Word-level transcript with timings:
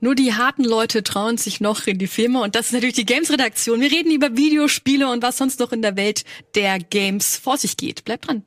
Nur 0.00 0.14
die 0.14 0.34
harten 0.34 0.64
Leute 0.64 1.02
trauen 1.02 1.36
sich 1.36 1.60
noch 1.60 1.86
in 1.86 1.98
die 1.98 2.06
Filme 2.06 2.40
und 2.40 2.54
das 2.54 2.66
ist 2.66 2.72
natürlich 2.72 2.94
die 2.94 3.06
Games-Redaktion. 3.06 3.80
Wir 3.80 3.90
reden 3.90 4.12
über 4.12 4.36
Videospiele 4.36 5.10
und 5.10 5.22
was 5.22 5.38
sonst 5.38 5.60
noch 5.60 5.72
in 5.72 5.82
der 5.82 5.96
Welt 5.96 6.24
der 6.54 6.78
Games 6.78 7.36
vor 7.36 7.56
sich 7.56 7.76
geht. 7.76 8.04
Bleibt 8.04 8.28
dran. 8.28 8.44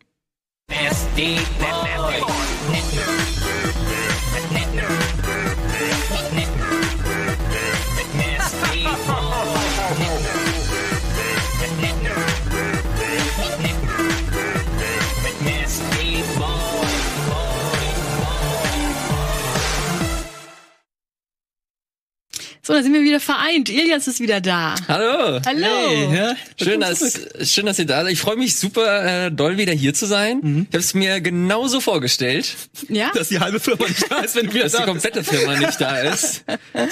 So, 22.68 22.74
da 22.74 22.84
sind 22.84 22.94
wir 22.94 23.02
wieder 23.02 23.22
vereint. 23.22 23.70
Ilias 23.70 24.10
ist 24.10 24.20
wieder 24.20 24.42
da. 24.42 24.76
Hallo. 24.90 25.40
Hallo. 25.46 25.68
Hey, 25.88 26.14
ja, 26.14 26.36
schön, 26.62 26.82
dass, 26.82 27.18
schön, 27.50 27.66
dass 27.66 27.80
ihr 27.80 27.86
da 27.86 28.04
seid. 28.04 28.12
Ich 28.12 28.20
freue 28.20 28.36
mich 28.36 28.58
super 28.58 29.28
äh, 29.28 29.32
doll 29.32 29.58
wieder 29.58 29.72
hier 29.72 29.94
zu 29.94 30.06
sein. 30.06 30.42
Mhm. 30.44 30.68
Ich 30.70 30.74
habe 30.74 30.80
es 30.80 30.94
mir 30.94 31.22
genauso 31.22 31.80
vorgestellt. 31.80 32.58
Ja? 32.90 33.12
Dass 33.14 33.30
die 33.30 33.40
halbe 33.40 33.62
Firma 33.62 33.88
nicht 33.88 34.12
da 34.12 34.20
ist, 34.20 34.36
wenn 34.36 34.48
du 34.48 34.54
wieder 34.54 34.64
dass 34.66 34.74
da 34.74 34.80
die 34.80 34.86
komplette 34.86 35.24
Firma 35.24 35.56
nicht 35.56 35.80
da 35.80 36.00
ist. 36.00 36.44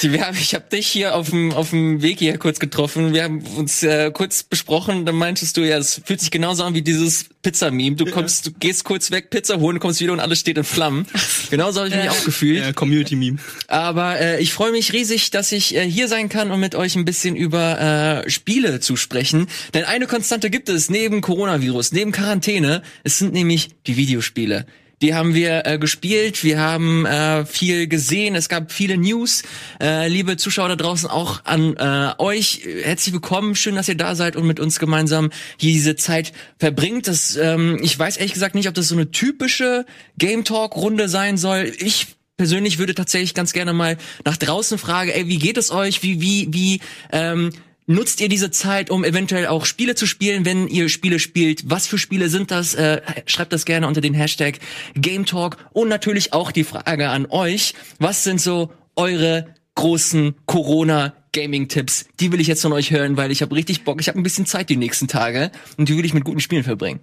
Ich 0.01 0.55
habe 0.55 0.65
dich 0.71 0.87
hier 0.87 1.13
auf 1.13 1.31
dem 1.31 1.51
auf 1.51 1.71
dem 1.71 2.01
Weg 2.01 2.19
hier 2.19 2.37
kurz 2.37 2.59
getroffen. 2.59 3.13
Wir 3.13 3.25
haben 3.25 3.41
uns 3.57 3.83
äh, 3.83 4.11
kurz 4.11 4.43
besprochen. 4.43 5.05
Dann 5.05 5.15
meintest 5.15 5.57
du 5.57 5.67
ja, 5.67 5.77
es 5.77 6.01
fühlt 6.05 6.21
sich 6.21 6.31
genauso 6.31 6.63
an 6.63 6.73
wie 6.73 6.83
dieses 6.83 7.25
Pizza-Meme. 7.45 7.95
Du 7.95 8.05
kommst, 8.05 8.47
du 8.47 8.51
gehst 8.53 8.85
kurz 8.85 9.11
weg, 9.11 9.29
Pizza 9.29 9.59
holen, 9.59 9.79
kommst 9.79 10.01
wieder 10.01 10.13
und 10.13 10.19
alles 10.19 10.39
steht 10.39 10.57
in 10.57 10.63
Flammen. 10.63 11.05
Genauso 11.51 11.81
habe 11.81 11.89
ich 11.89 11.95
mich 11.95 12.09
auch 12.09 12.25
gefühlt. 12.25 12.57
Ja, 12.57 12.73
Community-Meme. 12.73 13.37
Aber 13.67 14.19
äh, 14.19 14.41
ich 14.41 14.51
freue 14.51 14.71
mich 14.71 14.93
riesig, 14.93 15.29
dass 15.29 15.51
ich 15.51 15.75
äh, 15.75 15.87
hier 15.87 16.07
sein 16.07 16.27
kann, 16.27 16.49
um 16.49 16.59
mit 16.59 16.73
euch 16.73 16.95
ein 16.95 17.05
bisschen 17.05 17.35
über 17.35 18.23
äh, 18.25 18.29
Spiele 18.31 18.79
zu 18.79 18.95
sprechen. 18.95 19.45
Denn 19.75 19.83
eine 19.83 20.07
Konstante 20.07 20.49
gibt 20.49 20.69
es 20.69 20.89
neben 20.89 21.21
Coronavirus, 21.21 21.91
neben 21.91 22.11
Quarantäne. 22.11 22.81
Es 23.03 23.19
sind 23.19 23.31
nämlich 23.31 23.69
die 23.85 23.95
Videospiele. 23.95 24.65
Die 25.01 25.13
haben 25.13 25.33
wir 25.33 25.65
äh, 25.65 25.77
gespielt, 25.77 26.43
wir 26.43 26.59
haben 26.59 27.05
äh, 27.05 27.45
viel 27.45 27.87
gesehen, 27.87 28.35
es 28.35 28.47
gab 28.47 28.71
viele 28.71 28.97
News. 28.97 29.43
Äh, 29.81 30.07
liebe 30.07 30.37
Zuschauer 30.37 30.69
da 30.69 30.75
draußen, 30.77 31.09
auch 31.09 31.43
an 31.43 31.75
äh, 31.75 32.13
euch, 32.17 32.61
herzlich 32.83 33.13
willkommen, 33.13 33.55
schön, 33.55 33.75
dass 33.75 33.89
ihr 33.89 33.97
da 33.97 34.15
seid 34.15 34.37
und 34.37 34.47
mit 34.47 34.59
uns 34.59 34.79
gemeinsam 34.79 35.31
hier 35.57 35.73
diese 35.73 35.97
Zeit 35.97 36.31
verbringt. 36.59 37.07
Das, 37.07 37.35
ähm, 37.35 37.77
ich 37.81 37.97
weiß 37.99 38.15
ehrlich 38.17 38.33
gesagt 38.33 38.55
nicht, 38.55 38.69
ob 38.69 38.73
das 38.73 38.87
so 38.87 38.95
eine 38.95 39.11
typische 39.11 39.85
Game 40.17 40.45
Talk 40.45 40.77
Runde 40.77 41.09
sein 41.09 41.37
soll. 41.37 41.73
Ich 41.77 42.07
persönlich 42.37 42.77
würde 42.77 42.95
tatsächlich 42.95 43.33
ganz 43.33 43.51
gerne 43.51 43.73
mal 43.73 43.97
nach 44.23 44.37
draußen 44.37 44.77
fragen, 44.77 45.11
ey, 45.11 45.27
wie 45.27 45.39
geht 45.39 45.57
es 45.57 45.71
euch? 45.71 46.03
Wie, 46.03 46.21
wie, 46.21 46.47
wie, 46.51 46.79
ähm, 47.11 47.51
Nutzt 47.87 48.19
ihr 48.19 48.29
diese 48.29 48.49
Zeit, 48.49 48.89
um 48.89 49.03
eventuell 49.03 49.45
auch 49.45 49.65
Spiele 49.65 49.93
zu 49.93 50.07
spielen, 50.07 50.43
wenn 50.43 50.67
ihr 50.67 50.89
Spiele 50.89 51.19
spielt? 51.19 51.69
Was 51.69 51.85
für 51.85 51.99
Spiele 51.99 52.29
sind 52.29 52.49
das? 52.49 52.73
Äh, 52.73 53.01
schreibt 53.27 53.53
das 53.53 53.65
gerne 53.65 53.87
unter 53.87 54.01
den 54.01 54.15
Hashtag 54.15 54.59
Game 54.95 55.25
Talk. 55.27 55.57
Und 55.71 55.87
natürlich 55.87 56.33
auch 56.33 56.51
die 56.51 56.63
Frage 56.63 57.09
an 57.09 57.27
euch. 57.27 57.75
Was 57.99 58.23
sind 58.23 58.41
so 58.41 58.71
eure 58.95 59.53
großen 59.75 60.33
Corona 60.47 61.13
Gaming-Tipps? 61.31 62.07
Die 62.19 62.31
will 62.31 62.41
ich 62.41 62.47
jetzt 62.47 62.63
von 62.63 62.73
euch 62.73 62.89
hören, 62.89 63.17
weil 63.17 63.31
ich 63.31 63.43
habe 63.43 63.55
richtig 63.55 63.83
Bock. 63.83 64.01
Ich 64.01 64.07
habe 64.07 64.19
ein 64.19 64.23
bisschen 64.23 64.47
Zeit 64.47 64.69
die 64.69 64.77
nächsten 64.77 65.07
Tage 65.07 65.51
und 65.77 65.87
die 65.87 65.95
will 65.95 66.05
ich 66.05 66.13
mit 66.15 66.23
guten 66.23 66.39
Spielen 66.39 66.63
verbringen. 66.63 67.01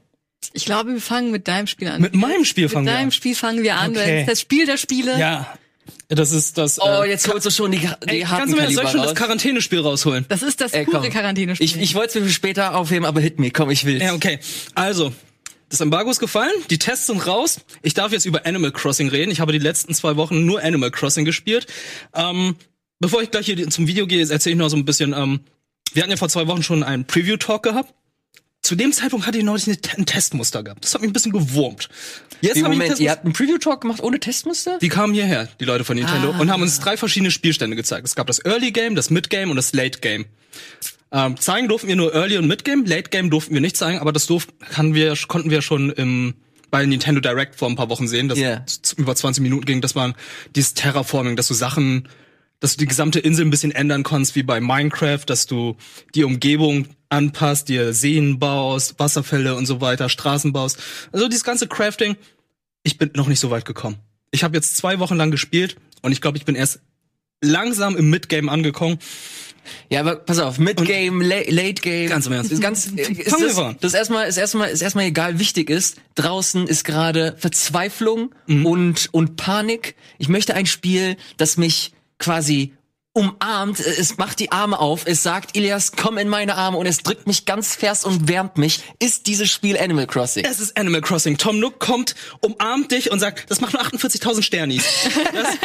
Ich 0.52 0.64
glaube, 0.64 0.94
wir 0.94 1.00
fangen 1.00 1.30
mit 1.30 1.46
deinem 1.46 1.68
Spiel 1.68 1.86
an. 1.86 2.02
Mit 2.02 2.14
meinem 2.14 2.44
Spiel 2.44 2.68
fangen 2.68 2.86
mit 2.86 2.92
wir 2.92 2.96
deinem 2.96 3.06
an. 3.06 3.12
Spiel 3.12 3.36
fangen 3.36 3.62
wir 3.62 3.76
an. 3.76 3.92
Okay. 3.92 4.24
Das 4.26 4.40
Spiel 4.40 4.66
der 4.66 4.78
Spiele. 4.78 5.16
Ja. 5.16 5.54
Das 6.08 6.32
ist 6.32 6.58
das. 6.58 6.80
Oh, 6.80 7.02
äh, 7.02 7.08
jetzt 7.08 7.26
holst 7.28 7.46
du 7.46 7.50
schon 7.50 7.72
die, 7.72 7.78
die 7.78 7.86
ey, 8.06 8.20
harten 8.22 8.52
kannst 8.52 8.54
du 8.54 8.56
mir 8.56 8.64
das, 8.64 8.74
soll 8.74 8.82
Kaliber 8.82 8.82
ich 8.84 8.90
schon 8.90 9.00
das 9.00 9.10
raus. 9.10 9.16
Quarantänespiel 9.16 9.80
rausholen? 9.80 10.26
Das 10.28 10.42
ist 10.42 10.60
das 10.60 10.72
Ey, 10.72 10.84
pure. 10.84 11.08
Quarantänespiel. 11.08 11.64
Ich, 11.64 11.76
ich 11.80 11.94
wollte 11.94 12.08
es 12.08 12.14
mir 12.16 12.22
für 12.22 12.32
später 12.32 12.74
aufheben, 12.74 13.06
aber 13.06 13.20
hit 13.20 13.38
me. 13.38 13.50
Komm, 13.50 13.70
ich 13.70 13.84
will's. 13.84 14.02
Ja, 14.02 14.12
okay. 14.14 14.38
Also, 14.74 15.12
das 15.70 15.80
Embargo 15.80 16.10
ist 16.10 16.20
gefallen, 16.20 16.52
die 16.68 16.78
Tests 16.78 17.06
sind 17.06 17.26
raus. 17.26 17.60
Ich 17.80 17.94
darf 17.94 18.12
jetzt 18.12 18.26
über 18.26 18.44
Animal 18.44 18.72
Crossing 18.72 19.08
reden. 19.08 19.30
Ich 19.30 19.40
habe 19.40 19.52
die 19.52 19.58
letzten 19.58 19.94
zwei 19.94 20.16
Wochen 20.16 20.44
nur 20.44 20.62
Animal 20.62 20.90
Crossing 20.90 21.24
gespielt. 21.24 21.66
Ähm, 22.14 22.56
bevor 23.00 23.22
ich 23.22 23.30
gleich 23.30 23.46
hier 23.46 23.68
zum 23.70 23.86
Video 23.86 24.06
gehe, 24.06 24.20
erzähle 24.28 24.52
ich 24.52 24.58
noch 24.58 24.68
so 24.68 24.76
ein 24.76 24.84
bisschen. 24.84 25.14
Ähm, 25.14 25.40
wir 25.94 26.02
hatten 26.02 26.10
ja 26.10 26.18
vor 26.18 26.28
zwei 26.28 26.46
Wochen 26.46 26.62
schon 26.62 26.82
einen 26.82 27.06
Preview-Talk 27.06 27.62
gehabt. 27.62 27.94
Zu 28.62 28.76
dem 28.76 28.92
Zeitpunkt 28.92 29.26
hatte 29.26 29.38
ich 29.38 29.44
eine- 29.48 29.58
ein 29.98 30.06
Testmuster 30.06 30.62
gehabt. 30.62 30.84
Das 30.84 30.94
hat 30.94 31.00
mich 31.00 31.10
ein 31.10 31.12
bisschen 31.12 31.32
gewurmt. 31.32 31.88
Jetzt 32.40 32.56
Wie, 32.56 32.62
Moment, 32.62 32.98
ihr 33.00 33.10
habt 33.10 33.24
einen 33.24 33.32
Preview-Talk 33.32 33.80
gemacht 33.80 34.00
ohne 34.02 34.20
Testmuster? 34.20 34.78
Die 34.80 34.88
kamen 34.88 35.14
hierher, 35.14 35.48
die 35.58 35.64
Leute 35.64 35.84
von 35.84 35.96
Nintendo, 35.96 36.30
und 36.30 36.48
haben 36.50 36.62
uns 36.62 36.78
drei 36.78 36.96
verschiedene 36.96 37.32
Spielstände 37.32 37.74
gezeigt. 37.76 38.06
Es 38.06 38.14
gab 38.14 38.28
das 38.28 38.38
Early 38.44 38.70
Game, 38.70 38.94
das 38.94 39.10
Mid 39.10 39.30
Game 39.30 39.50
und 39.50 39.56
das 39.56 39.72
Late 39.72 39.98
Game. 39.98 40.26
Ähm, 41.10 41.36
zeigen 41.38 41.68
durften 41.68 41.88
wir 41.88 41.96
nur 41.96 42.14
Early 42.14 42.38
und 42.38 42.46
Mid 42.46 42.64
Game, 42.64 42.84
Late 42.84 43.10
Game 43.10 43.30
durften 43.30 43.52
wir 43.52 43.60
nicht 43.60 43.76
zeigen, 43.76 43.98
aber 43.98 44.12
das 44.12 44.26
durf, 44.26 44.46
kann 44.70 44.94
wir, 44.94 45.14
konnten 45.28 45.50
wir 45.50 45.60
schon 45.60 45.90
im, 45.90 46.34
bei 46.70 46.86
Nintendo 46.86 47.20
Direct 47.20 47.56
vor 47.56 47.68
ein 47.68 47.76
paar 47.76 47.88
Wochen 47.90 48.06
sehen, 48.08 48.28
das 48.28 48.38
Ja. 48.38 48.64
z- 48.64 48.96
über 48.96 49.14
20 49.16 49.42
Minuten 49.42 49.66
ging. 49.66 49.80
Das 49.80 49.94
war 49.96 50.14
dieses 50.54 50.74
Terraforming, 50.74 51.34
dass 51.36 51.48
du 51.48 51.54
Sachen, 51.54 52.08
dass 52.60 52.76
du 52.76 52.78
die 52.78 52.86
gesamte 52.86 53.18
Insel 53.18 53.44
ein 53.44 53.50
bisschen 53.50 53.72
ändern 53.72 54.04
konntest, 54.04 54.36
wie 54.36 54.42
bei 54.44 54.60
Minecraft, 54.60 55.24
dass 55.26 55.46
du 55.46 55.76
die 56.14 56.24
Umgebung 56.24 56.86
anpasst, 57.12 57.68
dir 57.68 57.92
Seen 57.92 58.38
baust, 58.38 58.98
Wasserfälle 58.98 59.54
und 59.54 59.66
so 59.66 59.80
weiter, 59.80 60.08
Straßen 60.08 60.52
baust. 60.52 60.78
Also 61.12 61.28
dieses 61.28 61.44
ganze 61.44 61.68
Crafting, 61.68 62.16
ich 62.82 62.98
bin 62.98 63.10
noch 63.14 63.28
nicht 63.28 63.40
so 63.40 63.50
weit 63.50 63.64
gekommen. 63.64 63.96
Ich 64.30 64.42
habe 64.44 64.56
jetzt 64.56 64.76
zwei 64.76 64.98
Wochen 64.98 65.16
lang 65.16 65.30
gespielt 65.30 65.76
und 66.00 66.12
ich 66.12 66.20
glaube, 66.20 66.38
ich 66.38 66.44
bin 66.44 66.54
erst 66.54 66.80
langsam 67.42 67.96
im 67.96 68.08
Midgame 68.10 68.50
angekommen. 68.50 68.98
Ja, 69.90 70.00
aber 70.00 70.16
pass 70.16 70.40
auf, 70.40 70.58
Mid-Game, 70.58 71.20
La 71.20 71.36
Late-Game. 71.46 72.08
Ganz 72.08 72.26
im 72.26 72.32
Ernst. 72.32 72.50
Ist 72.50 72.60
ganz, 72.60 72.86
ist 72.86 73.30
Fangen 73.30 73.42
wir 73.42 73.48
das, 73.48 73.58
an. 73.58 73.76
das 73.80 73.94
erstmal, 73.94 74.26
ist 74.26 74.36
erstmal, 74.36 74.70
ist 74.70 74.82
erstmal 74.82 75.04
egal. 75.04 75.38
Wichtig 75.38 75.70
ist, 75.70 75.98
draußen 76.16 76.66
ist 76.66 76.82
gerade 76.84 77.36
Verzweiflung 77.38 78.34
Mhm. 78.46 78.66
und, 78.66 79.08
und 79.12 79.36
Panik. 79.36 79.94
Ich 80.18 80.28
möchte 80.28 80.54
ein 80.54 80.66
Spiel, 80.66 81.16
das 81.36 81.56
mich 81.58 81.92
quasi 82.18 82.72
umarmt, 83.14 83.78
es 83.80 84.16
macht 84.16 84.40
die 84.40 84.52
Arme 84.52 84.78
auf, 84.78 85.02
es 85.06 85.22
sagt, 85.22 85.54
Ilias, 85.54 85.92
komm 85.92 86.16
in 86.16 86.28
meine 86.28 86.56
Arme 86.56 86.78
und 86.78 86.86
es 86.86 87.02
drückt 87.02 87.26
mich 87.26 87.44
ganz 87.44 87.74
fest 87.74 88.06
und 88.06 88.28
wärmt 88.28 88.56
mich. 88.56 88.80
Ist 88.98 89.26
dieses 89.26 89.50
Spiel 89.50 89.78
Animal 89.78 90.06
Crossing? 90.06 90.44
Es 90.44 90.60
ist 90.60 90.78
Animal 90.78 91.02
Crossing. 91.02 91.36
Tom 91.36 91.60
Nook 91.60 91.78
kommt, 91.78 92.14
umarmt 92.40 92.90
dich 92.90 93.10
und 93.10 93.20
sagt, 93.20 93.50
das 93.50 93.60
macht 93.60 93.74
nur 93.74 93.82
48.000 93.82 94.42
Sternis. 94.42 94.84
Das, 95.32 95.58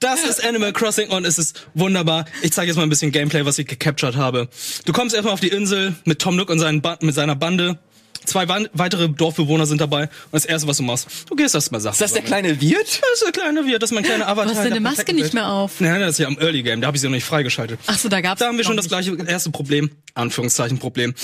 das 0.00 0.24
ist 0.24 0.44
Animal 0.44 0.72
Crossing 0.72 1.10
und 1.10 1.26
es 1.26 1.38
ist 1.38 1.66
wunderbar. 1.74 2.24
Ich 2.42 2.52
zeige 2.52 2.68
jetzt 2.68 2.76
mal 2.76 2.82
ein 2.82 2.88
bisschen 2.88 3.12
Gameplay, 3.12 3.44
was 3.44 3.58
ich 3.58 3.66
gecaptured 3.66 4.16
habe. 4.16 4.48
Du 4.86 4.92
kommst 4.92 5.14
erstmal 5.14 5.34
auf 5.34 5.40
die 5.40 5.48
Insel 5.48 5.94
mit 6.04 6.18
Tom 6.18 6.36
Nook 6.36 6.48
und 6.48 6.58
seinen 6.58 6.80
ba 6.80 6.98
mit 7.02 7.14
seiner 7.14 7.36
Bande. 7.36 7.78
Zwei 8.24 8.46
weitere 8.72 9.08
Dorfbewohner 9.08 9.66
sind 9.66 9.80
dabei. 9.80 10.02
Und 10.04 10.10
das 10.32 10.44
erste, 10.44 10.68
was 10.68 10.76
du 10.76 10.82
machst, 10.82 11.08
du 11.28 11.34
gehst 11.36 11.54
erstmal 11.54 11.80
Sachen. 11.80 11.94
Ist 11.94 12.00
das 12.02 12.12
der 12.12 12.22
kleine 12.22 12.60
Wirt? 12.60 13.00
Das 13.00 13.12
ist 13.14 13.24
der 13.24 13.32
kleine 13.32 13.64
Wirt, 13.66 13.82
das 13.82 13.90
ist 13.90 13.94
mein 13.94 14.04
kleiner 14.04 14.28
Avatar. 14.28 14.52
Du 14.52 14.58
hast 14.58 14.64
deine 14.64 14.80
Maske 14.80 15.12
nicht 15.14 15.34
mehr 15.34 15.48
auf. 15.48 15.80
Nein, 15.80 16.00
das 16.00 16.12
ist 16.12 16.18
ja 16.18 16.28
im 16.28 16.38
Early 16.38 16.62
Game, 16.62 16.80
da 16.80 16.86
habe 16.88 16.96
ich 16.96 17.00
sie 17.00 17.06
noch 17.06 17.14
nicht 17.14 17.24
freigeschaltet. 17.24 17.80
Ach 17.86 17.98
so, 17.98 18.08
da 18.08 18.20
gab's 18.20 18.40
Da 18.40 18.46
haben 18.46 18.56
wir 18.56 18.64
schon 18.64 18.76
das 18.76 18.88
gleiche 18.88 19.16
erste 19.26 19.50
Problem, 19.50 19.90
Anführungszeichen 20.14 20.78
Problem. 20.78 21.14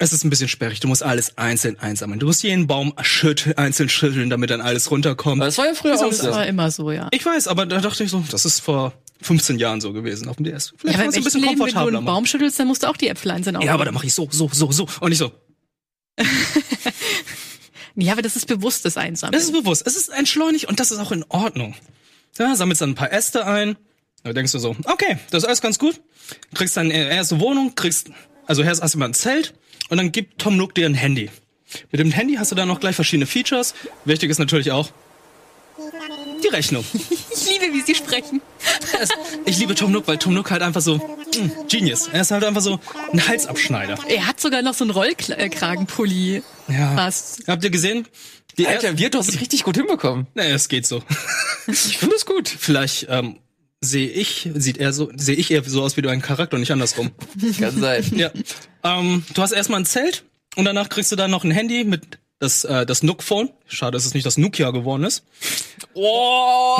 Es 0.00 0.12
ist 0.12 0.24
ein 0.24 0.30
bisschen 0.30 0.46
sperrig. 0.48 0.78
Du 0.78 0.86
musst 0.86 1.02
alles 1.02 1.36
einzeln 1.38 1.76
einsammeln. 1.80 2.20
Du 2.20 2.26
musst 2.26 2.44
jeden 2.44 2.68
Baum 2.68 2.94
schütteln, 3.02 3.58
einzeln 3.58 3.88
schütteln, 3.88 4.30
damit 4.30 4.50
dann 4.50 4.60
alles 4.60 4.92
runterkommt. 4.92 5.42
Das 5.42 5.58
war 5.58 5.66
ja 5.66 5.74
früher 5.74 5.94
auch 5.94 6.12
so. 6.12 6.26
Das 6.26 6.36
war 6.36 6.46
immer 6.46 6.70
so, 6.70 6.92
ja. 6.92 7.08
Ich 7.10 7.26
weiß, 7.26 7.48
aber 7.48 7.66
da 7.66 7.80
dachte 7.80 8.04
ich 8.04 8.10
so, 8.10 8.22
das 8.30 8.44
ist 8.44 8.60
vor 8.60 8.92
15 9.22 9.58
Jahren 9.58 9.80
so 9.80 9.92
gewesen 9.92 10.28
auf 10.28 10.36
dem 10.36 10.44
DS. 10.44 10.72
Vielleicht 10.76 10.98
ja, 10.98 11.02
ja, 11.04 11.08
aber 11.08 11.16
ein 11.16 11.24
bisschen 11.24 11.40
Leben, 11.40 11.50
wenn 11.52 11.58
du 11.58 11.62
komfortabler 11.64 11.98
einen. 11.98 12.06
Baum 12.06 12.26
schüttelst, 12.26 12.60
dann 12.60 12.68
musst 12.68 12.84
du 12.84 12.86
auch 12.86 12.96
die 12.96 13.08
Äpfel 13.08 13.32
einzeln 13.32 13.54
Ja, 13.54 13.58
aufnehmen. 13.58 13.74
aber 13.74 13.84
da 13.86 13.90
mache 13.92 14.06
ich 14.06 14.14
so, 14.14 14.28
so, 14.30 14.48
so, 14.52 14.70
so 14.70 14.86
und 15.00 15.08
nicht 15.08 15.18
so. 15.18 15.32
Ja, 18.00 18.12
aber 18.12 18.22
das 18.22 18.36
ist 18.36 18.46
bewusstes 18.46 18.96
Einsammeln. 18.96 19.32
Das 19.32 19.42
ist 19.42 19.52
bewusst. 19.52 19.84
Es 19.84 19.96
ist 19.96 20.08
entschleunigt 20.08 20.66
und 20.66 20.78
das 20.78 20.92
ist 20.92 20.98
auch 20.98 21.10
in 21.10 21.24
Ordnung. 21.30 21.74
Ja, 22.38 22.54
sammelst 22.54 22.80
dann 22.80 22.90
ein 22.90 22.94
paar 22.94 23.12
Äste 23.12 23.44
ein. 23.44 23.76
Da 24.22 24.32
denkst 24.32 24.52
du 24.52 24.60
so, 24.60 24.76
okay, 24.84 25.18
das 25.30 25.42
ist 25.42 25.48
alles 25.48 25.60
ganz 25.60 25.80
gut. 25.80 26.00
Kriegst 26.54 26.76
dann 26.76 26.92
erste 26.92 27.40
Wohnung, 27.40 27.74
kriegst, 27.74 28.10
also 28.46 28.62
erst 28.62 28.82
hast 28.82 28.94
du 28.94 28.98
mal 28.98 29.06
ein 29.06 29.14
Zelt 29.14 29.54
und 29.88 29.96
dann 29.96 30.12
gibt 30.12 30.38
Tom 30.40 30.56
Nook 30.56 30.76
dir 30.76 30.86
ein 30.86 30.94
Handy. 30.94 31.28
Mit 31.90 32.00
dem 32.00 32.12
Handy 32.12 32.36
hast 32.36 32.52
du 32.52 32.54
dann 32.54 32.68
noch 32.68 32.78
gleich 32.78 32.94
verschiedene 32.94 33.26
Features. 33.26 33.74
Wichtig 34.04 34.30
ist 34.30 34.38
natürlich 34.38 34.70
auch 34.70 34.90
die 36.42 36.48
Rechnung. 36.48 36.84
ich 36.92 37.48
liebe, 37.48 37.72
wie 37.74 37.82
sie 37.82 37.94
sprechen. 37.94 38.40
Ich 39.44 39.58
liebe 39.58 39.74
Tom 39.74 39.92
Nook, 39.92 40.08
weil 40.08 40.18
Tom 40.18 40.34
Nook 40.34 40.50
halt 40.50 40.62
einfach 40.62 40.80
so, 40.80 40.96
mm, 40.96 41.68
Genius. 41.68 42.08
Er 42.08 42.22
ist 42.22 42.30
halt 42.30 42.44
einfach 42.44 42.60
so 42.60 42.80
ein 43.12 43.26
Halsabschneider. 43.26 43.98
Er 44.08 44.26
hat 44.26 44.40
sogar 44.40 44.62
noch 44.62 44.74
so 44.74 44.84
einen 44.84 44.90
Rollkragenpulli. 44.90 46.42
Ja. 46.68 46.94
Fast. 46.96 47.42
Habt 47.46 47.64
ihr 47.64 47.70
gesehen? 47.70 48.06
Die 48.58 48.66
Alter, 48.66 48.98
Wirt, 48.98 49.14
du 49.14 49.18
hast 49.18 49.28
es 49.28 49.40
richtig 49.40 49.62
gut 49.62 49.76
hinbekommen. 49.76 50.26
Nee, 50.34 50.50
es 50.50 50.68
geht 50.68 50.86
so. 50.86 51.02
Ich 51.68 51.98
finde 51.98 52.16
es 52.16 52.26
gut. 52.26 52.48
Vielleicht 52.48 53.06
ähm, 53.08 53.38
sehe 53.80 54.08
ich, 54.08 54.48
sieht 54.54 54.78
er 54.78 54.92
so, 54.92 55.10
sehe 55.14 55.36
ich 55.36 55.50
eher 55.50 55.62
so 55.64 55.82
aus 55.82 55.96
wie 55.96 56.02
du 56.02 56.08
ein 56.08 56.22
Charakter 56.22 56.54
und 56.54 56.60
nicht 56.60 56.72
andersrum. 56.72 57.12
Kann 57.58 57.78
sein. 57.78 58.04
ja. 58.16 58.30
Ähm, 58.82 59.24
du 59.34 59.42
hast 59.42 59.52
erstmal 59.52 59.80
ein 59.80 59.86
Zelt 59.86 60.24
und 60.56 60.64
danach 60.64 60.88
kriegst 60.88 61.12
du 61.12 61.16
dann 61.16 61.30
noch 61.30 61.44
ein 61.44 61.50
Handy 61.50 61.84
mit 61.84 62.18
das, 62.38 62.64
äh, 62.64 62.86
das 62.86 63.02
Nook-Phone. 63.02 63.50
Schade, 63.66 63.92
dass 63.92 64.04
es 64.06 64.14
nicht 64.14 64.26
das 64.26 64.38
Nokia 64.38 64.70
geworden 64.70 65.04
ist. 65.04 65.24
Oh! 65.94 66.76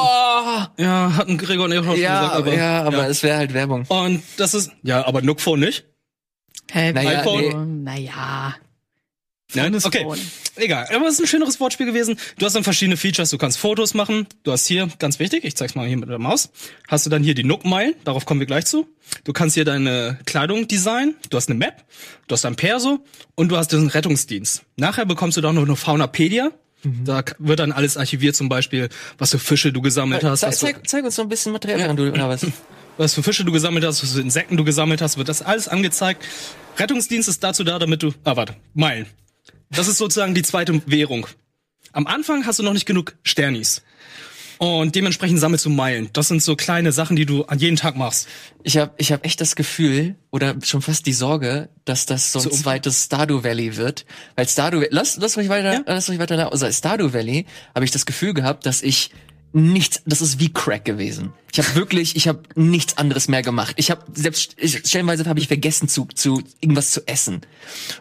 Ja, 0.78 1.12
hatten 1.16 1.38
Gregor 1.38 1.64
und 1.66 1.72
ich 1.72 1.78
auch 1.78 1.84
schon 1.84 1.96
Ja, 1.96 2.20
gesagt, 2.20 2.34
aber, 2.36 2.46
aber, 2.48 2.56
ja, 2.56 2.82
aber 2.84 3.08
es 3.08 3.22
wäre 3.22 3.38
halt 3.38 3.54
Werbung. 3.54 3.84
Und 3.88 4.22
das 4.36 4.54
ist, 4.54 4.70
ja, 4.82 5.06
aber 5.06 5.22
Nook-Phone 5.22 5.60
nicht. 5.60 5.84
Hä, 6.70 6.92
Naja, 6.92 7.20
iPhone? 7.20 7.82
nee. 7.84 7.90
Naja. 7.90 8.54
Nein, 9.54 9.74
okay. 9.82 10.06
Egal, 10.56 10.88
aber 10.94 11.06
es 11.06 11.14
ist 11.14 11.20
ein 11.20 11.26
schöneres 11.26 11.58
Wortspiel 11.58 11.86
gewesen. 11.86 12.18
Du 12.38 12.44
hast 12.44 12.54
dann 12.54 12.64
verschiedene 12.64 12.96
Features. 12.98 13.30
Du 13.30 13.38
kannst 13.38 13.56
Fotos 13.58 13.94
machen. 13.94 14.26
Du 14.42 14.52
hast 14.52 14.66
hier, 14.66 14.88
ganz 14.98 15.18
wichtig, 15.20 15.44
ich 15.44 15.56
zeig's 15.56 15.74
mal 15.74 15.86
hier 15.88 15.96
mit 15.96 16.08
der 16.10 16.18
Maus, 16.18 16.50
hast 16.86 17.06
du 17.06 17.10
dann 17.10 17.22
hier 17.22 17.34
die 17.34 17.44
Nook-Meilen. 17.44 17.94
Darauf 18.04 18.26
kommen 18.26 18.40
wir 18.40 18.46
gleich 18.46 18.66
zu. 18.66 18.86
Du 19.24 19.32
kannst 19.32 19.54
hier 19.54 19.64
deine 19.64 20.18
Kleidung 20.26 20.68
designen. 20.68 21.14
Du 21.30 21.36
hast 21.38 21.48
eine 21.48 21.58
Map. 21.58 21.84
Du 22.26 22.34
hast 22.34 22.44
ein 22.44 22.56
Perso. 22.56 22.98
Und 23.36 23.48
du 23.50 23.56
hast 23.56 23.72
diesen 23.72 23.88
Rettungsdienst. 23.88 24.64
Nachher 24.76 25.06
bekommst 25.06 25.36
du 25.38 25.40
doch 25.40 25.52
noch 25.54 25.62
eine 25.64 25.76
Faunapedia. 25.76 26.50
Da 26.84 27.22
k- 27.22 27.34
wird 27.38 27.58
dann 27.60 27.72
alles 27.72 27.96
archiviert, 27.96 28.36
zum 28.36 28.48
Beispiel, 28.48 28.88
was 29.16 29.30
für 29.30 29.38
Fische 29.38 29.72
du 29.72 29.80
gesammelt 29.80 30.22
hast, 30.24 30.40
Zeig, 30.40 30.54
zeig, 30.54 30.88
zeig 30.88 31.04
uns 31.04 31.16
noch 31.16 31.24
ein 31.24 31.28
bisschen 31.28 31.52
Material, 31.52 31.80
während 31.80 31.98
du, 31.98 32.08
oder 32.08 32.28
was? 32.28 32.46
was 32.98 33.14
für 33.14 33.22
Fische 33.24 33.44
du 33.44 33.50
gesammelt 33.50 33.84
hast, 33.84 34.02
was 34.02 34.12
für 34.12 34.20
Insekten 34.20 34.56
du 34.56 34.62
gesammelt 34.62 35.00
hast, 35.02 35.16
wird 35.18 35.28
das 35.28 35.42
alles 35.42 35.66
angezeigt. 35.68 36.24
Rettungsdienst 36.76 37.28
ist 37.28 37.42
dazu 37.42 37.64
da, 37.64 37.78
damit 37.80 38.02
du, 38.04 38.12
ah, 38.24 38.36
warte, 38.36 38.54
Meilen. 38.74 39.06
Das 39.70 39.88
ist 39.88 39.98
sozusagen 39.98 40.34
die 40.34 40.42
zweite 40.42 40.80
Währung. 40.86 41.26
Am 41.92 42.06
Anfang 42.06 42.46
hast 42.46 42.58
du 42.58 42.62
noch 42.62 42.72
nicht 42.72 42.86
genug 42.86 43.14
Sternis. 43.22 43.82
Und 44.58 44.96
dementsprechend 44.96 45.38
sammelst 45.38 45.64
du 45.66 45.70
Meilen. 45.70 46.10
Das 46.12 46.26
sind 46.28 46.42
so 46.42 46.56
kleine 46.56 46.90
Sachen, 46.90 47.14
die 47.14 47.26
du 47.26 47.44
an 47.44 47.60
jeden 47.60 47.76
Tag 47.76 47.96
machst. 47.96 48.26
Ich 48.64 48.76
habe 48.76 48.92
ich 48.96 49.12
hab 49.12 49.24
echt 49.24 49.40
das 49.40 49.54
Gefühl 49.54 50.16
oder 50.32 50.56
schon 50.64 50.82
fast 50.82 51.06
die 51.06 51.12
Sorge, 51.12 51.68
dass 51.84 52.06
das 52.06 52.32
so 52.32 52.40
ein 52.40 52.42
So 52.42 52.50
zweites 52.50 53.04
Stardew 53.04 53.44
Valley 53.44 53.76
wird, 53.76 54.04
weil 54.34 54.48
Stardew 54.48 54.82
lass 54.90 55.16
lass 55.16 55.36
mich 55.36 55.48
weiter 55.48 55.74
Ja. 55.74 55.82
lass 55.86 56.08
mich 56.08 56.18
weiter 56.18 56.36
da 56.36 56.48
also 56.48 56.70
Stardew 56.72 57.12
Valley 57.12 57.46
habe 57.72 57.84
ich 57.84 57.92
das 57.92 58.04
Gefühl 58.04 58.34
gehabt, 58.34 58.66
dass 58.66 58.82
ich 58.82 59.12
nichts 59.52 60.02
das 60.04 60.20
ist 60.20 60.40
wie 60.40 60.52
Crack 60.52 60.84
gewesen. 60.84 61.32
Ich 61.52 61.58
habe 61.58 61.74
wirklich 61.74 62.16
ich 62.16 62.28
habe 62.28 62.42
nichts 62.54 62.98
anderes 62.98 63.28
mehr 63.28 63.42
gemacht. 63.42 63.74
Ich 63.76 63.90
habe 63.90 64.04
selbst 64.12 64.56
ich, 64.58 64.78
stellenweise 64.86 65.24
habe 65.26 65.40
ich 65.40 65.48
vergessen 65.48 65.88
zu 65.88 66.06
zu 66.14 66.42
irgendwas 66.60 66.90
zu 66.90 67.06
essen. 67.06 67.40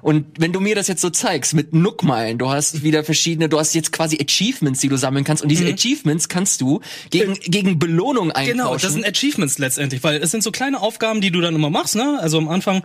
Und 0.02 0.26
wenn 0.40 0.52
du 0.52 0.60
mir 0.60 0.76
das 0.76 0.88
jetzt 0.88 1.02
so 1.02 1.10
zeigst 1.10 1.54
mit 1.54 1.74
Nookmeilen, 1.74 2.38
du 2.38 2.50
hast 2.50 2.84
wieder 2.84 3.04
verschiedene, 3.04 3.50
du 3.50 3.60
hast 3.60 3.74
jetzt 3.74 3.92
quasi 3.92 4.18
Achievements, 4.22 4.82
die 4.82 4.90
du 4.90 4.98
sammeln 4.98 5.24
kannst 5.24 5.44
und 5.44 5.50
diese 5.50 5.66
Achievements 5.66 6.28
kannst 6.28 6.62
du 6.62 6.82
gegen 7.10 7.36
gegen 7.36 7.80
Belohnung 7.80 8.32
eintauschen. 8.32 8.58
Genau, 8.58 8.78
das 8.78 8.94
sind 8.94 9.06
Achievements 9.06 9.58
letztendlich, 9.58 10.04
weil 10.04 10.22
es 10.22 10.32
sind 10.32 10.44
so 10.44 10.52
kleine 10.52 10.82
Aufgaben, 10.82 11.22
die 11.22 11.32
du 11.32 11.42
dann 11.42 11.56
immer 11.56 11.70
machst, 11.70 11.96
ne? 11.96 12.20
Also 12.22 12.38
am 12.38 12.50
Anfang 12.50 12.84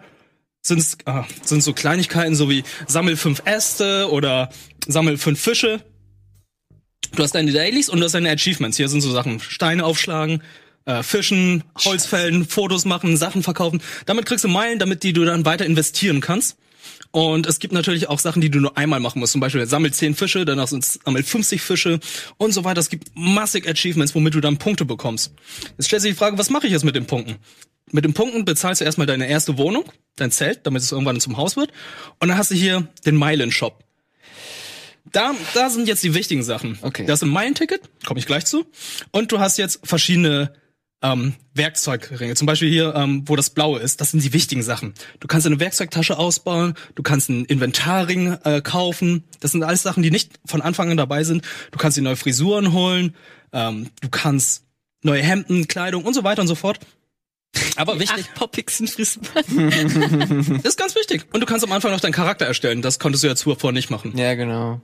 sind's, 0.63 0.97
ah, 1.05 1.25
sind 1.45 1.63
so 1.63 1.73
Kleinigkeiten, 1.73 2.35
so 2.35 2.49
wie 2.49 2.63
sammel 2.87 3.17
fünf 3.17 3.43
Äste 3.45 4.09
oder 4.11 4.51
sammel 4.87 5.19
fünf 5.19 5.41
Fische. 5.41 5.81
Du 7.15 7.23
hast 7.23 7.35
deine 7.35 7.53
Dailies 7.53 7.89
und 7.89 7.99
du 7.99 8.05
hast 8.05 8.13
deine 8.13 8.31
Achievements. 8.31 8.77
Hier 8.77 8.89
sind 8.89 9.01
so 9.01 9.11
Sachen, 9.13 9.41
Steine 9.41 9.85
aufschlagen, 9.85 10.43
äh, 10.87 11.03
fischen, 11.03 11.65
Holz 11.85 12.07
fällen, 12.07 12.47
Fotos 12.47 12.85
machen, 12.85 13.17
Sachen 13.17 13.43
verkaufen. 13.43 13.83
Damit 14.07 14.27
kriegst 14.27 14.45
du 14.45 14.49
Meilen, 14.49 14.79
damit 14.79 15.03
die 15.03 15.13
du 15.13 15.25
dann 15.25 15.45
weiter 15.45 15.67
investieren 15.67 16.21
kannst. 16.21 16.57
Und 17.11 17.47
es 17.47 17.59
gibt 17.59 17.75
natürlich 17.75 18.09
auch 18.09 18.19
Sachen, 18.19 18.41
die 18.41 18.51
du 18.51 18.59
nur 18.59 18.79
einmal 18.79 18.99
machen 18.99 19.19
musst. 19.21 19.33
Zum 19.33 19.41
Beispiel 19.41 19.67
sammel 19.67 19.93
10 19.93 20.15
Fische, 20.15 20.47
danach 20.47 20.69
sind 20.69 20.85
sammel 20.85 21.23
50 21.23 21.61
Fische 21.61 22.01
und 22.39 22.53
so 22.53 22.65
weiter. 22.65 22.81
Es 22.81 22.89
gibt 22.89 23.11
massig 23.15 23.69
Achievements, 23.69 24.15
womit 24.15 24.35
du 24.35 24.41
dann 24.41 24.57
Punkte 24.57 24.87
bekommst. 24.87 25.33
Jetzt 25.77 25.89
stellt 25.89 26.03
sich 26.03 26.13
die 26.13 26.19
Frage, 26.19 26.39
was 26.39 26.49
mache 26.49 26.67
ich 26.67 26.73
jetzt 26.73 26.85
mit 26.85 26.97
den 26.97 27.07
Punkten? 27.07 27.37
Mit 27.91 28.07
den 28.07 28.15
Punkten 28.15 28.47
bezahlst 28.47 28.81
du 28.81 28.87
erstmal 28.87 29.07
deine 29.07 29.29
erste 29.29 29.59
Wohnung, 29.59 29.85
dein 30.17 30.31
Zelt, 30.31 30.61
damit 30.67 30.83
es 30.83 30.91
irgendwann 30.91 31.21
zum 31.21 31.37
Haus 31.37 31.57
wird. 31.57 31.71
Und 32.19 32.29
dann 32.29 32.39
hast 32.39 32.51
du 32.51 32.55
hier 32.55 32.89
den 33.05 33.17
Meilenshop. 33.17 33.85
Da, 35.11 35.35
da 35.55 35.69
sind 35.69 35.89
jetzt 35.89 36.03
die 36.03 36.15
wichtigen 36.15 36.43
Sachen. 36.43 36.79
Okay. 36.83 37.05
Das 37.07 37.19
ist 37.19 37.23
ein 37.25 37.31
Meilenticket, 37.31 37.83
komme 38.05 38.21
ich 38.21 38.27
gleich 38.27 38.47
zu. 38.47 38.65
Und 39.11 39.33
du 39.33 39.41
hast 39.41 39.59
jetzt 39.59 39.81
verschiedene 39.87 40.53
ähm, 41.03 41.35
Werkzeugringe. 41.55 42.35
Zum 42.35 42.47
Beispiel 42.47 42.71
hier, 42.71 42.95
ähm, 42.95 43.25
wo 43.27 43.37
das 43.37 43.51
Blaue 43.51 43.81
ist, 43.81 44.01
das 44.01 44.13
sind 44.13 44.23
die 44.23 44.33
wichtigen 44.33 44.63
Sachen. 44.63 44.95
Du 45.21 45.27
kannst 45.27 45.47
eine 45.47 45.61
Werkzeugtasche 45.61 46.19
ausbauen, 46.19 46.75
du 46.95 47.03
kannst 47.03 47.29
einen 47.29 47.45
Inventarring 47.45 48.39
äh, 48.45 48.63
kaufen. 48.63 49.25
Das 49.41 49.53
sind 49.53 49.63
alles 49.65 49.83
Sachen, 49.83 50.03
die 50.03 50.11
nicht 50.11 50.39
von 50.47 50.63
Anfang 50.63 50.91
an 50.91 50.97
dabei 50.97 51.25
sind. 51.25 51.45
Du 51.73 51.79
kannst 51.79 51.99
dir 51.99 52.03
neue 52.03 52.17
Frisuren 52.17 52.73
holen, 52.73 53.15
ähm, 53.53 53.91
du 54.01 54.09
kannst 54.09 54.65
neue 55.03 55.23
Hemden, 55.23 55.67
Kleidung 55.67 56.05
und 56.05 56.15
so 56.15 56.23
weiter 56.25 56.43
und 56.43 56.49
so 56.49 56.55
fort. 56.55 56.79
Aber 57.77 57.99
wichtig, 57.99 58.25
Acht 58.25 58.35
Poppixen 58.35 58.87
Frisuren. 58.87 59.27
das 60.63 60.73
ist 60.73 60.79
ganz 60.79 60.95
wichtig. 60.95 61.27
Und 61.33 61.41
du 61.41 61.47
kannst 61.47 61.65
am 61.65 61.73
Anfang 61.73 61.91
noch 61.91 62.01
deinen 62.01 62.13
Charakter 62.13 62.47
erstellen. 62.47 62.81
Das 62.81 62.99
konntest 62.99 63.25
du 63.25 63.29
ja 63.29 63.37
zuvor 63.37 63.73
nicht 63.73 63.91
machen. 63.91 64.17
Ja, 64.17 64.35
genau. 64.35 64.81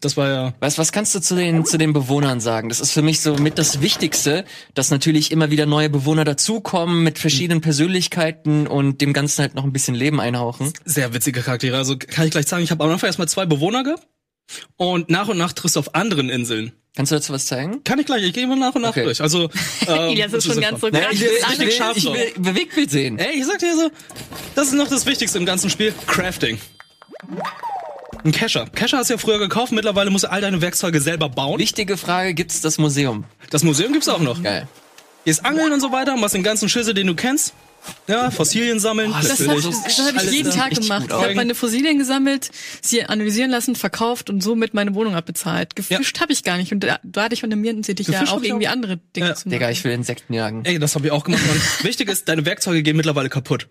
Das 0.00 0.16
war 0.16 0.28
ja 0.28 0.54
Was, 0.60 0.78
was 0.78 0.92
kannst 0.92 1.14
du 1.14 1.20
zu 1.20 1.36
den, 1.36 1.66
zu 1.66 1.76
den 1.76 1.92
Bewohnern 1.92 2.40
sagen? 2.40 2.70
Das 2.70 2.80
ist 2.80 2.92
für 2.92 3.02
mich 3.02 3.20
so 3.20 3.34
mit 3.34 3.58
das 3.58 3.82
Wichtigste, 3.82 4.44
dass 4.74 4.90
natürlich 4.90 5.30
immer 5.30 5.50
wieder 5.50 5.66
neue 5.66 5.90
Bewohner 5.90 6.24
dazukommen 6.24 7.02
mit 7.02 7.18
verschiedenen 7.18 7.60
Persönlichkeiten 7.60 8.66
und 8.66 9.02
dem 9.02 9.12
Ganzen 9.12 9.42
halt 9.42 9.54
noch 9.54 9.64
ein 9.64 9.72
bisschen 9.72 9.94
Leben 9.94 10.18
einhauchen. 10.20 10.72
sehr 10.86 11.12
witzige 11.12 11.42
Charaktere. 11.42 11.76
Also 11.76 11.96
kann 11.98 12.24
ich 12.24 12.30
gleich 12.30 12.46
sagen, 12.46 12.64
ich 12.64 12.70
habe 12.70 12.82
am 12.82 12.90
Anfang 12.90 13.08
erstmal 13.08 13.28
zwei 13.28 13.44
Bewohner 13.44 13.84
gehabt. 13.84 14.06
Und 14.76 15.10
nach 15.10 15.28
und 15.28 15.38
nach 15.38 15.52
triffst 15.52 15.76
du 15.76 15.80
auf 15.80 15.94
anderen 15.94 16.28
Inseln. 16.28 16.72
Kannst 16.96 17.12
du 17.12 17.16
dazu 17.16 17.32
was 17.32 17.46
zeigen? 17.46 17.84
Kann 17.84 17.98
ich 18.00 18.06
gleich, 18.06 18.24
ich 18.24 18.32
gehe 18.32 18.46
mal 18.48 18.56
nach 18.56 18.74
und 18.74 18.82
nach 18.82 18.90
Okay. 18.90 19.04
durch. 19.04 19.20
Also, 19.20 19.48
ähm, 19.86 20.10
Ilias 20.10 20.32
ist 20.32 20.46
schon 20.46 20.60
ganz 20.60 20.80
so 20.80 20.88
Naja, 20.88 21.08
ich 21.12 21.20
will, 21.20 21.28
ich 21.52 21.58
will, 21.58 21.70
scharf 21.70 21.96
ich 21.96 22.04
will 22.04 22.32
Bewegtbild 22.38 22.90
sehen. 22.90 23.18
Ey, 23.18 23.38
ich 23.38 23.46
sag 23.46 23.58
dir 23.58 23.76
so, 23.76 23.90
das 24.56 24.68
ist 24.68 24.74
noch 24.74 24.88
das 24.88 25.06
Wichtigste 25.06 25.38
im 25.38 25.46
ganzen 25.46 25.70
Spiel. 25.70 25.94
Crafting. 26.06 26.58
Ein 28.24 28.32
Cacher. 28.32 28.66
Cacher 28.74 28.98
hast 28.98 29.10
du 29.10 29.14
ja 29.14 29.18
früher 29.18 29.38
gekauft, 29.38 29.72
mittlerweile 29.72 30.10
musst 30.10 30.24
du 30.24 30.30
all 30.30 30.40
deine 30.40 30.60
Werkzeuge 30.60 31.00
selber 31.00 31.28
bauen. 31.28 31.58
Wichtige 31.58 31.96
Frage, 31.96 32.34
gibt's 32.34 32.60
das 32.60 32.78
Museum? 32.78 33.24
Das 33.50 33.62
Museum 33.62 33.92
gibt's 33.92 34.08
auch 34.08 34.20
noch. 34.20 34.42
Geil. 34.42 34.66
Gehst 35.24 35.44
angeln 35.44 35.72
und 35.72 35.80
so 35.80 35.92
weiter, 35.92 36.16
machst 36.16 36.34
den 36.34 36.42
ganzen 36.42 36.68
Schüssel, 36.68 36.94
den 36.94 37.06
du 37.06 37.14
kennst. 37.14 37.54
Ja, 38.06 38.30
Fossilien 38.30 38.78
sammeln. 38.78 39.10
das 39.10 39.28
Das 39.28 39.40
ist 39.40 39.48
habe 39.48 39.60
das 39.62 39.98
hab 39.98 40.22
ich 40.24 40.30
jeden 40.32 40.50
Tag 40.50 40.70
gemacht. 40.74 41.06
Ich 41.08 41.12
habe 41.14 41.34
meine 41.34 41.54
Fossilien 41.54 41.98
gesammelt, 41.98 42.50
sie 42.82 43.02
analysieren 43.04 43.50
lassen, 43.50 43.74
verkauft 43.74 44.28
und 44.28 44.42
somit 44.42 44.74
meine 44.74 44.94
Wohnung 44.94 45.14
abbezahlt. 45.14 45.76
Gefischt 45.76 46.20
habe 46.20 46.32
ich 46.32 46.44
gar 46.44 46.58
nicht. 46.58 46.72
Und 46.72 46.80
da, 46.80 47.00
da 47.02 47.22
hatte 47.24 47.34
ich 47.34 47.40
von 47.40 47.48
der 47.48 47.56
Mierten-City 47.56 48.02
ja 48.12 48.24
auch 48.28 48.42
irgendwie 48.42 48.68
auch. 48.68 48.72
andere 48.72 48.98
Dinge 49.16 49.28
Ja. 49.28 49.34
zu 49.34 49.48
machen. 49.48 49.52
Digga, 49.52 49.70
ich 49.70 49.82
will 49.84 49.92
Insekten 49.92 50.34
jagen. 50.34 50.62
Ey, 50.66 50.78
das 50.78 50.94
habe 50.94 51.06
ich 51.06 51.12
auch 51.12 51.24
gemacht. 51.24 51.40
Wichtig 51.82 52.10
ist, 52.10 52.28
deine 52.28 52.44
Werkzeuge 52.44 52.82
gehen 52.82 52.96
mittlerweile 52.96 53.30
kaputt. 53.30 53.68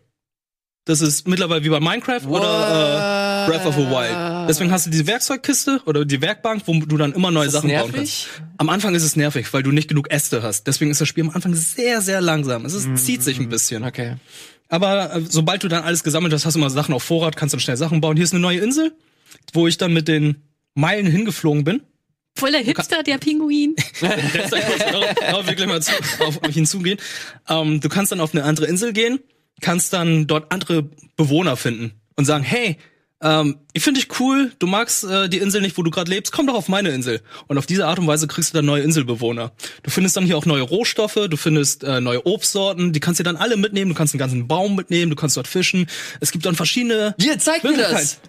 Das 0.85 1.01
ist 1.01 1.27
mittlerweile 1.27 1.63
wie 1.63 1.69
bei 1.69 1.79
Minecraft 1.79 2.25
oder 2.27 2.41
äh, 2.41 3.28
Breath 3.47 3.65
of 3.65 3.75
the 3.75 3.81
Wild. 3.81 4.49
Deswegen 4.49 4.71
hast 4.71 4.85
du 4.85 4.89
diese 4.89 5.07
Werkzeugkiste 5.07 5.81
oder 5.85 6.05
die 6.05 6.21
Werkbank, 6.21 6.63
wo 6.65 6.73
du 6.79 6.97
dann 6.97 7.13
immer 7.13 7.31
neue 7.31 7.47
Ist 7.47 7.53
das 7.53 7.61
Sachen 7.61 7.69
bauen 7.75 7.91
nervig? 7.91 8.27
kannst. 8.27 8.43
Am 8.57 8.69
Anfang 8.69 8.95
ist 8.95 9.03
es 9.03 9.15
nervig, 9.15 9.53
weil 9.53 9.63
du 9.63 9.71
nicht 9.71 9.87
genug 9.87 10.11
Äste 10.11 10.43
hast. 10.43 10.67
Deswegen 10.67 10.91
ist 10.91 11.01
das 11.01 11.07
Spiel 11.07 11.23
am 11.23 11.31
Anfang 11.31 11.53
sehr, 11.53 12.01
sehr 12.01 12.21
langsam. 12.21 12.65
Es 12.65 12.73
ist, 12.73 12.97
zieht 12.97 13.23
sich 13.23 13.39
ein 13.39 13.49
bisschen. 13.49 13.83
Okay. 13.83 14.15
Aber 14.69 15.15
äh, 15.15 15.21
sobald 15.27 15.63
du 15.63 15.67
dann 15.67 15.83
alles 15.83 16.03
gesammelt 16.03 16.33
hast, 16.33 16.45
hast 16.45 16.53
du 16.55 16.59
immer 16.59 16.69
Sachen 16.69 16.93
auf 16.93 17.03
Vorrat, 17.03 17.35
kannst 17.35 17.53
dann 17.53 17.59
schnell 17.59 17.77
Sachen 17.77 18.01
bauen. 18.01 18.15
Hier 18.15 18.23
ist 18.23 18.33
eine 18.33 18.41
neue 18.41 18.59
Insel, 18.59 18.93
wo 19.53 19.67
ich 19.67 19.77
dann 19.77 19.93
mit 19.93 20.07
den 20.07 20.43
Meilen 20.75 21.07
hingeflogen 21.07 21.63
bin. 21.63 21.81
Voll 22.35 22.51
der 22.51 22.61
Hipster, 22.61 23.03
der 23.03 23.17
Pinguin. 23.17 23.75
Darauf 24.01 25.45
will 25.45 25.49
ich 25.51 25.55
gleich 25.57 25.67
mal 25.67 25.81
zu, 25.81 25.91
auf 26.19 26.41
mich 26.41 26.55
hinzugehen. 26.55 26.99
Ähm, 27.49 27.81
du 27.81 27.89
kannst 27.89 28.11
dann 28.11 28.21
auf 28.21 28.33
eine 28.33 28.43
andere 28.43 28.67
Insel 28.67 28.93
gehen, 28.93 29.19
kannst 29.61 29.91
dann 29.93 30.27
dort 30.27 30.51
andere 30.51 30.83
Bewohner 31.17 31.57
finden 31.57 31.93
und 32.15 32.25
sagen, 32.25 32.43
hey, 32.43 32.77
ähm, 33.21 33.57
ich 33.73 33.83
finde 33.83 33.99
dich 33.99 34.19
cool, 34.19 34.51
du 34.59 34.67
magst 34.67 35.03
äh, 35.03 35.27
die 35.27 35.39
Insel 35.39 35.61
nicht, 35.61 35.77
wo 35.77 35.83
du 35.83 35.91
gerade 35.91 36.09
lebst, 36.09 36.31
komm 36.31 36.47
doch 36.47 36.53
auf 36.55 36.67
meine 36.69 36.89
Insel. 36.89 37.21
Und 37.47 37.57
auf 37.57 37.65
diese 37.65 37.85
Art 37.87 37.99
und 37.99 38.07
Weise 38.07 38.27
kriegst 38.27 38.53
du 38.53 38.57
dann 38.57 38.65
neue 38.65 38.81
Inselbewohner. 38.83 39.51
Du 39.83 39.91
findest 39.91 40.15
dann 40.17 40.25
hier 40.25 40.37
auch 40.37 40.45
neue 40.45 40.61
Rohstoffe, 40.61 41.19
du 41.29 41.37
findest 41.37 41.83
äh, 41.83 41.99
neue 41.99 42.25
Obstsorten, 42.25 42.93
die 42.93 42.99
kannst 42.99 43.19
du 43.19 43.23
dann 43.23 43.35
alle 43.35 43.57
mitnehmen, 43.57 43.89
du 43.89 43.95
kannst 43.95 44.13
einen 44.13 44.19
ganzen 44.19 44.47
Baum 44.47 44.75
mitnehmen, 44.75 45.09
du 45.09 45.15
kannst 45.15 45.35
dort 45.37 45.47
fischen. 45.47 45.87
Es 46.21 46.31
gibt 46.31 46.45
dann 46.45 46.55
verschiedene 46.55 47.15
Hier, 47.19 47.37
zeig 47.39 47.63
mir 47.63 47.77
das! 47.77 48.19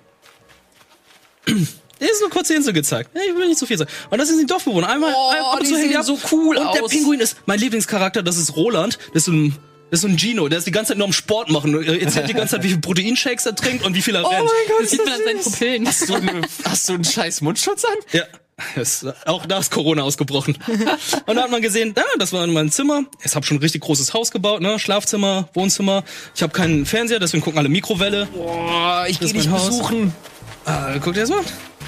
Er 2.01 2.11
ist 2.11 2.21
nur 2.23 2.31
kurz 2.31 2.49
die 2.49 2.55
Insel 2.55 2.73
gezeigt. 2.73 3.11
Ich 3.15 3.37
will 3.37 3.47
nicht 3.47 3.59
zu 3.59 3.67
viel 3.67 3.77
sagen. 3.77 3.91
Und 4.09 4.19
das 4.19 4.29
sind 4.29 4.41
die 4.41 4.47
Dorfbewohner. 4.47 4.89
Einmal, 4.89 5.13
Oh, 5.15 5.31
einmal 5.31 5.55
und 5.55 5.63
die 5.63 5.67
zu 5.67 5.77
hängen 5.77 5.93
sehen 5.93 6.03
so 6.03 6.19
cool 6.33 6.57
Und 6.57 6.75
der 6.75 6.83
aus. 6.83 6.91
Pinguin 6.91 7.21
ist 7.21 7.37
mein 7.45 7.59
Lieblingscharakter, 7.61 8.23
das 8.23 8.39
ist 8.39 8.57
Roland. 8.57 8.99
Das 9.13 9.25
ist 9.25 9.29
ein, 9.29 9.55
das 9.91 9.99
ist 9.99 10.03
so 10.03 10.09
ein 10.09 10.19
Gino, 10.19 10.49
der 10.49 10.59
ist 10.59 10.67
die 10.67 10.71
ganze 10.71 10.91
Zeit 10.91 10.99
nur 10.99 11.07
am 11.07 11.13
Sport 11.13 11.51
machen. 11.51 11.75
Er 11.83 12.01
erzählt 12.01 12.29
die 12.29 12.35
ganze 12.35 12.57
Zeit, 12.57 12.65
wie 12.65 12.69
viel 12.69 12.79
Proteinshakes 12.79 13.47
er 13.47 13.55
trinkt 13.55 13.85
und 13.85 13.95
wie 13.95 14.03
viel 14.03 14.15
er 14.15 14.23
rennt. 14.29 14.49
Das 14.81 14.91
sieht 14.91 15.05
man 15.05 15.15
an 15.15 15.21
seinen 15.25 15.41
Pupillen. 15.43 15.87
Hast 15.87 16.09
du, 16.09 16.15
eine, 16.15 16.41
hast 16.65 16.89
du 16.89 16.95
einen 16.95 17.05
scheiß 17.05 17.41
Mundschutz 17.41 17.85
an? 17.85 17.95
Ja. 18.13 18.23
Das, 18.77 19.07
auch 19.25 19.47
da 19.47 19.59
ist 19.59 19.71
Corona 19.71 20.03
ausgebrochen. 20.03 20.59
und 21.27 21.35
da 21.37 21.43
hat 21.45 21.51
man 21.51 21.63
gesehen, 21.63 21.95
ja, 21.97 22.05
das 22.19 22.33
war 22.35 22.47
mein 22.47 22.71
Zimmer. 22.71 23.05
Ich 23.25 23.35
habe 23.35 23.47
schon 23.47 23.57
ein 23.57 23.61
richtig 23.61 23.81
großes 23.81 24.13
Haus 24.13 24.31
gebaut, 24.31 24.61
ne? 24.61 24.79
Schlafzimmer, 24.79 25.49
Wohnzimmer. 25.55 26.05
Ich 26.35 26.43
habe 26.43 26.53
keinen 26.53 26.85
Fernseher, 26.85 27.19
deswegen 27.21 27.43
gucken 27.43 27.59
alle 27.59 27.71
Mikrowelle. 27.71 28.27
Boah, 28.35 29.07
ich 29.09 29.19
Das 29.19 29.33
geh 29.33 29.39
ist 29.39 29.45
dich 29.47 29.51
mein 29.51 29.61
Haus. 29.61 29.67
besuchen. 29.69 30.13
Ah, 30.67 30.93
guck 31.03 31.15
dir 31.15 31.21
das 31.21 31.31
mal. 31.31 31.41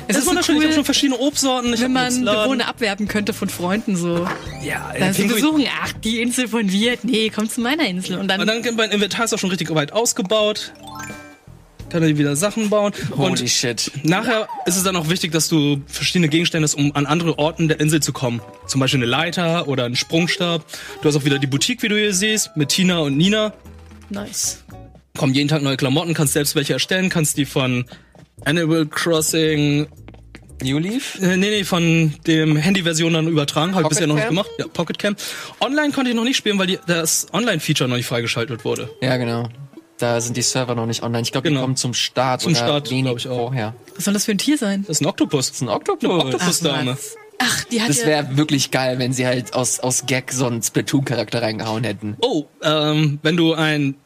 Es 0.09 0.16
ist 0.16 0.25
so 0.25 0.30
wunderschön. 0.30 0.56
Ich 0.56 0.61
cool, 0.61 0.66
habe 0.66 0.75
schon 0.75 0.85
verschiedene 0.85 1.18
Obstsorten. 1.18 1.73
Ich 1.73 1.80
Wenn 1.80 1.92
man. 1.92 2.25
Bewohner 2.25 2.68
abwerben 2.68 3.09
könnte 3.09 3.32
von 3.32 3.49
Freunden 3.49 3.97
so. 3.97 4.26
Ja, 4.62 4.92
Dann 4.99 5.12
so 5.14 5.26
besuchen, 5.26 5.64
ach, 5.82 5.92
die 5.92 6.21
Insel 6.21 6.49
von 6.49 6.71
Wirt, 6.71 7.04
nee, 7.04 7.30
komm 7.35 7.49
zu 7.49 7.61
meiner 7.61 7.87
Insel. 7.88 8.18
Und 8.18 8.28
dann, 8.28 8.40
Und 8.40 8.47
dann 8.47 8.62
mein 8.76 8.90
Inventar 8.90 9.25
ist 9.25 9.32
auch 9.32 9.38
schon 9.38 9.50
richtig 9.50 9.73
weit 9.75 9.92
ausgebaut. 9.92 10.73
kann 11.90 12.02
er 12.02 12.16
wieder 12.18 12.37
Sachen 12.37 12.68
bauen. 12.71 12.92
Holy 13.16 13.30
und 13.30 13.49
shit. 13.50 13.90
nachher 14.02 14.49
ist 14.66 14.76
es 14.76 14.82
dann 14.82 14.97
auch 14.97 15.09
wichtig, 15.09 15.30
dass 15.32 15.49
du 15.49 15.82
verschiedene 15.87 16.28
Gegenstände 16.28 16.64
hast, 16.64 16.75
um 16.75 16.94
an 16.97 17.06
andere 17.06 17.38
Orten 17.38 17.68
der 17.68 17.80
Insel 17.80 18.00
zu 18.00 18.12
kommen. 18.12 18.40
Zum 18.66 18.80
Beispiel 18.80 18.99
eine 19.00 19.06
Leiter 19.06 19.68
oder 19.68 19.85
einen 19.85 19.97
Sprungstab. 19.97 20.64
Du 21.00 21.09
hast 21.09 21.16
auch 21.16 21.25
wieder 21.25 21.38
die 21.38 21.47
Boutique, 21.47 21.82
wie 21.82 21.88
du 21.88 21.97
hier 21.97 22.14
siehst, 22.14 22.56
mit 22.56 22.71
Tina 22.71 22.99
und 23.00 23.16
Nina. 23.16 23.52
Nice. 24.11 24.62
Kommen 25.16 25.35
jeden 25.35 25.49
Tag 25.49 25.62
neue 25.62 25.76
Klamotten, 25.76 26.14
kannst 26.14 26.32
selbst 26.32 26.54
welche 26.54 26.73
erstellen, 26.73 27.11
kannst 27.11 27.37
die 27.37 27.44
von 27.44 27.85
Animal 28.44 28.87
Crossing 28.87 29.87
New 30.62 30.78
Leaf? 30.78 31.18
Äh, 31.20 31.37
nee, 31.37 31.50
nee, 31.50 31.64
von 31.64 32.14
dem 32.26 32.56
Handy-Version 32.56 33.12
dann 33.12 33.26
übertragen. 33.28 33.75
Habe 33.75 33.84
ich 33.84 33.88
bisher 33.88 34.06
noch 34.06 34.14
nicht 34.14 34.28
gemacht. 34.28 34.50
Ja, 34.58 34.66
Pocket 34.68 34.99
Cam. 34.99 35.16
Online 35.61 35.92
konnte 35.92 36.11
ich 36.11 36.16
noch 36.16 36.25
nicht 36.25 36.37
spielen, 36.37 36.58
weil 36.58 36.66
die, 36.68 36.78
das 36.87 37.26
Online-Feature 37.32 37.88
noch 37.88 37.96
nicht 37.96 38.06
freigeschaltet 38.06 38.64
wurde. 38.64 38.90
Ja, 39.00 39.16
genau. 39.16 39.49
Da 39.99 40.20
sind 40.20 40.37
die 40.37 40.42
Server 40.42 40.75
noch 40.75 40.87
nicht 40.87 41.02
online. 41.02 41.22
Ich 41.22 41.30
glaube, 41.32 41.46
die 41.49 41.52
Genau. 41.54 41.62
kommen 41.62 41.76
zum 41.76 41.94
Start 41.94 42.40
Zum 42.40 42.52
oder 42.52 42.61
Start, 42.61 42.90
wenig 42.90 43.04
glaub 43.04 43.18
ich 43.18 43.28
auch. 43.28 43.37
vorher. 43.49 43.75
Was 43.94 44.04
soll 44.04 44.14
das 44.14 44.25
für 44.25 44.32
ein 44.32 44.38
Tier 44.38 44.58
sein? 44.58 44.82
Das 44.87 44.96
ist 44.96 45.00
ein 45.02 45.06
Oktopus. 45.06 45.49
Das 45.49 45.56
ist 45.56 45.62
ein 45.62 45.68
Oktopus. 45.68 46.04
Eine 46.11 46.18
Oktopus-Dame. 46.25 46.99
Ach, 47.38 47.64
die 47.64 47.80
hat 47.82 47.88
Das 47.88 48.00
ja... 48.00 48.06
wäre 48.06 48.37
wirklich 48.37 48.70
geil, 48.70 48.99
wenn 48.99 49.12
sie 49.12 49.26
halt 49.26 49.54
aus, 49.54 49.80
aus 49.80 50.06
Gag 50.06 50.32
so 50.32 50.46
einen 50.46 50.62
Splatoon-Charakter 50.62 51.42
reingehauen 51.42 51.84
hätten. 51.84 52.16
Oh, 52.20 52.44
ähm, 52.62 53.18
wenn 53.22 53.37
du 53.37 53.54
einen 53.54 53.96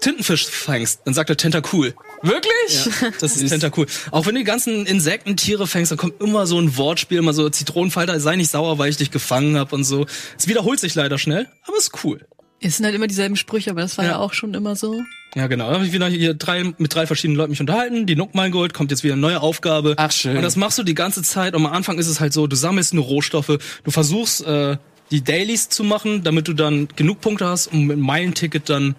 Tintenfisch 0.00 0.46
fängst, 0.46 1.00
dann 1.04 1.12
sagt 1.14 1.28
er 1.30 1.36
Tentacool. 1.36 1.94
Wirklich? 2.22 2.88
Das 3.20 3.36
ist 3.36 3.48
Tentacool. 3.48 3.86
Auch 4.10 4.26
wenn 4.26 4.34
du 4.34 4.40
die 4.40 4.44
ganzen 4.44 4.86
Insektentiere 4.86 5.66
fängst, 5.66 5.90
dann 5.90 5.98
kommt 5.98 6.20
immer 6.20 6.46
so 6.46 6.58
ein 6.60 6.76
Wortspiel, 6.76 7.18
immer 7.18 7.32
so 7.32 7.48
Zitronenfalter, 7.48 8.18
sei 8.20 8.36
nicht 8.36 8.50
sauer, 8.50 8.78
weil 8.78 8.90
ich 8.90 8.96
dich 8.96 9.10
gefangen 9.10 9.56
habe 9.56 9.74
und 9.74 9.84
so. 9.84 10.06
Es 10.38 10.48
wiederholt 10.48 10.80
sich 10.80 10.94
leider 10.94 11.18
schnell, 11.18 11.46
aber 11.66 11.76
ist 11.76 11.92
cool. 12.04 12.26
Es 12.60 12.76
sind 12.76 12.86
halt 12.86 12.94
immer 12.94 13.06
dieselben 13.06 13.36
Sprüche, 13.36 13.70
aber 13.70 13.82
das 13.82 13.98
war 13.98 14.04
ja, 14.04 14.12
Ja. 14.12 14.18
auch 14.18 14.32
schon 14.32 14.52
immer 14.54 14.74
so. 14.74 15.00
Ja, 15.36 15.46
genau. 15.46 15.68
Da 15.68 15.74
habe 15.74 15.86
ich 15.86 15.92
wieder 15.92 16.08
hier 16.08 16.34
drei, 16.34 16.64
mit 16.78 16.92
drei 16.94 17.06
verschiedenen 17.06 17.36
Leuten 17.36 17.50
mich 17.50 17.60
unterhalten. 17.60 18.06
Die 18.06 18.16
geholt, 18.16 18.74
kommt 18.74 18.90
jetzt 18.90 19.04
wieder 19.04 19.12
eine 19.14 19.20
neue 19.20 19.40
Aufgabe. 19.40 19.94
Ach, 19.96 20.10
schön. 20.10 20.36
Und 20.36 20.42
das 20.42 20.56
machst 20.56 20.78
du 20.78 20.82
die 20.82 20.94
ganze 20.94 21.22
Zeit. 21.22 21.54
Und 21.54 21.64
am 21.64 21.72
Anfang 21.72 21.98
ist 21.98 22.08
es 22.08 22.18
halt 22.18 22.32
so, 22.32 22.46
du 22.46 22.56
sammelst 22.56 22.94
nur 22.94 23.04
Rohstoffe, 23.04 23.58
du 23.84 23.90
versuchst 23.90 24.44
äh, 24.44 24.76
die 25.10 25.22
Dailies 25.22 25.68
zu 25.68 25.84
machen, 25.84 26.24
damit 26.24 26.48
du 26.48 26.52
dann 26.54 26.88
genug 26.96 27.20
Punkte 27.20 27.46
hast, 27.46 27.68
um 27.68 27.86
mit 27.86 27.94
einem 27.96 28.06
Meilenticket 28.06 28.68
dann 28.68 28.96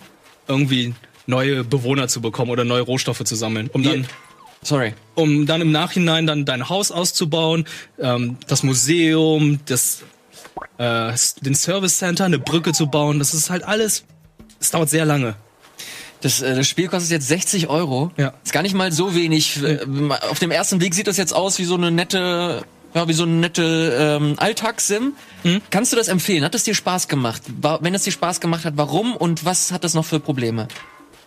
irgendwie 0.47 0.93
neue 1.29 1.63
Bewohner 1.63 2.07
zu 2.07 2.21
bekommen 2.21 2.51
oder 2.51 2.65
neue 2.65 2.81
Rohstoffe 2.81 3.23
zu 3.23 3.35
sammeln. 3.35 3.69
Um 3.71 3.83
dann, 3.83 4.07
Sorry. 4.63 4.93
um 5.15 5.45
dann 5.45 5.61
im 5.61 5.71
Nachhinein 5.71 6.25
dann 6.25 6.43
dein 6.43 6.67
Haus 6.67 6.91
auszubauen, 6.91 7.65
ähm, 7.99 8.37
das 8.47 8.63
Museum, 8.63 9.59
das 9.65 10.03
äh, 10.77 11.13
den 11.41 11.55
Service 11.55 11.97
Center, 11.99 12.25
eine 12.25 12.39
Brücke 12.39 12.73
zu 12.73 12.87
bauen. 12.87 13.19
Das 13.19 13.33
ist 13.33 13.49
halt 13.49 13.63
alles. 13.63 14.03
Es 14.59 14.71
dauert 14.71 14.89
sehr 14.89 15.05
lange. 15.05 15.35
Das, 16.21 16.41
äh, 16.41 16.55
das 16.55 16.67
Spiel 16.67 16.87
kostet 16.87 17.11
jetzt 17.11 17.27
60 17.27 17.69
Euro. 17.69 18.11
Ja. 18.17 18.33
Ist 18.43 18.51
gar 18.51 18.63
nicht 18.63 18.75
mal 18.75 18.91
so 18.91 19.15
wenig. 19.15 19.63
Äh, 19.63 19.79
Auf 20.29 20.39
dem 20.39 20.51
ersten 20.51 20.79
Blick 20.79 20.93
sieht 20.93 21.07
das 21.07 21.17
jetzt 21.17 21.33
aus 21.33 21.59
wie 21.59 21.65
so 21.65 21.75
eine 21.75 21.91
nette, 21.91 22.63
ja, 22.93 23.07
wie 23.07 23.13
so 23.13 23.23
eine 23.23 23.33
nette 23.33 24.19
ähm, 24.19 24.33
Alltagssim. 24.37 25.13
Mhm. 25.43 25.61
Kannst 25.69 25.93
du 25.93 25.95
das 25.95 26.07
empfehlen? 26.07 26.43
Hat 26.43 26.55
es 26.55 26.63
dir 26.63 26.75
Spaß 26.75 27.07
gemacht? 27.07 27.43
Wenn 27.81 27.93
es 27.93 28.03
dir 28.03 28.11
Spaß 28.11 28.41
gemacht 28.41 28.65
hat, 28.65 28.73
warum 28.75 29.15
und 29.15 29.45
was 29.45 29.71
hat 29.71 29.83
das 29.83 29.93
noch 29.93 30.05
für 30.05 30.19
Probleme? 30.19 30.67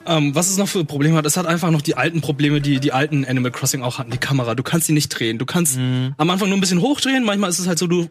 Ähm, 0.06 0.34
was 0.34 0.50
es 0.50 0.56
noch 0.58 0.68
für 0.68 0.84
Probleme 0.84 1.16
hat, 1.16 1.26
es 1.26 1.36
hat 1.36 1.46
einfach 1.46 1.70
noch 1.70 1.82
die 1.82 1.96
alten 1.96 2.20
Probleme, 2.20 2.60
die 2.60 2.80
die 2.80 2.92
alten 2.92 3.24
Animal 3.24 3.52
Crossing 3.52 3.82
auch 3.82 3.98
hatten. 3.98 4.10
Die 4.10 4.18
Kamera, 4.18 4.54
du 4.54 4.62
kannst 4.62 4.86
sie 4.86 4.92
nicht 4.92 5.08
drehen. 5.08 5.38
Du 5.38 5.46
kannst 5.46 5.78
am 5.78 6.30
Anfang 6.30 6.48
nur 6.48 6.58
ein 6.58 6.60
bisschen 6.60 6.80
hochdrehen. 6.80 7.24
Manchmal 7.24 7.50
ist 7.50 7.58
es 7.58 7.68
halt 7.68 7.78
so, 7.78 7.86
du 7.86 8.08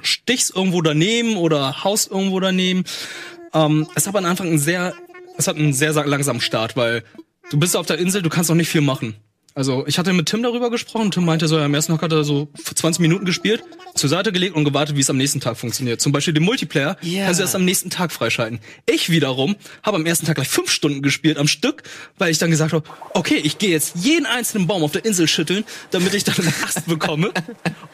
stichst 0.00 0.54
irgendwo 0.54 0.82
daneben 0.82 1.36
oder 1.36 1.84
haust 1.84 2.10
irgendwo 2.10 2.40
daneben. 2.40 2.84
Ähm, 3.52 3.86
es 3.94 4.06
hat 4.06 4.14
am 4.14 4.24
Anfang 4.24 4.48
einen 4.48 4.58
sehr, 4.58 4.94
es 5.36 5.48
hat 5.48 5.56
einen 5.56 5.72
sehr, 5.72 5.92
sehr 5.92 6.06
langsamen 6.06 6.40
Start, 6.40 6.76
weil 6.76 7.02
du 7.50 7.58
bist 7.58 7.76
auf 7.76 7.86
der 7.86 7.98
Insel, 7.98 8.22
du 8.22 8.28
kannst 8.28 8.50
noch 8.50 8.56
nicht 8.56 8.68
viel 8.68 8.80
machen. 8.80 9.16
Also 9.58 9.84
ich 9.88 9.98
hatte 9.98 10.12
mit 10.12 10.26
Tim 10.26 10.44
darüber 10.44 10.70
gesprochen. 10.70 11.10
Tim 11.10 11.24
meinte 11.24 11.48
so, 11.48 11.58
ja, 11.58 11.64
am 11.64 11.74
ersten 11.74 11.92
Tag 11.92 12.02
hat 12.02 12.12
er 12.12 12.22
so 12.22 12.46
20 12.76 13.00
Minuten 13.00 13.24
gespielt, 13.24 13.64
zur 13.96 14.08
Seite 14.08 14.30
gelegt 14.30 14.54
und 14.54 14.64
gewartet, 14.64 14.94
wie 14.94 15.00
es 15.00 15.10
am 15.10 15.16
nächsten 15.16 15.40
Tag 15.40 15.56
funktioniert. 15.56 16.00
Zum 16.00 16.12
Beispiel 16.12 16.32
den 16.32 16.44
Multiplayer 16.44 16.96
Ja. 17.02 17.24
kannst 17.24 17.40
du 17.40 17.42
erst 17.42 17.56
am 17.56 17.64
nächsten 17.64 17.90
Tag 17.90 18.12
freischalten. 18.12 18.60
Ich 18.86 19.10
wiederum 19.10 19.56
habe 19.82 19.96
am 19.96 20.06
ersten 20.06 20.26
Tag 20.26 20.36
gleich 20.36 20.46
fünf 20.48 20.70
Stunden 20.70 21.02
gespielt 21.02 21.38
am 21.38 21.48
Stück, 21.48 21.82
weil 22.18 22.30
ich 22.30 22.38
dann 22.38 22.52
gesagt 22.52 22.72
habe, 22.72 22.84
okay, 23.14 23.40
ich 23.42 23.58
gehe 23.58 23.70
jetzt 23.70 23.96
jeden 23.96 24.26
einzelnen 24.26 24.68
Baum 24.68 24.84
auf 24.84 24.92
der 24.92 25.04
Insel 25.04 25.26
schütteln, 25.26 25.64
damit 25.90 26.14
ich 26.14 26.22
dann 26.22 26.36
einen 26.38 26.54
Ast 26.62 26.86
bekomme, 26.86 27.32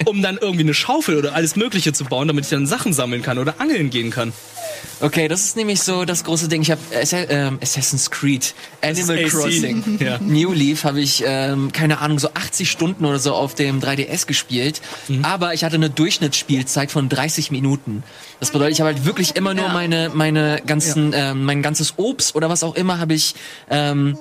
um 0.04 0.20
dann 0.20 0.36
irgendwie 0.36 0.64
eine 0.64 0.74
Schaufel 0.74 1.16
oder 1.16 1.34
alles 1.34 1.56
Mögliche 1.56 1.94
zu 1.94 2.04
bauen, 2.04 2.28
damit 2.28 2.44
ich 2.44 2.50
dann 2.50 2.66
Sachen 2.66 2.92
sammeln 2.92 3.22
kann 3.22 3.38
oder 3.38 3.58
angeln 3.58 3.88
gehen 3.88 4.10
kann. 4.10 4.34
Okay, 5.00 5.28
das 5.28 5.44
ist 5.44 5.56
nämlich 5.56 5.80
so 5.82 6.04
das 6.04 6.24
große 6.24 6.48
Ding. 6.48 6.60
Ich 6.60 6.70
habe 6.70 6.80
ähm, 6.92 7.58
Assassin's 7.62 8.10
Creed, 8.10 8.54
Animal. 8.82 9.24
Crossing, 9.24 9.98
Ja. 9.98 10.18
New 10.18 10.52
Leaf 10.52 10.84
habe 10.84 11.00
ich 11.00 11.24
ähm, 11.54 11.72
keine 11.72 11.98
Ahnung 12.00 12.18
so 12.18 12.28
80 12.34 12.70
Stunden 12.70 13.04
oder 13.04 13.18
so 13.18 13.32
auf 13.34 13.54
dem 13.54 13.80
3DS 13.80 14.26
gespielt, 14.26 14.80
Mhm. 15.08 15.24
aber 15.24 15.54
ich 15.54 15.64
hatte 15.64 15.76
eine 15.76 15.88
Durchschnittsspielzeit 15.90 16.90
von 16.90 17.08
30 17.08 17.50
Minuten. 17.50 18.02
Das 18.40 18.50
bedeutet, 18.50 18.74
ich 18.74 18.80
habe 18.80 18.92
halt 18.94 19.04
wirklich 19.06 19.36
immer 19.36 19.54
nur 19.54 19.66
Ja. 19.66 19.72
meine 19.72 20.10
meine 20.12 20.60
ganzen 20.66 21.12
ähm, 21.14 21.44
mein 21.44 21.62
ganzes 21.62 21.94
Obst 21.96 22.34
oder 22.34 22.48
was 22.50 22.62
auch 22.62 22.74
immer 22.74 22.98
habe 22.98 23.14
ich 23.14 23.34
ähm, 23.70 24.18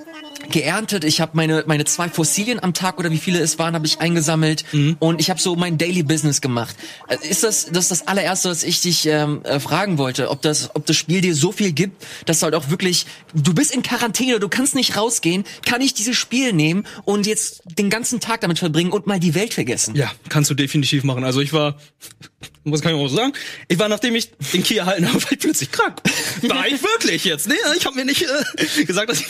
geerntet. 0.49 1.03
Ich 1.03 1.21
habe 1.21 1.31
meine 1.35 1.63
meine 1.67 1.85
zwei 1.85 2.09
Fossilien 2.09 2.61
am 2.61 2.73
Tag 2.73 2.99
oder 2.99 3.11
wie 3.11 3.17
viele 3.17 3.39
es 3.39 3.57
waren, 3.59 3.73
habe 3.75 3.85
ich 3.85 3.99
eingesammelt 3.99 4.63
Mhm. 4.71 4.97
und 4.99 5.19
ich 5.21 5.29
habe 5.29 5.39
so 5.39 5.55
mein 5.55 5.77
Daily 5.77 6.03
Business 6.03 6.41
gemacht. 6.41 6.75
Äh, 7.07 7.17
Ist 7.27 7.43
das 7.43 7.65
das 7.71 7.85
ist 7.85 7.91
das 7.91 8.07
allererste, 8.07 8.49
was 8.49 8.63
ich 8.63 8.81
dich 8.81 9.05
ähm, 9.05 9.41
äh, 9.43 9.59
fragen 9.59 9.97
wollte, 9.97 10.29
ob 10.29 10.41
das 10.41 10.75
ob 10.75 10.85
das 10.85 10.95
Spiel 10.95 11.21
dir 11.21 11.35
so 11.35 11.51
viel 11.51 11.71
gibt, 11.71 12.03
dass 12.25 12.39
du 12.39 12.45
halt 12.45 12.55
auch 12.55 12.69
wirklich 12.69 13.05
du 13.33 13.53
bist 13.53 13.73
in 13.73 13.81
Quarantäne, 13.83 14.39
du 14.39 14.49
kannst 14.49 14.75
nicht 14.75 14.97
rausgehen, 14.97 15.43
kann 15.65 15.81
ich 15.81 15.93
dieses 15.93 16.15
Spiel 16.17 16.53
nehmen 16.53 16.85
und 17.05 17.25
jetzt 17.25 17.63
den 17.77 17.89
ganzen 17.89 18.19
Tag 18.19 18.41
damit 18.41 18.59
verbringen 18.59 18.91
und 18.91 19.07
mal 19.07 19.19
die 19.19 19.35
Welt 19.35 19.53
vergessen? 19.53 19.95
Ja, 19.95 20.11
kannst 20.29 20.49
du 20.49 20.55
definitiv 20.55 21.03
machen. 21.03 21.23
Also 21.23 21.39
ich 21.41 21.53
war, 21.53 21.77
kann 22.81 22.95
ich 22.95 23.01
auch 23.01 23.07
sagen? 23.07 23.33
Ich 23.67 23.77
war, 23.79 23.89
nachdem 23.89 24.15
ich 24.15 24.31
den 24.53 24.63
Key 24.63 24.77
erhalten 24.77 25.07
habe, 25.07 25.19
ich 25.31 25.39
plötzlich 25.39 25.71
krank. 25.71 26.01
War 26.43 26.67
ich 26.67 26.81
wirklich 26.81 27.25
jetzt? 27.25 27.47
Nee, 27.47 27.55
ich 27.77 27.85
habe 27.85 27.95
mir 27.95 28.05
nicht 28.05 28.23
äh, 28.23 28.85
gesagt, 28.85 29.09
dass 29.09 29.19
ich... 29.19 29.27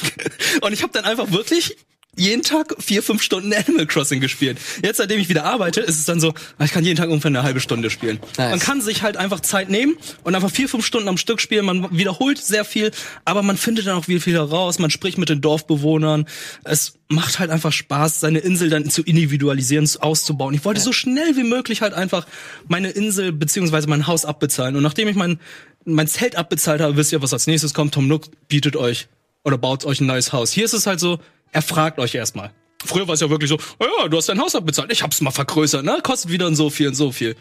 Und 0.62 0.74
ich 0.74 0.84
habe 0.84 0.94
dann 0.94 1.06
einfach 1.06 1.32
wirklich 1.32 1.78
jeden 2.16 2.44
Tag 2.44 2.76
vier, 2.80 3.02
fünf 3.02 3.22
Stunden 3.22 3.54
Animal 3.54 3.88
Crossing 3.88 4.22
gespielt. 4.22 4.60
Jetzt, 4.84 4.98
seitdem 4.98 5.20
ich 5.20 5.30
wieder 5.30 5.46
arbeite, 5.46 5.82
ist 5.82 5.98
es 5.98 6.06
dann 6.06 6.20
so, 6.20 6.34
ich 6.64 6.72
kann 6.72 6.84
jeden 6.84 6.98
Tag 6.98 7.10
ungefähr 7.10 7.30
eine 7.30 7.44
halbe 7.44 7.60
Stunde 7.60 7.90
spielen. 7.90 8.20
Nice. 8.38 8.52
Man 8.52 8.60
kann 8.60 8.82
sich 8.82 9.02
halt 9.02 9.18
einfach 9.18 9.40
Zeit 9.40 9.70
nehmen 9.70 9.98
und 10.24 10.36
einfach 10.36 10.52
vier, 10.52 10.70
fünf 10.70 10.86
Stunden 10.86 11.08
am 11.08 11.18
Stück 11.18 11.42
spielen. 11.42 11.66
Man 11.66 11.98
wiederholt 11.98 12.38
sehr 12.38 12.66
viel, 12.66 12.92
aber 13.26 13.42
man 13.42 13.58
findet 13.58 13.88
dann 13.88 13.98
auch 13.98 14.06
viel, 14.06 14.20
viel 14.20 14.36
heraus. 14.36 14.80
Man 14.80 14.92
spricht 14.92 15.18
mit 15.18 15.30
den 15.30 15.42
Dorfbewohnern. 15.42 16.26
Es 16.64 16.94
macht 17.08 17.40
halt 17.40 17.50
einfach 17.50 17.72
Spaß, 17.72 18.20
seine 18.20 18.40
Insel 18.40 18.70
dann 18.70 18.90
zu 18.90 19.04
individualisieren, 19.04 19.90
auszubauen. 20.00 20.54
Ich 20.54 20.66
wollte 20.66 20.82
so 20.82 20.92
schnell 20.92 21.36
wie 21.36 21.44
möglich 21.44 21.82
halt 21.82 21.94
einfach 21.94 22.28
meine 22.68 22.90
Insel 22.90 23.32
beziehungsweise 23.32 23.88
mein 23.88 24.08
Haus 24.08 24.26
abbezahlen. 24.26 24.76
Und 24.76 24.84
nachdem 24.84 25.08
ich 25.08 25.16
mein, 25.16 25.40
mein 25.86 26.08
Zelt 26.08 26.36
abbezahlt 26.36 26.82
habe, 26.82 26.96
wisst 26.96 27.12
ihr, 27.12 27.22
was 27.22 27.34
als 27.34 27.48
nächstes 27.48 27.74
kommt. 27.74 27.94
Tom 27.94 28.08
Nook 28.08 28.28
bietet 28.48 28.76
euch 28.76 29.08
oder 29.44 29.58
baut 29.58 29.86
euch 29.86 30.00
ein 30.00 30.08
neues 30.08 30.32
Haus. 30.32 30.52
Hier 30.52 30.66
ist 30.66 30.74
es 30.74 30.88
halt 30.88 31.00
so, 31.00 31.20
er 31.54 31.62
fragt 31.62 32.00
euch 32.00 32.14
erstmal. 32.16 32.52
Früher 32.86 33.08
war 33.08 33.14
es 33.14 33.22
ja 33.22 33.30
wirklich 33.30 33.50
so, 33.50 33.58
oh 33.80 33.86
ja, 34.00 34.08
du 34.10 34.18
hast 34.18 34.28
dein 34.28 34.40
Haus 34.42 34.56
abbezahlt, 34.56 34.92
ich 34.92 35.04
hab's 35.04 35.22
mal 35.22 35.32
vergrößert, 35.32 35.86
ne? 35.86 36.00
Kostet 36.04 36.32
wieder 36.32 36.48
und 36.48 36.56
so 36.56 36.70
viel 36.70 36.90
und 36.90 36.96
so 36.96 37.12
viel. 37.12 37.36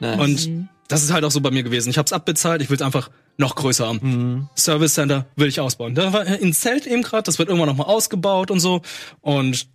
Nice. 0.00 0.18
Und 0.18 0.68
das 0.88 1.04
ist 1.04 1.12
halt 1.12 1.24
auch 1.24 1.30
so 1.30 1.40
bei 1.40 1.52
mir 1.52 1.62
gewesen. 1.62 1.90
Ich 1.90 1.98
hab's 1.98 2.12
abbezahlt, 2.12 2.60
ich 2.60 2.70
will's 2.70 2.82
einfach 2.82 3.10
noch 3.36 3.54
größer 3.54 3.86
haben. 3.86 4.50
Service 4.56 4.94
Center 4.94 5.26
will 5.36 5.48
ich 5.48 5.60
ausbauen. 5.60 5.94
Da 5.94 6.12
war 6.12 6.22
ein 6.22 6.52
Zelt 6.52 6.86
eben 6.86 7.02
gerade, 7.02 7.22
das 7.22 7.38
wird 7.38 7.48
irgendwann 7.48 7.68
noch 7.68 7.76
mal 7.76 7.84
ausgebaut 7.84 8.50
und 8.50 8.58
so. 8.58 8.82
Und 9.20 9.68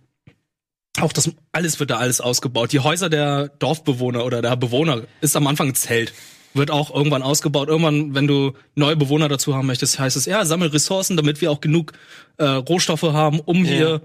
auch 1.00 1.12
das 1.12 1.30
alles 1.52 1.80
wird 1.80 1.90
da 1.90 1.96
alles 1.96 2.20
ausgebaut. 2.20 2.72
Die 2.72 2.80
Häuser 2.80 3.08
der 3.08 3.48
Dorfbewohner 3.48 4.24
oder 4.24 4.42
der 4.42 4.56
Bewohner 4.56 5.02
ist 5.20 5.36
am 5.36 5.46
Anfang 5.46 5.68
ein 5.68 5.74
Zelt. 5.74 6.12
Wird 6.56 6.70
auch 6.70 6.94
irgendwann 6.94 7.22
ausgebaut. 7.22 7.68
Irgendwann, 7.68 8.14
wenn 8.14 8.26
du 8.26 8.52
neue 8.74 8.96
Bewohner 8.96 9.28
dazu 9.28 9.54
haben 9.54 9.66
möchtest, 9.66 9.98
heißt 9.98 10.16
es, 10.16 10.26
ja, 10.26 10.44
sammel 10.44 10.68
Ressourcen, 10.68 11.16
damit 11.16 11.40
wir 11.40 11.50
auch 11.50 11.60
genug 11.60 11.92
äh, 12.38 12.44
Rohstoffe 12.44 13.02
haben, 13.02 13.40
um 13.40 13.64
Ja. 13.64 13.70
hier 13.70 14.00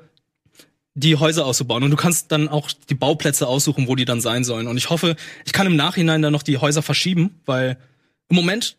die 0.93 1.15
Häuser 1.15 1.45
auszubauen. 1.45 1.83
Und 1.83 1.91
du 1.91 1.95
kannst 1.95 2.31
dann 2.31 2.49
auch 2.49 2.69
die 2.89 2.95
Bauplätze 2.95 3.47
aussuchen, 3.47 3.87
wo 3.87 3.95
die 3.95 4.05
dann 4.05 4.19
sein 4.19 4.43
sollen. 4.43 4.67
Und 4.67 4.77
ich 4.77 4.89
hoffe, 4.89 5.15
ich 5.45 5.53
kann 5.53 5.65
im 5.67 5.75
Nachhinein 5.77 6.21
dann 6.21 6.33
noch 6.33 6.43
die 6.43 6.57
Häuser 6.57 6.81
verschieben, 6.81 7.39
weil 7.45 7.77
im 8.29 8.35
Moment 8.35 8.75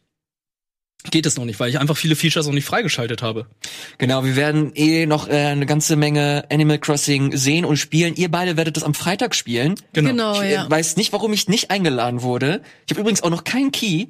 geht 1.10 1.26
es 1.26 1.36
noch 1.36 1.44
nicht, 1.44 1.58
weil 1.60 1.68
ich 1.70 1.78
einfach 1.78 1.96
viele 1.96 2.16
Features 2.16 2.46
noch 2.46 2.54
nicht 2.54 2.64
freigeschaltet 2.64 3.22
habe. 3.22 3.46
Genau, 3.98 4.24
wir 4.24 4.36
werden 4.36 4.72
eh 4.74 5.06
noch 5.06 5.28
äh, 5.28 5.32
eine 5.32 5.66
ganze 5.66 5.96
Menge 5.96 6.44
Animal 6.50 6.78
Crossing 6.78 7.36
sehen 7.36 7.64
und 7.64 7.76
spielen. 7.76 8.14
Ihr 8.14 8.30
beide 8.30 8.56
werdet 8.56 8.76
das 8.76 8.84
am 8.84 8.94
Freitag 8.94 9.34
spielen. 9.34 9.74
Genau, 9.92 10.34
Ich 10.34 10.48
äh, 10.48 10.52
ja. 10.54 10.70
weiß 10.70 10.96
nicht, 10.96 11.12
warum 11.12 11.32
ich 11.32 11.48
nicht 11.48 11.70
eingeladen 11.70 12.22
wurde. 12.22 12.62
Ich 12.86 12.92
habe 12.92 13.00
übrigens 13.00 13.22
auch 13.22 13.30
noch 13.30 13.44
keinen 13.44 13.72
Key. 13.72 14.06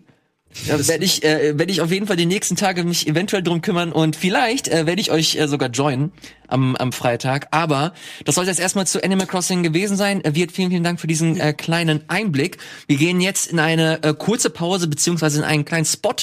Da 0.69 0.87
werde 0.87 1.05
ich, 1.05 1.25
äh, 1.25 1.59
werd 1.59 1.71
ich 1.71 1.81
auf 1.81 1.91
jeden 1.91 2.07
Fall 2.07 2.17
die 2.17 2.27
nächsten 2.27 2.57
Tage 2.57 2.85
mich 2.85 3.07
eventuell 3.07 3.43
drum 3.43 3.63
kümmern 3.63 3.91
und 3.91 4.17
vielleicht 4.17 4.69
äh, 4.69 4.85
werde 4.87 5.01
ich 5.01 5.11
euch 5.11 5.37
äh, 5.37 5.49
sogar 5.49 5.71
joinen 5.71 6.13
am, 6.47 6.77
am 6.77 6.93
Freitag. 6.93 7.49
Aber 7.53 7.95
das 8.27 8.35
soll 8.35 8.47
jetzt 8.47 8.61
erstmal 8.61 8.87
zu 8.87 9.03
Animal 9.03 9.27
Crossing 9.27 9.63
gewesen 9.63 9.97
sein. 9.97 10.23
Äh, 10.23 10.35
Wirt, 10.35 10.53
vielen, 10.53 10.69
vielen 10.69 10.85
Dank 10.85 11.01
für 11.01 11.07
diesen 11.07 11.41
äh, 11.41 11.55
kleinen 11.55 12.03
Einblick. 12.09 12.59
Wir 12.87 12.97
gehen 12.99 13.23
jetzt 13.23 13.51
in 13.51 13.59
eine 13.61 14.03
äh, 14.03 14.13
kurze 14.13 14.51
Pause 14.51 14.89
beziehungsweise 14.89 15.39
in 15.39 15.45
einen 15.45 15.65
kleinen 15.65 15.87
Spot 15.87 16.17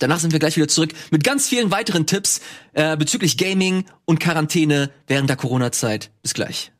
Danach 0.00 0.18
sind 0.18 0.32
wir 0.32 0.40
gleich 0.40 0.56
wieder 0.56 0.68
zurück 0.68 0.92
mit 1.10 1.22
ganz 1.22 1.48
vielen 1.48 1.70
weiteren 1.70 2.06
Tipps 2.06 2.40
äh, 2.72 2.96
bezüglich 2.96 3.36
Gaming 3.36 3.84
und 4.04 4.18
Quarantäne 4.18 4.90
während 5.06 5.28
der 5.30 5.36
Corona-Zeit. 5.36 6.10
Bis 6.22 6.34
gleich. 6.34 6.72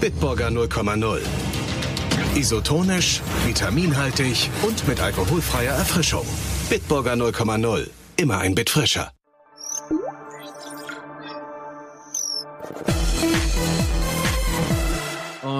Bitburger 0.00 0.48
0,0. 0.48 1.20
Isotonisch, 2.36 3.22
vitaminhaltig 3.46 4.50
und 4.62 4.86
mit 4.86 5.00
alkoholfreier 5.00 5.74
Erfrischung. 5.74 6.26
Bitburger 6.68 7.14
0,0. 7.14 7.88
Immer 8.16 8.38
ein 8.38 8.54
Bit 8.54 8.70
frischer. 8.70 9.12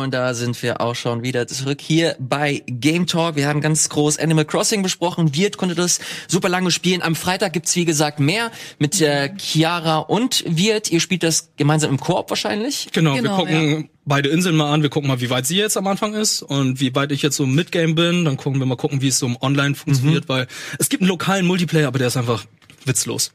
Und 0.03 0.13
da 0.13 0.35
sind 0.35 0.63
wir 0.63 0.81
auch 0.81 0.95
schon 0.95 1.23
wieder 1.23 1.47
zurück 1.47 1.81
hier 1.81 2.17
bei 2.19 2.63
Game 2.67 3.07
Talk. 3.07 3.37
Wir 3.37 3.49
haben 3.49 3.61
ganz 3.61 3.89
groß 3.89 4.19
Animal 4.19 4.45
Crossing 4.45 4.83
besprochen. 4.83 5.35
Wirt 5.35 5.57
konnte 5.57 5.75
das 5.75 6.01
super 6.29 6.49
lange 6.49 6.71
spielen. 6.71 7.01
Am 7.01 7.15
Freitag 7.15 7.53
gibt's 7.53 7.75
wie 7.77 7.85
gesagt 7.85 8.21
mehr 8.21 8.51
mit 8.79 9.01
äh, 9.01 9.31
Chiara 9.39 9.99
und 9.99 10.45
Wirt. 10.47 10.91
Ihr 10.91 11.01
spielt 11.01 11.23
das 11.23 11.51
gemeinsam 11.57 11.91
im 11.91 12.01
Koop 12.01 12.31
wahrscheinlich. 12.31 12.89
Genau, 12.93 13.15
Genau, 13.15 13.39
wir 13.39 13.45
gucken 13.45 13.91
beide 14.05 14.29
Inseln 14.29 14.57
mal 14.57 14.73
an, 14.73 14.83
wir 14.83 14.91
gucken 14.91 15.09
mal, 15.09 15.21
wie 15.21 15.31
weit 15.31 15.47
sie 15.47 15.57
jetzt 15.57 15.77
am 15.77 15.87
Anfang 15.87 16.15
ist 16.15 16.43
und 16.43 16.81
wie 16.81 16.95
weit 16.95 17.13
ich 17.13 17.23
jetzt 17.23 17.37
so 17.37 17.45
im 17.45 17.55
Midgame 17.55 17.95
bin. 17.95 18.25
Dann 18.25 18.37
gucken 18.37 18.59
wir 18.61 18.67
mal 18.67 18.77
gucken, 18.77 19.01
wie 19.01 19.09
es 19.09 19.19
so 19.19 19.27
im 19.27 19.37
Online 19.41 19.75
funktioniert, 19.75 20.29
weil 20.29 20.47
es 20.79 20.89
gibt 20.89 21.03
einen 21.03 21.09
lokalen 21.09 21.47
Multiplayer, 21.47 21.89
aber 21.89 21.99
der 21.99 22.09
ist 22.09 22.17
einfach 22.17 22.45
witzlos. 22.85 23.33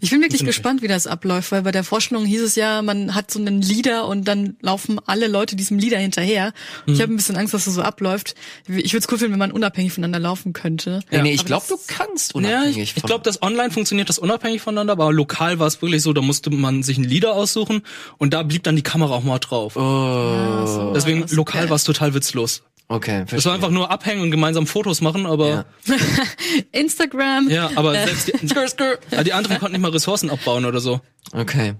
Ich 0.00 0.10
bin 0.10 0.20
wirklich 0.20 0.40
ich. 0.40 0.46
gespannt, 0.46 0.82
wie 0.82 0.88
das 0.88 1.06
abläuft, 1.06 1.52
weil 1.52 1.62
bei 1.62 1.70
der 1.72 1.84
Vorstellung 1.84 2.24
hieß 2.24 2.42
es 2.42 2.54
ja, 2.56 2.82
man 2.82 3.14
hat 3.14 3.30
so 3.30 3.38
einen 3.38 3.62
Leader 3.62 4.06
und 4.08 4.26
dann 4.26 4.56
laufen 4.60 4.98
alle 5.06 5.28
Leute 5.28 5.54
diesem 5.56 5.78
Leader 5.78 5.98
hinterher. 5.98 6.52
Und 6.86 6.94
Ich 6.94 7.00
habe 7.02 7.12
ein 7.12 7.16
bisschen 7.16 7.36
Angst, 7.36 7.54
dass 7.54 7.64
das 7.66 7.74
so 7.74 7.82
abläuft. 7.82 8.34
Ich 8.66 8.92
würde 8.92 9.04
es 9.06 9.12
cool 9.12 9.18
finden, 9.18 9.32
wenn 9.32 9.38
man 9.38 9.52
unabhängig 9.52 9.92
voneinander 9.92 10.18
laufen 10.18 10.52
könnte. 10.52 11.00
Ja, 11.10 11.22
nee, 11.22 11.32
ich 11.32 11.44
glaube, 11.44 11.64
du 11.68 11.76
das- 11.76 11.86
kannst 11.86 12.32
Ja, 12.34 12.38
unabhängig 12.38 12.76
ich, 12.76 12.82
ich 12.96 13.00
von- 13.00 13.06
glaube, 13.08 13.22
das 13.24 13.40
online 13.42 13.70
funktioniert 13.70 14.08
das 14.08 14.18
unabhängig 14.18 14.60
voneinander, 14.62 14.92
aber 14.94 15.12
lokal 15.12 15.58
war 15.58 15.66
es 15.66 15.80
wirklich 15.80 16.02
so, 16.02 16.12
da 16.12 16.22
musste 16.22 16.50
man 16.50 16.82
sich 16.82 16.96
einen 16.96 17.08
Leader 17.08 17.34
aussuchen 17.34 17.82
und 18.18 18.34
da 18.34 18.42
blieb 18.42 18.64
dann 18.64 18.76
die 18.76 18.82
Kamera 18.82 19.14
auch 19.14 19.22
mal 19.24 19.38
drauf. 19.38 19.76
Oh, 19.76 20.66
so, 20.66 20.92
Deswegen 20.94 21.22
das 21.22 21.30
ist 21.30 21.36
lokal 21.36 21.68
war 21.70 21.76
es 21.76 21.84
total 21.84 22.14
witzlos. 22.14 22.62
Okay. 22.88 23.24
Es 23.30 23.44
war 23.46 23.54
einfach 23.54 23.70
nur 23.70 23.90
abhängen 23.90 24.22
und 24.22 24.30
gemeinsam 24.30 24.66
Fotos 24.66 25.00
machen, 25.00 25.26
aber 25.26 25.48
Ja. 25.48 25.64
Instagram. 26.72 27.48
ja, 27.50 27.70
aber 27.74 27.94
Äh. 27.94 28.06
selbst 28.06 28.28
die, 28.28 28.46
die 29.24 29.32
anderen 29.32 29.58
konnten 29.58 29.72
nicht 29.72 29.82
mal 29.82 29.90
Ressourcen 29.90 30.30
abbauen 30.30 30.64
oder 30.64 30.80
so. 30.80 31.00
Okay. 31.32 31.74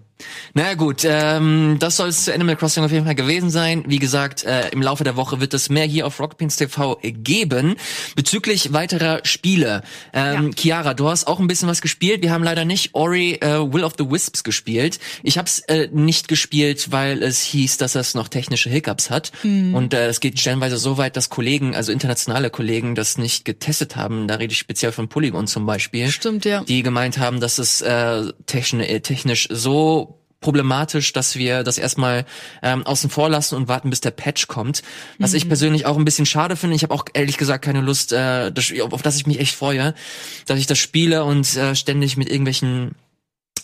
Naja 0.54 0.74
gut, 0.74 1.02
ähm, 1.04 1.76
das 1.78 1.96
soll 1.96 2.08
es 2.08 2.24
zu 2.24 2.34
Animal 2.34 2.56
Crossing 2.56 2.84
auf 2.84 2.90
jeden 2.90 3.04
Fall 3.04 3.14
gewesen 3.14 3.50
sein. 3.50 3.84
Wie 3.86 3.98
gesagt, 3.98 4.44
äh, 4.44 4.68
im 4.70 4.82
Laufe 4.82 5.04
der 5.04 5.16
Woche 5.16 5.40
wird 5.40 5.54
es 5.54 5.68
mehr 5.68 5.84
hier 5.84 6.06
auf 6.06 6.18
Rockpins 6.18 6.56
TV 6.56 6.98
geben. 7.02 7.76
Bezüglich 8.16 8.72
weiterer 8.72 9.20
Spiele. 9.24 9.82
Ähm, 10.12 10.54
Chiara, 10.56 10.94
du 10.94 11.08
hast 11.08 11.26
auch 11.26 11.38
ein 11.38 11.46
bisschen 11.46 11.68
was 11.68 11.80
gespielt. 11.80 12.22
Wir 12.22 12.32
haben 12.32 12.42
leider 12.42 12.64
nicht 12.64 12.94
Ori 12.94 13.34
äh, 13.34 13.72
Will 13.72 13.84
of 13.84 13.94
the 13.98 14.10
Wisps 14.10 14.42
gespielt. 14.42 14.98
Ich 15.22 15.38
habe 15.38 15.46
es 15.46 15.60
äh, 15.60 15.88
nicht 15.92 16.28
gespielt, 16.28 16.90
weil 16.90 17.22
es 17.22 17.40
hieß, 17.42 17.76
dass 17.76 17.94
es 17.94 18.14
noch 18.14 18.28
technische 18.28 18.70
Hiccups 18.70 19.10
hat. 19.10 19.32
Und 19.44 19.94
äh, 19.94 20.06
es 20.08 20.20
geht 20.20 20.38
stellenweise 20.38 20.78
so 20.78 20.98
weit, 20.98 21.16
dass 21.16 21.28
Kollegen, 21.28 21.74
also 21.74 21.92
internationale 21.92 22.50
Kollegen, 22.50 22.94
das 22.94 23.18
nicht 23.18 23.44
getestet 23.44 23.96
haben. 23.96 24.26
Da 24.28 24.36
rede 24.36 24.52
ich 24.52 24.58
speziell 24.58 24.92
von 24.92 25.08
Polygon 25.08 25.46
zum 25.46 25.66
Beispiel 25.66 26.10
Stimmt, 26.10 26.44
ja. 26.44 26.62
die 26.64 26.82
gemeint 26.82 27.18
haben, 27.18 27.40
dass 27.40 27.58
es 27.58 27.80
äh, 27.80 28.32
technisch, 28.46 28.88
äh, 28.88 29.00
technisch 29.00 29.48
so 29.50 30.07
problematisch, 30.40 31.12
dass 31.12 31.36
wir 31.36 31.64
das 31.64 31.78
erstmal 31.78 32.24
ähm, 32.62 32.86
außen 32.86 33.10
vor 33.10 33.28
lassen 33.28 33.56
und 33.56 33.68
warten, 33.68 33.90
bis 33.90 34.00
der 34.00 34.12
Patch 34.12 34.46
kommt. 34.46 34.82
Was 35.18 35.34
ich 35.34 35.48
persönlich 35.48 35.84
auch 35.86 35.96
ein 35.96 36.04
bisschen 36.04 36.26
schade 36.26 36.56
finde. 36.56 36.76
Ich 36.76 36.82
habe 36.84 36.94
auch 36.94 37.04
ehrlich 37.12 37.38
gesagt 37.38 37.64
keine 37.64 37.80
Lust, 37.80 38.12
äh, 38.12 38.52
das, 38.52 38.72
auf, 38.80 38.92
auf 38.92 39.02
das 39.02 39.16
ich 39.16 39.26
mich 39.26 39.40
echt 39.40 39.54
freue, 39.54 39.94
dass 40.46 40.58
ich 40.58 40.66
das 40.66 40.78
spiele 40.78 41.24
und 41.24 41.56
äh, 41.56 41.74
ständig 41.74 42.16
mit 42.16 42.28
irgendwelchen 42.28 42.94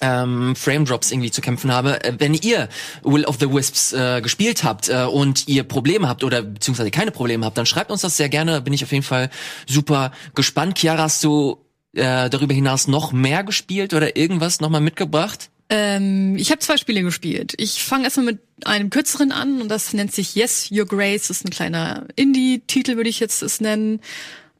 ähm, 0.00 0.56
Frame 0.56 0.84
Drops 0.84 1.12
irgendwie 1.12 1.30
zu 1.30 1.40
kämpfen 1.40 1.72
habe. 1.72 2.02
Äh, 2.04 2.14
Wenn 2.18 2.34
ihr 2.34 2.68
Will 3.02 3.24
of 3.24 3.36
the 3.38 3.50
Wisps 3.50 3.92
äh, 3.92 4.20
gespielt 4.20 4.64
habt 4.64 4.88
äh, 4.88 5.04
und 5.04 5.48
ihr 5.48 5.62
Probleme 5.62 6.08
habt 6.08 6.24
oder 6.24 6.42
beziehungsweise 6.42 6.90
keine 6.90 7.10
Probleme 7.10 7.46
habt, 7.46 7.56
dann 7.56 7.66
schreibt 7.66 7.90
uns 7.90 8.02
das 8.02 8.16
sehr 8.16 8.28
gerne. 8.28 8.60
Bin 8.60 8.72
ich 8.72 8.84
auf 8.84 8.92
jeden 8.92 9.04
Fall 9.04 9.30
super 9.66 10.12
gespannt. 10.34 10.78
Chiara, 10.78 11.04
hast 11.04 11.22
du 11.24 11.58
äh, 11.94 12.28
darüber 12.28 12.54
hinaus 12.54 12.88
noch 12.88 13.12
mehr 13.12 13.44
gespielt 13.44 13.94
oder 13.94 14.16
irgendwas 14.16 14.60
nochmal 14.60 14.80
mitgebracht? 14.80 15.50
Ähm, 15.70 16.36
ich 16.36 16.50
habe 16.50 16.60
zwei 16.60 16.76
Spiele 16.76 17.02
gespielt. 17.02 17.54
Ich 17.56 17.82
fange 17.82 18.04
erstmal 18.04 18.26
mit 18.26 18.40
einem 18.64 18.90
kürzeren 18.90 19.32
an 19.32 19.62
und 19.62 19.68
das 19.68 19.92
nennt 19.92 20.12
sich 20.12 20.34
Yes, 20.34 20.70
Your 20.70 20.86
Grace. 20.86 21.28
Das 21.28 21.38
ist 21.38 21.46
ein 21.46 21.50
kleiner 21.50 22.06
Indie-Titel, 22.16 22.96
würde 22.96 23.10
ich 23.10 23.20
jetzt 23.20 23.42
es 23.42 23.60
nennen. 23.60 24.00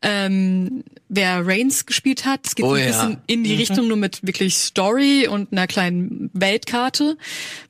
Ähm, 0.07 0.85
wer 1.09 1.47
Reigns 1.47 1.87
gespielt 1.87 2.27
hat, 2.27 2.47
es 2.47 2.55
geht 2.55 2.67
Oh 2.67 2.75
ein 2.75 2.81
ja. 2.81 2.87
bisschen 2.89 3.19
in 3.27 3.43
die 3.43 3.55
Richtung, 3.55 3.89
nur 3.89 3.97
mit 3.97 4.27
wirklich 4.27 4.57
Story 4.57 5.27
und 5.29 5.51
einer 5.51 5.67
kleinen 5.67 6.29
Weltkarte. 6.35 7.17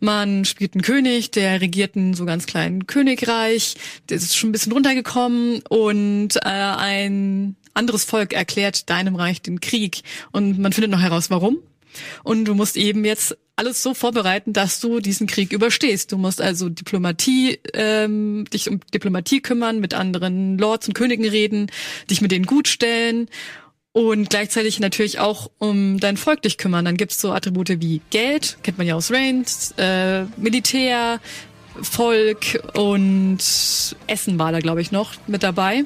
Man 0.01 0.45
spielt 0.45 0.75
einen 0.75 0.83
König, 0.83 1.31
der 1.31 1.61
regiert 1.61 1.95
ein 1.95 2.15
so 2.15 2.25
ganz 2.25 2.47
kleinen 2.47 2.89
Königreich, 2.89 3.77
der 4.09 4.17
ist 4.17 4.37
schon 4.37 4.49
ein 4.49 4.53
bisschen 4.53 4.73
runtergekommen 4.73 5.63
und 5.69 6.35
äh, 6.37 6.41
ein 6.49 7.55
anderes 7.73 8.03
Volk 8.05 8.33
erklärt 8.33 8.91
deinem 8.91 9.15
Reich 9.15 9.41
den 9.41 9.61
Krieg. 9.61 10.03
Und 10.33 10.59
man 10.59 10.73
findet 10.73 10.91
noch 10.91 11.01
heraus, 11.01 11.31
warum. 11.31 11.59
Und 12.23 12.45
du 12.47 12.55
musst 12.55 12.77
eben 12.77 13.05
jetzt 13.05 13.37
alles 13.57 13.83
so 13.83 13.95
vorbereiten, 13.95 14.53
dass 14.53 14.81
du 14.81 15.01
diesen 15.01 15.27
Krieg 15.27 15.53
überstehst. 15.53 16.11
Du 16.13 16.19
musst 16.19 16.41
also 16.41 16.69
Diplomatie, 16.69 17.61
ähm, 17.73 18.45
dich 18.53 18.69
um 18.69 18.81
Diplomatie 18.93 19.41
kümmern, 19.41 19.81
mit 19.81 19.95
anderen 19.95 20.59
Lords 20.59 20.89
und 20.89 20.95
Königen 20.95 21.29
reden, 21.29 21.71
dich 22.11 22.21
mit 22.21 22.33
denen 22.33 22.47
gut 22.47 22.67
stellen 22.67 23.29
und 23.93 24.29
gleichzeitig 24.29 24.81
natürlich 24.81 25.21
auch 25.21 25.53
um 25.59 26.01
dein 26.01 26.17
Volk 26.17 26.43
dich 26.43 26.59
kümmern. 26.59 26.85
Dann 26.85 26.97
gibt's 26.97 27.21
so 27.21 27.33
Attribute 27.33 27.81
wie 27.81 28.01
Geld, 28.11 28.59
kennt 28.65 28.77
man 28.77 28.89
ja 28.89 28.97
aus 28.97 29.13
Reigns, 29.13 29.73
äh, 29.79 30.25
Militär, 30.37 31.21
Volk 31.81 32.61
und 32.75 33.39
Essen 34.09 34.39
war 34.39 34.51
da, 34.51 34.59
glaube 34.59 34.81
ich, 34.81 34.91
noch 34.91 35.13
mit 35.29 35.45
dabei. 35.45 35.85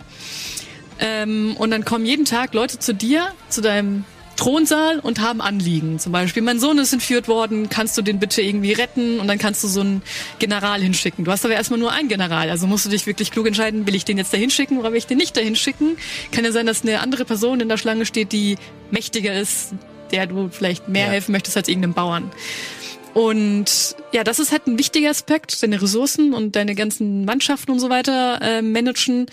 Ähm, 1.01 1.55
und 1.59 1.71
dann 1.71 1.85
kommen 1.85 2.07
jeden 2.07 2.25
Tag 2.25 2.55
Leute 2.55 2.79
zu 2.79 2.94
dir, 2.94 3.29
zu 3.51 3.61
deinem 3.61 4.05
Thronsaal 4.38 5.01
und 5.01 5.20
haben 5.20 5.40
Anliegen. 5.40 5.98
Zum 5.98 6.12
Beispiel, 6.12 6.42
mein 6.42 6.61
Sohn 6.61 6.79
ist 6.79 6.92
entführt 6.92 7.27
worden, 7.29 7.68
kannst 7.68 7.98
du 7.98 8.03
den 8.03 8.20
bitte 8.20 8.40
irgendwie 8.40 8.72
retten? 8.72 9.18
Und 9.20 9.27
dann 9.27 9.37
kannst 9.38 9.62
du 9.64 9.68
so 9.68 9.81
einen 9.81 10.01
General 10.38 10.81
hinschicken. 10.81 11.24
Du 11.24 11.33
hast 11.33 11.44
aber 11.44 11.55
erstmal 11.55 11.81
nur 11.81 11.92
einen 11.92 12.09
General, 12.09 12.48
also 12.48 12.66
musst 12.68 12.87
du 12.87 12.88
dich 12.88 13.07
wirklich 13.07 13.33
klug 13.33 13.46
entscheiden, 13.48 13.87
will 13.87 13.96
ich 13.96 14.05
den 14.05 14.16
jetzt 14.16 14.33
dahin 14.33 14.48
schicken 14.51 14.79
oder 14.79 14.92
will 14.92 14.98
ich 14.98 15.07
den 15.07 15.18
nicht 15.18 15.37
dahin 15.37 15.57
schicken? 15.57 15.96
Kann 16.31 16.44
ja 16.44 16.53
sein, 16.53 16.66
dass 16.66 16.83
eine 16.83 17.01
andere 17.01 17.24
Person 17.24 17.61
in 17.61 17.68
der 17.68 17.77
Schlange 17.79 18.07
steht, 18.07 18.31
die 18.33 18.57
mächtiger 18.92 19.35
ist, 19.38 19.74
der 20.12 20.27
du 20.29 20.48
vielleicht 20.51 20.88
mehr 20.88 21.07
Ja. 21.07 21.11
helfen 21.12 21.33
möchtest 21.33 21.57
als 21.57 21.68
irgendeinem 21.68 21.94
Bauern. 21.94 22.31
Und 23.14 23.96
ja, 24.12 24.22
das 24.22 24.38
ist 24.38 24.53
halt 24.53 24.68
ein 24.68 24.79
wichtiger 24.79 25.11
Aspekt, 25.11 25.61
deine 25.62 25.83
Ressourcen 25.83 26.33
und 26.33 26.55
deine 26.55 26.77
ganzen 26.77 27.24
Mannschaften 27.24 27.72
und 27.72 27.81
so 27.81 27.90
weiter 27.90 28.40
äh, 28.40 28.62
managen. 28.62 29.27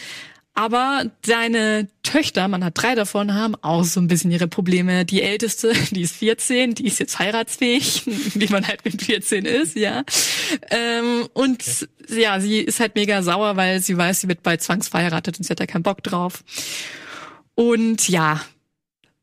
Aber 0.57 1.11
deine 1.21 1.89
Töchter, 2.01 2.47
man 2.47 2.63
hat 2.63 2.81
drei 2.81 2.95
davon, 2.95 3.33
haben 3.33 3.55
auch 3.61 3.83
so 3.83 3.99
ein 3.99 4.07
bisschen 4.07 4.31
ihre 4.31 4.47
Probleme. 4.47 5.03
Die 5.03 5.21
älteste, 5.21 5.73
die 5.91 6.01
ist 6.01 6.15
14, 6.15 6.75
die 6.75 6.87
ist 6.87 6.99
jetzt 6.99 7.19
heiratsfähig, 7.19 8.03
wie 8.35 8.47
man 8.47 8.65
halt 8.65 8.83
mit 8.85 9.01
14 9.01 9.45
ist, 9.45 9.75
ja. 9.75 10.03
Ähm, 10.71 11.27
und 11.33 11.89
ja, 12.09 12.39
sie 12.39 12.59
ist 12.59 12.79
halt 12.79 12.95
mega 12.95 13.21
sauer, 13.21 13.57
weil 13.57 13.81
sie 13.81 13.97
weiß, 13.97 14.21
sie 14.21 14.29
wird 14.29 14.43
bald 14.43 14.61
zwangsverheiratet 14.61 15.37
und 15.37 15.43
sie 15.43 15.51
hat 15.51 15.59
da 15.59 15.65
keinen 15.65 15.83
Bock 15.83 16.01
drauf. 16.03 16.45
Und 17.55 18.07
ja, 18.07 18.41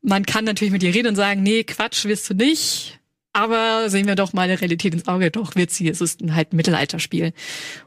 man 0.03 0.27
kann 0.27 0.45
natürlich 0.45 0.71
mit 0.71 0.83
ihr 0.83 0.93
reden 0.93 1.09
und 1.09 1.15
sagen, 1.15 1.41
nee, 1.41 1.63
Quatsch, 1.63 2.05
wirst 2.05 2.29
du 2.29 2.35
nicht. 2.35 2.99
Aber 3.33 3.89
sehen 3.89 4.05
wir 4.05 4.13
doch 4.13 4.33
mal 4.33 4.47
der 4.47 4.61
Realität 4.61 4.93
ins 4.93 5.07
Auge, 5.07 5.31
doch 5.31 5.55
wird 5.55 5.71
sie. 5.71 5.89
Es 5.89 6.01
ist 6.01 6.21
ein 6.21 6.35
halt 6.35 6.53
ein 6.53 6.55
Mittelalterspiel. 6.55 7.33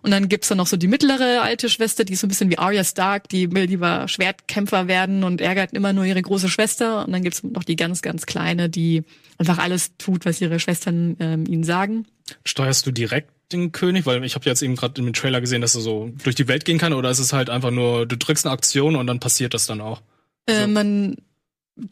Und 0.02 0.10
dann 0.10 0.28
gibt's 0.28 0.48
dann 0.48 0.58
noch 0.58 0.66
so 0.66 0.76
die 0.76 0.88
mittlere 0.88 1.40
alte 1.40 1.68
Schwester, 1.68 2.04
die 2.04 2.14
ist 2.14 2.20
so 2.20 2.26
ein 2.26 2.30
bisschen 2.30 2.50
wie 2.50 2.58
Arya 2.58 2.82
Stark, 2.82 3.28
die 3.28 3.52
will 3.52 3.64
lieber 3.64 4.08
Schwertkämpfer 4.08 4.88
werden 4.88 5.22
und 5.22 5.40
ärgert 5.40 5.72
immer 5.72 5.92
nur 5.92 6.04
ihre 6.04 6.20
große 6.20 6.48
Schwester. 6.48 7.06
Und 7.06 7.12
dann 7.12 7.22
gibt's 7.22 7.44
noch 7.44 7.62
die 7.62 7.76
ganz, 7.76 8.02
ganz 8.02 8.26
kleine, 8.26 8.68
die 8.68 9.04
einfach 9.38 9.58
alles 9.58 9.96
tut, 9.98 10.26
was 10.26 10.40
ihre 10.40 10.58
Schwestern 10.58 11.16
ähm, 11.20 11.46
ihnen 11.46 11.64
sagen. 11.64 12.06
Steuerst 12.44 12.84
du 12.86 12.90
direkt 12.90 13.30
den 13.52 13.70
König? 13.70 14.04
Weil 14.04 14.24
ich 14.24 14.34
habe 14.34 14.44
jetzt 14.46 14.62
eben 14.62 14.74
gerade 14.74 15.00
im 15.00 15.12
Trailer 15.12 15.40
gesehen, 15.40 15.60
dass 15.60 15.76
er 15.76 15.80
so 15.80 16.10
durch 16.24 16.34
die 16.34 16.48
Welt 16.48 16.64
gehen 16.64 16.78
kann. 16.78 16.92
Oder 16.92 17.10
ist 17.10 17.20
es 17.20 17.32
halt 17.32 17.50
einfach 17.50 17.70
nur, 17.70 18.04
du 18.06 18.16
drückst 18.16 18.46
eine 18.46 18.52
Aktion 18.52 18.96
und 18.96 19.06
dann 19.06 19.20
passiert 19.20 19.54
das 19.54 19.66
dann 19.66 19.80
auch? 19.80 20.02
Äh, 20.48 20.66
man 20.66 21.16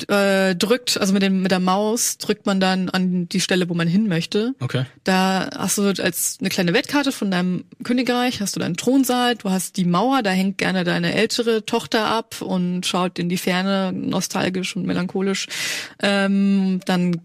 äh, 0.08 0.54
drückt, 0.54 0.98
also 0.98 1.12
mit, 1.12 1.22
dem, 1.22 1.42
mit 1.42 1.50
der 1.50 1.60
Maus 1.60 2.16
drückt 2.16 2.46
man 2.46 2.58
dann 2.58 2.88
an 2.88 3.28
die 3.28 3.40
Stelle, 3.40 3.68
wo 3.68 3.74
man 3.74 3.86
hin 3.86 4.08
möchte. 4.08 4.54
Okay. 4.60 4.86
Da 5.04 5.50
hast 5.54 5.76
du 5.76 5.82
als 5.82 6.38
eine 6.40 6.48
kleine 6.48 6.72
Wettkarte 6.72 7.12
von 7.12 7.30
deinem 7.30 7.64
Königreich, 7.82 8.40
hast 8.40 8.56
du 8.56 8.60
deinen 8.60 8.76
Thronsaal, 8.76 9.36
du 9.36 9.50
hast 9.50 9.76
die 9.76 9.84
Mauer, 9.84 10.22
da 10.22 10.30
hängt 10.30 10.58
gerne 10.58 10.84
deine 10.84 11.14
ältere 11.14 11.66
Tochter 11.66 12.06
ab 12.06 12.40
und 12.40 12.86
schaut 12.86 13.18
in 13.18 13.28
die 13.28 13.36
Ferne, 13.36 13.92
nostalgisch 13.92 14.74
und 14.74 14.86
melancholisch. 14.86 15.48
Ähm, 16.02 16.80
dann 16.86 17.20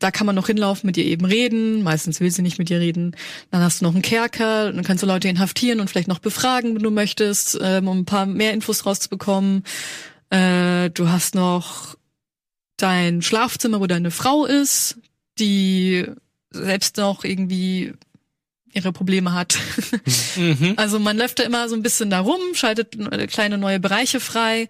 da 0.00 0.10
kann 0.10 0.26
man 0.26 0.34
noch 0.34 0.46
hinlaufen, 0.46 0.86
mit 0.86 0.96
ihr 0.96 1.04
eben 1.04 1.26
reden. 1.26 1.82
Meistens 1.82 2.20
will 2.20 2.30
sie 2.30 2.40
nicht 2.42 2.58
mit 2.58 2.70
dir 2.70 2.80
reden. 2.80 3.14
Dann 3.50 3.60
hast 3.60 3.80
du 3.80 3.84
noch 3.84 3.92
einen 3.92 4.02
Kerker, 4.02 4.72
dann 4.72 4.82
kannst 4.82 5.02
du 5.02 5.06
Leute 5.06 5.28
inhaftieren 5.28 5.78
und 5.78 5.90
vielleicht 5.90 6.08
noch 6.08 6.18
befragen, 6.18 6.74
wenn 6.74 6.82
du 6.82 6.90
möchtest, 6.90 7.58
ähm, 7.62 7.86
um 7.86 7.98
ein 7.98 8.04
paar 8.06 8.24
mehr 8.24 8.54
Infos 8.54 8.86
rauszubekommen. 8.86 9.62
Äh, 10.30 10.90
du 10.90 11.08
hast 11.08 11.34
noch 11.34 11.96
dein 12.76 13.20
Schlafzimmer, 13.22 13.80
wo 13.80 13.86
deine 13.86 14.10
Frau 14.10 14.46
ist, 14.46 14.96
die 15.38 16.06
selbst 16.50 16.96
noch 16.96 17.24
irgendwie 17.24 17.92
ihre 18.72 18.92
Probleme 18.92 19.32
hat. 19.32 19.58
Mhm. 20.36 20.74
Also 20.76 21.00
man 21.00 21.18
läuft 21.18 21.40
da 21.40 21.42
immer 21.42 21.68
so 21.68 21.74
ein 21.74 21.82
bisschen 21.82 22.08
da 22.08 22.20
rum, 22.20 22.40
schaltet 22.54 22.96
kleine 23.30 23.58
neue 23.58 23.80
Bereiche 23.80 24.20
frei. 24.20 24.68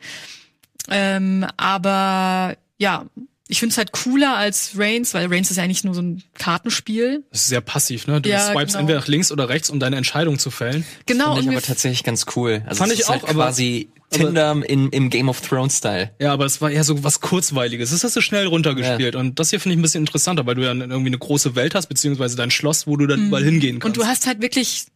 Ähm, 0.89 1.47
aber 1.59 2.57
ja, 2.79 3.05
ich 3.47 3.61
finde 3.61 3.73
es 3.75 3.79
halt 3.79 3.93
cooler 3.93 4.37
als 4.37 4.73
Reigns, 4.77 5.13
weil 5.13 5.27
Reigns 5.27 5.51
ist 5.51 5.59
ja 5.59 5.63
eigentlich 5.65 5.85
nur 5.85 5.95
so 5.95 6.01
ein 6.01 6.23
Kartenspiel. 6.39 7.25
Das 7.31 7.43
ist 7.43 7.49
sehr 7.49 7.61
passiv, 7.61 8.07
ne? 8.07 8.23
Du 8.23 8.31
Ja, 8.31 8.41
swipest 8.53 8.69
genau. 8.69 8.81
entweder 8.81 9.01
nach 9.01 9.07
links 9.09 9.31
oder 9.31 9.51
rechts, 9.51 9.69
um 9.69 9.79
deine 9.81 9.97
Entscheidung 9.97 10.39
zu 10.39 10.51
fällen. 10.51 10.85
Genau, 11.05 11.35
Fand 11.35 11.43
ich 11.43 11.49
aber 11.51 11.63
tatsächlich 11.63 12.05
ganz 12.05 12.25
cool. 12.37 12.63
Also 12.67 12.79
Fand 12.79 12.93
ich 12.95 13.01
ist 13.01 13.09
halt 13.11 13.23
auch, 13.23 13.29
aber- 13.29 13.45
quasi 13.45 13.91
Tinder 14.11 14.57
im, 14.67 14.91
im 14.91 15.11
Game 15.11 15.29
of 15.29 15.41
Thrones 15.41 15.79
Style. 15.79 16.11
Ja, 16.21 16.33
aber 16.33 16.45
es 16.45 16.61
war 16.61 16.71
eher 16.71 16.85
so 16.85 17.03
was 17.05 17.21
Kurzweiliges. 17.21 17.91
Das 17.91 18.05
hast 18.05 18.17
du 18.17 18.21
schnell 18.21 18.47
runtergespielt. 18.47 19.17
Und 19.17 19.39
das 19.39 19.51
hier 19.51 19.61
finde 19.61 19.75
ich 19.75 19.79
ein 19.79 19.83
bisschen 19.83 20.03
interessanter, 20.03 20.47
weil 20.47 20.57
du 20.57 20.63
ja 20.63 20.73
irgendwie 20.73 21.07
eine 21.07 21.19
große 21.19 21.55
Welt 21.55 21.75
hast, 21.75 21.87
beziehungsweise 21.87 22.37
dein 22.37 22.51
Schloss, 22.51 22.87
wo 22.87 22.97
du 22.97 23.07
dann 23.07 23.27
überall 23.29 23.45
hingehen 23.45 23.79
kannst. 23.79 23.97
Mhm. 23.97 24.03
und 24.03 24.07
du 24.07 24.11
hast 24.11 24.27
halt 24.27 24.43
wirklich 24.43 24.87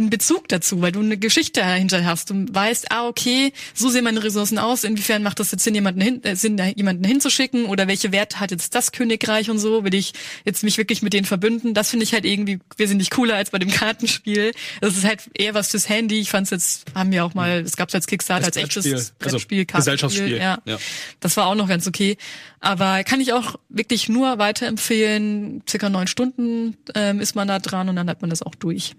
einen 0.00 0.10
Bezug 0.10 0.48
dazu, 0.48 0.80
weil 0.82 0.92
du 0.92 1.00
eine 1.00 1.16
Geschichte 1.16 1.60
dahinter 1.60 2.04
hast. 2.04 2.30
Du 2.30 2.46
weißt, 2.50 2.90
ah, 2.90 3.06
okay, 3.06 3.52
so 3.74 3.88
sehen 3.88 4.04
meine 4.04 4.22
Ressourcen 4.22 4.58
aus. 4.58 4.84
Inwiefern 4.84 5.22
macht 5.22 5.38
das 5.38 5.52
jetzt 5.52 5.62
Sinn, 5.64 5.74
jemanden, 5.74 6.00
hin, 6.00 6.24
äh, 6.24 6.34
Sinn, 6.34 6.60
jemanden 6.74 7.04
hinzuschicken? 7.04 7.66
Oder 7.66 7.86
welche 7.86 8.10
Werte 8.12 8.40
hat 8.40 8.50
jetzt 8.50 8.74
das 8.74 8.92
Königreich 8.92 9.50
und 9.50 9.58
so? 9.58 9.84
Will 9.84 9.94
ich 9.94 10.12
jetzt 10.44 10.64
mich 10.64 10.78
wirklich 10.78 11.02
mit 11.02 11.12
denen 11.12 11.26
verbünden? 11.26 11.74
Das 11.74 11.90
finde 11.90 12.04
ich 12.04 12.12
halt 12.12 12.24
irgendwie 12.24 12.58
wesentlich 12.76 13.10
cooler 13.10 13.36
als 13.36 13.50
bei 13.50 13.58
dem 13.58 13.70
Kartenspiel. 13.70 14.52
Das 14.80 14.96
ist 14.96 15.04
halt 15.04 15.20
eher 15.34 15.54
was 15.54 15.70
fürs 15.70 15.88
Handy. 15.88 16.20
Ich 16.20 16.30
fand's 16.30 16.50
jetzt, 16.50 16.86
haben 16.94 17.12
wir 17.12 17.24
auch 17.24 17.34
mal, 17.34 17.60
es 17.60 17.76
gab's 17.76 17.94
als 17.94 18.06
Kickstarter 18.06 18.46
als 18.46 18.56
echtes 18.56 19.12
Brettspiel. 19.18 19.66
Also. 19.70 19.76
Gesellschaftsspiel, 19.78 20.36
Ja. 20.38 20.58
ja. 20.64 20.78
Das 21.20 21.36
war 21.36 21.46
auch 21.46 21.54
noch 21.54 21.68
ganz 21.68 21.86
okay. 21.86 22.16
Aber 22.60 23.04
kann 23.04 23.20
ich 23.20 23.32
auch 23.32 23.56
wirklich 23.68 24.08
nur 24.08 24.38
weiterempfehlen. 24.38 25.62
Circa 25.68 25.88
neun 25.88 26.06
Stunden 26.06 26.76
ähm, 26.94 27.20
ist 27.20 27.34
man 27.34 27.48
da 27.48 27.58
dran 27.58 27.88
und 27.88 27.96
dann 27.96 28.08
hat 28.08 28.20
man 28.20 28.30
das 28.30 28.42
auch 28.42 28.54
durch. 28.54 28.94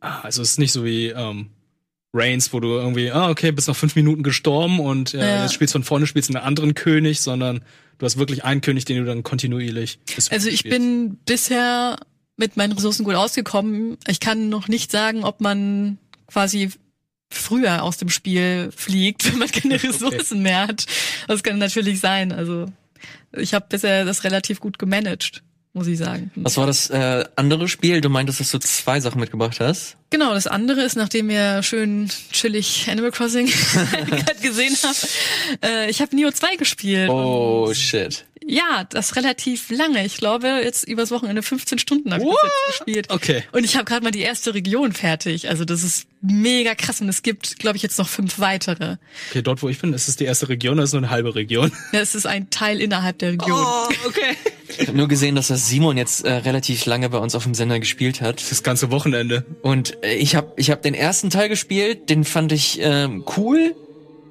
Ah, 0.00 0.20
also 0.22 0.42
es 0.42 0.52
ist 0.52 0.58
nicht 0.58 0.72
so 0.72 0.84
wie 0.84 1.08
ähm, 1.08 1.50
Reigns, 2.12 2.52
wo 2.52 2.60
du 2.60 2.68
irgendwie, 2.68 3.10
ah, 3.10 3.28
okay, 3.30 3.52
bist 3.52 3.68
noch 3.68 3.76
fünf 3.76 3.94
Minuten 3.96 4.22
gestorben 4.22 4.80
und 4.80 5.14
äh, 5.14 5.18
Ja. 5.18 5.42
jetzt 5.42 5.54
spielst 5.54 5.72
von 5.72 5.84
vorne, 5.84 6.06
spielst 6.06 6.30
einen 6.30 6.42
anderen 6.44 6.74
König, 6.74 7.20
sondern 7.20 7.64
du 7.98 8.06
hast 8.06 8.16
wirklich 8.18 8.44
einen 8.44 8.60
König, 8.62 8.84
den 8.86 8.98
du 8.98 9.04
dann 9.04 9.22
kontinuierlich 9.22 9.98
Also 10.30 10.48
ich 10.48 10.60
spielst. 10.60 10.78
bin 10.78 11.16
bisher 11.26 11.98
mit 12.36 12.56
meinen 12.56 12.72
Ressourcen 12.72 13.04
gut 13.04 13.14
ausgekommen. 13.14 13.98
Ich 14.08 14.18
kann 14.20 14.48
noch 14.48 14.66
nicht 14.68 14.90
sagen, 14.90 15.24
ob 15.24 15.40
man 15.42 15.98
quasi 16.26 16.70
früher 17.30 17.82
aus 17.82 17.98
dem 17.98 18.08
Spiel 18.08 18.70
fliegt, 18.74 19.24
wenn 19.30 19.38
man 19.38 19.50
keine 19.50 19.74
Ressourcen 19.82 20.42
mehr 20.42 20.66
hat. 20.66 20.86
Das 21.28 21.42
kann 21.42 21.58
natürlich 21.58 22.00
sein. 22.00 22.32
Also 22.32 22.66
ich 23.36 23.54
habe 23.54 23.66
bisher 23.68 24.04
das 24.04 24.24
relativ 24.24 24.58
gut 24.60 24.78
gemanagt, 24.78 25.42
muss 25.72 25.86
ich 25.86 25.98
sagen. 25.98 26.30
Was 26.34 26.56
war 26.56 26.66
das 26.66 26.90
äh, 26.90 27.24
andere 27.36 27.68
Spiel? 27.68 28.00
Du 28.00 28.08
meintest, 28.08 28.40
dass 28.40 28.50
du 28.50 28.58
zwei 28.58 29.00
Sachen 29.00 29.20
mitgebracht 29.20 29.60
hast. 29.60 29.96
Genau, 30.10 30.34
das 30.34 30.46
andere 30.46 30.82
ist, 30.82 30.96
nachdem 30.96 31.28
wir 31.28 31.62
schön 31.62 32.10
chillig 32.32 32.88
Animal 32.90 33.12
Crossing 33.12 33.46
gesehen 34.42 34.74
haben, 34.82 34.96
äh, 35.64 35.90
ich 35.90 36.00
habe 36.00 36.16
Neo 36.16 36.30
2 36.30 36.56
gespielt. 36.56 37.08
Oh 37.10 37.72
shit. 37.72 38.24
Ja, 38.46 38.84
das 38.88 39.16
relativ 39.16 39.70
lange. 39.70 40.04
Ich 40.04 40.16
glaube, 40.16 40.48
jetzt 40.64 40.88
übers 40.88 41.10
Wochenende 41.10 41.42
15 41.42 41.78
Stunden 41.78 42.12
habe 42.12 42.22
ich 42.22 42.28
jetzt 42.30 42.78
gespielt. 42.78 43.10
Okay. 43.10 43.44
Und 43.52 43.64
ich 43.64 43.76
habe 43.76 43.84
gerade 43.84 44.02
mal 44.02 44.10
die 44.10 44.22
erste 44.22 44.54
Region 44.54 44.92
fertig. 44.92 45.48
Also 45.48 45.64
das 45.64 45.82
ist 45.82 46.06
mega 46.22 46.74
krass. 46.74 47.00
Und 47.00 47.08
es 47.08 47.22
gibt, 47.22 47.58
glaube 47.58 47.76
ich, 47.76 47.82
jetzt 47.82 47.98
noch 47.98 48.08
fünf 48.08 48.38
weitere. 48.38 48.96
Okay, 49.30 49.42
dort 49.42 49.62
wo 49.62 49.68
ich 49.68 49.78
bin, 49.78 49.92
ist 49.92 50.08
es 50.08 50.16
die 50.16 50.24
erste 50.24 50.48
Region, 50.48 50.78
das 50.78 50.90
ist 50.90 50.92
nur 50.94 51.02
eine 51.02 51.10
halbe 51.10 51.34
Region. 51.34 51.70
Ja, 51.92 52.00
Es 52.00 52.14
ist 52.14 52.26
ein 52.26 52.48
Teil 52.50 52.80
innerhalb 52.80 53.18
der 53.18 53.32
Region. 53.32 53.58
okay. 54.06 54.36
Ich 54.78 54.88
habe 54.88 54.96
nur 54.96 55.08
gesehen, 55.08 55.34
dass 55.34 55.48
das 55.48 55.68
Simon 55.68 55.96
jetzt 55.96 56.24
äh, 56.24 56.32
relativ 56.32 56.86
lange 56.86 57.10
bei 57.10 57.18
uns 57.18 57.34
auf 57.34 57.42
dem 57.44 57.54
Sender 57.54 57.78
gespielt 57.78 58.20
hat. 58.20 58.40
Das 58.50 58.62
ganze 58.62 58.90
Wochenende. 58.90 59.44
Und 59.62 60.02
äh, 60.02 60.14
ich 60.14 60.34
habe 60.34 60.52
ich 60.56 60.70
hab 60.70 60.82
den 60.82 60.94
ersten 60.94 61.28
Teil 61.28 61.48
gespielt, 61.48 62.08
den 62.08 62.24
fand 62.24 62.52
ich 62.52 62.78
ähm, 62.80 63.24
cool, 63.36 63.74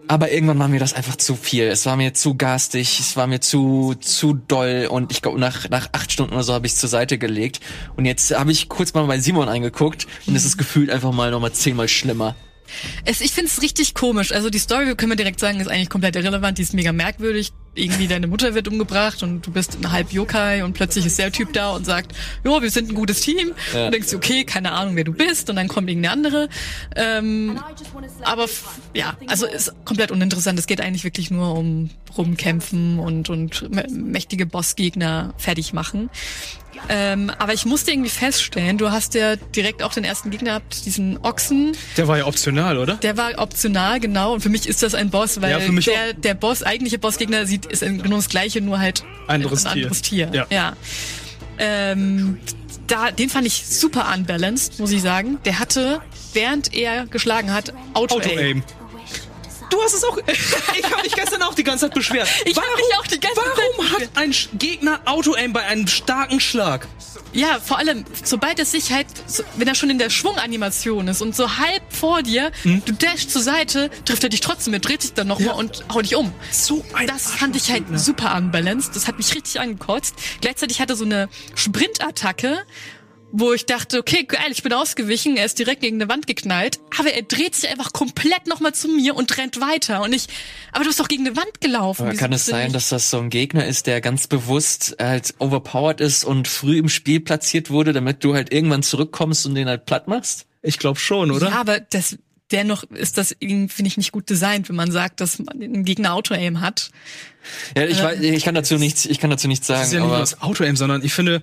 aber 0.10 0.32
irgendwann 0.32 0.58
war 0.58 0.68
mir 0.68 0.80
das 0.80 0.94
einfach 0.94 1.18
zu 1.18 1.36
viel. 1.36 1.66
Es 1.66 1.86
war 1.86 1.96
mir 1.96 2.16
zu 2.16 2.34
garstig, 2.36 3.00
es 3.00 3.16
war 3.16 3.28
mir 3.28 3.42
zu 3.42 3.94
zu 4.00 4.34
doll 4.34 4.88
und 4.90 5.12
ich 5.12 5.22
glaube 5.22 5.40
nach 5.40 5.70
nach 5.70 5.90
acht 5.92 6.12
Stunden 6.12 6.34
oder 6.34 6.42
so 6.42 6.54
habe 6.54 6.66
ich 6.66 6.76
zur 6.76 6.90
Seite 6.90 7.20
gelegt. 7.20 7.60
Und 7.96 8.06
jetzt 8.06 8.36
habe 8.36 8.52
ich 8.52 8.70
kurz 8.70 8.96
mal 8.96 9.06
bei 9.06 9.20
Simon 9.20 9.48
eingeguckt 9.48 10.08
und 10.26 10.36
es 10.36 10.46
ist 10.46 10.58
gefühlt 10.58 10.90
einfach 10.90 11.12
mal 11.12 11.30
nochmal 11.30 11.52
zehnmal 11.52 11.88
schlimmer. 11.88 12.36
Es, 13.06 13.22
ich 13.22 13.32
finde 13.32 13.50
es 13.50 13.62
richtig 13.62 13.94
komisch. 13.94 14.32
Also 14.32 14.50
die 14.50 14.60
Story, 14.60 14.96
können 14.96 15.12
wir 15.12 15.16
direkt 15.16 15.40
sagen, 15.40 15.60
ist 15.60 15.68
eigentlich 15.68 15.90
komplett 15.90 16.16
irrelevant. 16.16 16.58
Die 16.58 16.62
ist 16.62 16.74
mega 16.74 16.92
merkwürdig. 16.92 17.52
Irgendwie 17.76 18.08
deine 18.08 18.28
Mutter 18.28 18.56
wird 18.56 18.68
umgebracht 18.68 19.22
und 19.24 19.46
du 19.46 19.52
bist 19.52 19.78
ein 19.80 19.92
halb 19.92 20.12
Yokai 20.12 20.64
und 20.64 20.74
plötzlich 20.74 21.06
ist 21.06 21.18
der 21.20 21.32
Typ 21.32 21.54
da 21.54 21.70
und 21.72 21.86
sagt, 21.86 22.14
jo, 22.44 22.62
wir 22.62 22.72
sind 22.72 22.90
ein 22.90 22.96
gutes 22.96 23.22
Team. 23.22 23.52
Ja. 23.74 23.86
Und 23.86 23.94
denkst 23.94 24.10
du, 24.10 24.18
okay, 24.18 24.44
keine 24.44 24.72
Ahnung, 24.72 24.96
wer 24.96 25.04
du 25.04 25.14
bist. 25.14 25.50
Und 25.50 25.56
dann 25.56 25.68
kommt 25.68 25.88
irgendeine 25.90 26.14
andere. 26.14 26.50
Ähm, 26.96 27.60
aber 28.24 28.48
ja, 28.94 29.16
also 29.28 29.46
ist 29.46 29.74
komplett 29.86 30.12
uninteressant. 30.12 30.58
Es 30.60 30.68
geht 30.68 30.82
eigentlich 30.82 31.04
wirklich 31.04 31.32
nur 31.32 31.56
um 31.58 31.90
rumkämpfen 32.18 33.00
und, 33.00 33.30
und 33.30 33.70
mä- 33.72 33.90
mächtige 33.92 34.46
Bossgegner 34.46 35.34
fertig 35.38 35.72
machen. 35.72 36.10
Ähm, 36.88 37.32
aber 37.38 37.54
ich 37.54 37.66
musste 37.66 37.92
irgendwie 37.92 38.10
feststellen, 38.10 38.78
du 38.78 38.92
hast 38.92 39.14
ja 39.14 39.36
direkt 39.36 39.84
auch 39.84 39.94
den 39.94 40.04
ersten 40.04 40.30
Gegner 40.30 40.52
gehabt, 40.52 40.86
diesen 40.86 41.18
Ochsen. 41.24 41.76
Der 41.98 42.08
war 42.08 42.18
ja 42.18 42.26
optional, 42.26 42.78
oder? 42.78 42.96
Der 42.96 43.18
war 43.18 43.32
optional, 43.38 44.00
genau. 44.00 44.34
Und 44.34 44.42
für 44.42 44.50
mich 44.50 44.68
ist 44.68 44.82
das 44.82 44.96
ein 44.96 45.10
Boss, 45.10 45.42
weil 45.42 45.52
Ja, 45.52 45.60
der, 45.60 46.14
der 46.14 46.34
Boss, 46.34 46.64
eigentliche 46.64 46.98
Bossgegner 46.98 47.46
sieht, 47.46 47.66
ist 47.66 47.82
genau 47.82 48.16
das 48.16 48.30
gleiche, 48.30 48.62
nur 48.62 48.80
halt 48.80 49.04
Anderes 49.28 49.66
ein 49.66 49.74
Tier. 49.74 49.84
anderes 49.84 50.02
Tier. 50.02 50.30
Ja. 50.34 50.48
ja. 50.50 50.74
Ähm, 51.60 52.40
da, 52.88 53.12
den 53.12 53.30
fand 53.30 53.46
ich 53.46 53.68
super 53.68 54.12
unbalanced, 54.16 54.80
muss 54.80 54.92
ich 54.92 55.02
sagen. 55.02 55.38
Der 55.46 55.60
hatte, 55.60 56.02
während 56.34 56.74
er 56.74 57.06
geschlagen 57.06 57.54
hat, 57.54 57.74
Auto-Aim. 57.94 58.22
Auto-Aim. 58.22 58.64
Du 59.70 59.82
hast 59.82 59.94
es 59.94 60.04
auch. 60.04 60.18
Ich 60.78 60.84
habe 60.92 61.02
mich 61.04 61.14
gestern 61.14 61.42
auch 61.44 61.54
die 61.54 61.64
ganze 61.64 61.86
Zeit 61.86 61.94
beschwert. 61.94 62.28
Ich 62.46 62.56
hab 62.58 62.64
mich 62.76 62.98
auch 62.98 63.08
die 63.08 63.20
ganze 63.20 63.36
Zeit 63.42 63.46
Warum 63.78 63.92
hat 63.92 64.10
ein 64.16 64.34
Gegner 64.54 65.02
Auto-Aim 65.06 65.54
bei 65.54 65.64
einem 65.66 65.88
starken 65.88 66.40
Schlag? 66.40 66.88
Ja, 67.34 67.60
vor 67.60 67.78
allem, 67.78 68.06
sobald 68.24 68.60
es 68.60 68.72
sich 68.72 68.92
halt, 68.92 69.08
wenn 69.58 69.68
er 69.68 69.76
schon 69.76 69.90
in 69.90 70.00
der 70.00 70.10
Schwunganimation 70.10 71.08
ist 71.08 71.22
und 71.22 71.36
so 71.36 71.58
halb 71.58 71.82
vor 71.90 72.24
dir, 72.24 72.52
du 72.64 72.94
dashst 72.94 73.32
zur 73.32 73.42
Seite, 73.42 73.90
trifft 74.06 74.24
er 74.24 74.30
dich 74.30 74.40
trotzdem 74.42 74.72
mit, 74.72 74.88
dreht 74.88 75.02
sich 75.02 75.14
dann 75.14 75.28
nochmal 75.28 75.48
Ja. 75.50 75.54
und 75.54 75.84
haut 75.94 76.06
dich 76.06 76.16
um. 76.16 76.32
So 76.52 76.84
ein 76.94 77.08
Das 77.08 77.32
fand 77.32 77.56
ich 77.56 77.70
halt 77.70 77.82
Arschlochgegner. 77.84 78.00
super 78.00 78.36
unbalanced. 78.38 78.96
Das 78.96 79.08
hat 79.08 79.18
mich 79.18 79.34
richtig 79.36 79.60
angekotzt. 79.60 80.16
Gleichzeitig 80.42 80.80
hatte 80.82 80.94
er 80.94 80.96
so 80.98 81.06
eine 81.06 81.30
Sprintattacke, 81.56 82.60
wo 83.32 83.54
ich 83.54 83.66
dachte, 83.66 84.00
okay, 84.00 84.24
geil, 84.28 84.48
ich 84.52 84.64
bin 84.64 84.74
ausgewichen, 84.74 85.38
er 85.38 85.46
ist 85.46 85.60
direkt 85.60 85.82
gegen 85.82 86.02
eine 86.02 86.10
Wand 86.10 86.26
geknallt, 86.28 86.80
aber 86.98 87.14
er 87.14 87.22
dreht 87.22 87.54
sich 87.56 87.70
einfach 87.70 87.94
komplett 87.94 88.48
nochmal 88.48 88.74
zu 88.74 88.88
mir 88.88 89.16
und 89.16 89.38
rennt 89.38 89.62
weiter. 89.62 90.02
Und 90.02 90.14
ich, 90.14 90.28
aber 90.72 90.84
du 90.84 90.90
bist 90.90 91.00
doch 91.00 91.08
gegen 91.08 91.28
eine 91.28 91.36
Wand 91.38 91.62
gelaufen. 91.62 92.08
Aber 92.08 92.16
kann 92.16 92.34
es 92.34 92.46
sein, 92.46 92.66
nicht- 92.66 92.76
dass 92.76 92.90
das 92.90 93.10
so 93.10 93.20
ein 93.20 93.30
Gegner 93.30 93.66
ist, 93.66 93.86
der 93.88 94.02
ganz 94.02 94.28
bewusst 94.28 94.96
halt 95.00 95.36
overpowered 95.40 96.02
ist 96.02 96.24
und 96.26 96.48
früh 96.48 96.78
im 96.80 96.90
Spiel 96.90 97.20
platziert 97.20 97.70
wurde, 97.70 97.94
damit 97.94 98.24
du 98.24 98.34
halt 98.34 98.52
irgendwann 98.52 98.82
zurückkommst 98.84 99.46
und 99.46 99.56
den 99.56 99.68
halt 99.68 99.86
platt 99.86 100.08
machst? 100.08 100.46
Ich 100.62 100.80
glaube 100.80 101.00
schon, 101.00 101.32
oder? 101.32 101.50
Ja, 101.50 101.60
aber 101.62 101.80
das, 101.80 102.18
dennoch 102.52 102.84
ist 102.84 103.18
das 103.20 103.36
irgendwie, 103.40 103.72
finde 103.74 103.90
ich, 103.90 103.98
nicht 103.98 104.12
gut 104.12 104.30
designt, 104.30 104.70
wenn 104.70 104.76
man 104.76 104.92
sagt, 104.92 105.22
dass 105.22 105.38
man 105.40 105.62
ein 105.62 105.86
Gegner 105.86 106.14
Auto-Aim 106.16 106.62
hat. 106.62 106.90
Ja, 107.78 107.86
ich, 107.86 108.02
weiß, 108.02 108.20
ich 108.20 108.44
kann 108.44 108.56
dazu 108.56 108.76
nichts, 108.78 109.06
ich 109.06 109.20
kann 109.20 109.30
dazu 109.30 109.48
nichts 109.48 109.68
sagen, 109.68 109.82
Das 109.82 109.88
ist 109.90 109.94
ja 109.94 110.00
nicht 110.00 110.08
nur 110.08 110.16
aber 110.16 110.22
das 110.24 110.42
Auto-Aim, 110.42 110.76
sondern 110.76 111.04
ich 111.06 111.14
finde, 111.14 111.42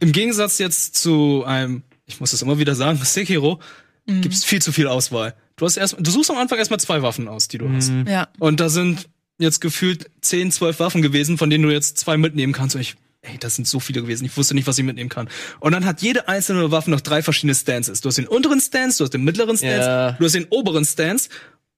im 0.00 0.12
Gegensatz 0.12 0.58
jetzt 0.58 0.96
zu 0.96 1.44
einem, 1.46 1.82
ich 2.06 2.20
muss 2.20 2.30
das 2.30 2.42
immer 2.42 2.58
wieder 2.58 2.74
sagen, 2.74 2.98
Sekiro, 3.02 3.60
gibt's 4.06 4.44
viel 4.44 4.62
zu 4.62 4.72
viel 4.72 4.86
Auswahl. 4.86 5.34
Du 5.56 5.66
hast 5.66 5.76
erst, 5.76 5.96
du 5.98 6.10
suchst 6.10 6.30
am 6.30 6.38
Anfang 6.38 6.58
erstmal 6.58 6.80
zwei 6.80 7.02
Waffen 7.02 7.28
aus, 7.28 7.48
die 7.48 7.58
du 7.58 7.68
hast. 7.68 7.90
Ja. 8.06 8.28
Und 8.38 8.60
da 8.60 8.68
sind 8.68 9.08
jetzt 9.38 9.60
gefühlt 9.60 10.10
10, 10.22 10.50
12 10.52 10.80
Waffen 10.80 11.02
gewesen, 11.02 11.36
von 11.36 11.50
denen 11.50 11.64
du 11.64 11.70
jetzt 11.70 11.98
zwei 11.98 12.16
mitnehmen 12.16 12.52
kannst. 12.52 12.74
Und 12.76 12.80
ich, 12.82 12.94
ey, 13.22 13.36
das 13.38 13.56
sind 13.56 13.66
so 13.66 13.80
viele 13.80 14.00
gewesen. 14.02 14.24
Ich 14.24 14.36
wusste 14.36 14.54
nicht, 14.54 14.66
was 14.66 14.78
ich 14.78 14.84
mitnehmen 14.84 15.10
kann. 15.10 15.28
Und 15.60 15.72
dann 15.72 15.84
hat 15.84 16.00
jede 16.00 16.28
einzelne 16.28 16.70
Waffe 16.70 16.90
noch 16.90 17.00
drei 17.00 17.22
verschiedene 17.22 17.54
Stances. 17.54 18.00
Du 18.00 18.08
hast 18.08 18.16
den 18.16 18.28
unteren 18.28 18.60
Stance, 18.60 18.98
du 18.98 19.04
hast 19.04 19.14
den 19.14 19.24
mittleren 19.24 19.56
Stance, 19.56 19.88
Ja. 19.88 20.12
du 20.12 20.24
hast 20.24 20.34
den 20.34 20.46
oberen 20.50 20.84
Stance. 20.84 21.28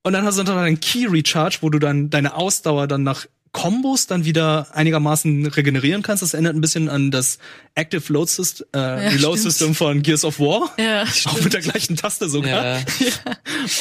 Und 0.02 0.12
dann 0.12 0.24
hast 0.24 0.38
du 0.38 0.42
dann 0.44 0.56
einen 0.58 0.80
Key 0.80 1.06
Recharge, 1.06 1.58
wo 1.62 1.68
du 1.70 1.78
dann 1.78 2.10
deine 2.10 2.34
Ausdauer 2.34 2.86
dann 2.86 3.02
nach 3.02 3.26
Kombos 3.52 4.06
dann 4.06 4.24
wieder 4.24 4.68
einigermaßen 4.74 5.46
regenerieren 5.46 6.02
kannst. 6.02 6.22
Das 6.22 6.34
erinnert 6.34 6.54
ein 6.54 6.60
bisschen 6.60 6.88
an 6.88 7.10
das 7.10 7.38
Active 7.74 8.12
Load 8.12 8.30
System, 8.30 8.66
äh, 8.72 8.78
Reload 8.78 9.38
stimmt. 9.38 9.38
System 9.52 9.74
von 9.74 10.02
Gears 10.02 10.24
of 10.24 10.38
War. 10.38 10.72
Ja, 10.78 11.02
Auch 11.26 11.40
mit 11.42 11.52
der 11.52 11.60
gleichen 11.60 11.96
Taste 11.96 12.28
sogar. 12.28 12.78
ja, 12.78 12.84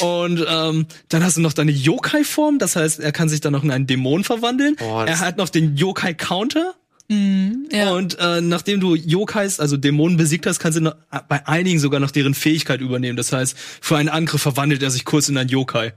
Und 0.06 0.44
ähm, 0.48 0.86
dann 1.08 1.24
hast 1.24 1.36
du 1.36 1.40
noch 1.40 1.52
deine 1.52 1.70
Yokai-Form, 1.70 2.58
das 2.58 2.76
heißt, 2.76 3.00
er 3.00 3.12
kann 3.12 3.28
sich 3.28 3.40
dann 3.40 3.52
noch 3.52 3.62
in 3.64 3.70
einen 3.70 3.86
Dämon 3.86 4.24
verwandeln. 4.24 4.76
Boah, 4.76 5.06
das- 5.06 5.20
er 5.20 5.26
hat 5.26 5.36
noch 5.36 5.48
den 5.48 5.76
Yokai-Counter. 5.76 6.74
Ja. 7.72 7.90
Und 7.94 8.18
äh, 8.20 8.40
nachdem 8.40 8.78
du 8.78 8.94
Yokais, 8.94 9.58
also 9.58 9.76
Dämonen 9.76 10.16
besiegt 10.16 10.46
hast, 10.46 10.60
kannst 10.60 10.78
du 10.78 10.82
noch, 10.82 10.94
bei 11.28 11.44
einigen 11.44 11.80
sogar 11.80 11.98
noch 11.98 12.12
deren 12.12 12.34
Fähigkeit 12.34 12.80
übernehmen. 12.80 13.16
Das 13.16 13.32
heißt, 13.32 13.56
für 13.80 13.96
einen 13.96 14.08
Angriff 14.08 14.40
verwandelt 14.42 14.80
er 14.84 14.92
sich 14.92 15.04
kurz 15.04 15.28
in 15.28 15.36
ein 15.36 15.48
Yokai. 15.48 15.92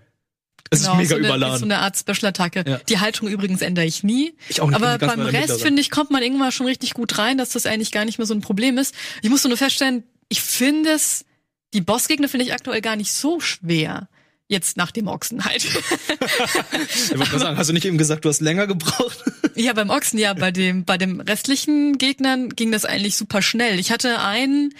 Es 0.73 0.81
Genau, 0.81 0.93
ist 0.93 0.97
mega 0.97 1.09
so 1.09 1.15
eine, 1.15 1.27
überladen. 1.27 1.59
So 1.59 1.65
eine 1.65 1.79
Art 1.79 1.97
Special-Attacke. 1.97 2.63
Ja. 2.67 2.77
Die 2.89 2.99
Haltung 2.99 3.27
übrigens 3.27 3.61
ändere 3.61 3.85
ich 3.85 4.03
nie. 4.03 4.33
Ich 4.49 4.61
auch 4.61 4.67
nicht, 4.69 4.75
Aber 4.75 4.97
beim 4.97 5.21
Rest, 5.21 5.61
finde 5.61 5.81
ich, 5.81 5.89
kommt 5.91 6.11
man 6.11 6.23
irgendwann 6.23 6.51
schon 6.51 6.65
richtig 6.65 6.93
gut 6.93 7.17
rein, 7.17 7.37
dass 7.37 7.49
das 7.49 7.65
eigentlich 7.65 7.91
gar 7.91 8.05
nicht 8.05 8.17
mehr 8.17 8.27
so 8.27 8.33
ein 8.33 8.41
Problem 8.41 8.77
ist. 8.77 8.93
Ich 9.21 9.29
musste 9.29 9.47
nur 9.47 9.57
feststellen, 9.57 10.03
ich 10.29 10.41
finde 10.41 10.91
es, 10.91 11.25
die 11.73 11.81
Bossgegner 11.81 12.27
finde 12.27 12.45
ich 12.45 12.53
aktuell 12.53 12.81
gar 12.81 12.95
nicht 12.95 13.11
so 13.11 13.39
schwer. 13.39 14.07
Jetzt 14.47 14.77
nach 14.77 14.91
dem 14.91 15.07
Ochsen 15.07 15.45
halt. 15.45 15.63
ich 15.65 17.17
wollte 17.17 17.31
mal 17.31 17.39
sagen, 17.39 17.57
hast 17.57 17.69
du 17.69 17.73
nicht 17.73 17.85
eben 17.85 17.97
gesagt, 17.97 18.25
du 18.25 18.29
hast 18.29 18.41
länger 18.41 18.67
gebraucht? 18.67 19.23
ja, 19.55 19.73
beim 19.73 19.89
Ochsen, 19.89 20.19
ja, 20.19 20.33
bei 20.33 20.51
dem, 20.51 20.83
bei 20.85 20.97
dem 20.97 21.21
restlichen 21.21 21.97
Gegnern 21.97 22.49
ging 22.49 22.71
das 22.71 22.85
eigentlich 22.85 23.15
super 23.15 23.41
schnell. 23.41 23.79
Ich 23.79 23.91
hatte 23.91 24.19
einen, 24.19 24.73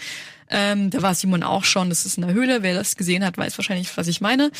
ähm, 0.50 0.90
da 0.90 1.02
war 1.02 1.14
Simon 1.14 1.42
auch 1.42 1.64
schon, 1.64 1.88
das 1.88 2.06
ist 2.06 2.16
in 2.18 2.26
der 2.26 2.34
Höhle, 2.34 2.62
wer 2.62 2.74
das 2.74 2.96
gesehen 2.96 3.24
hat, 3.24 3.36
weiß 3.38 3.56
wahrscheinlich, 3.58 3.96
was 3.96 4.08
ich 4.08 4.20
meine. 4.20 4.50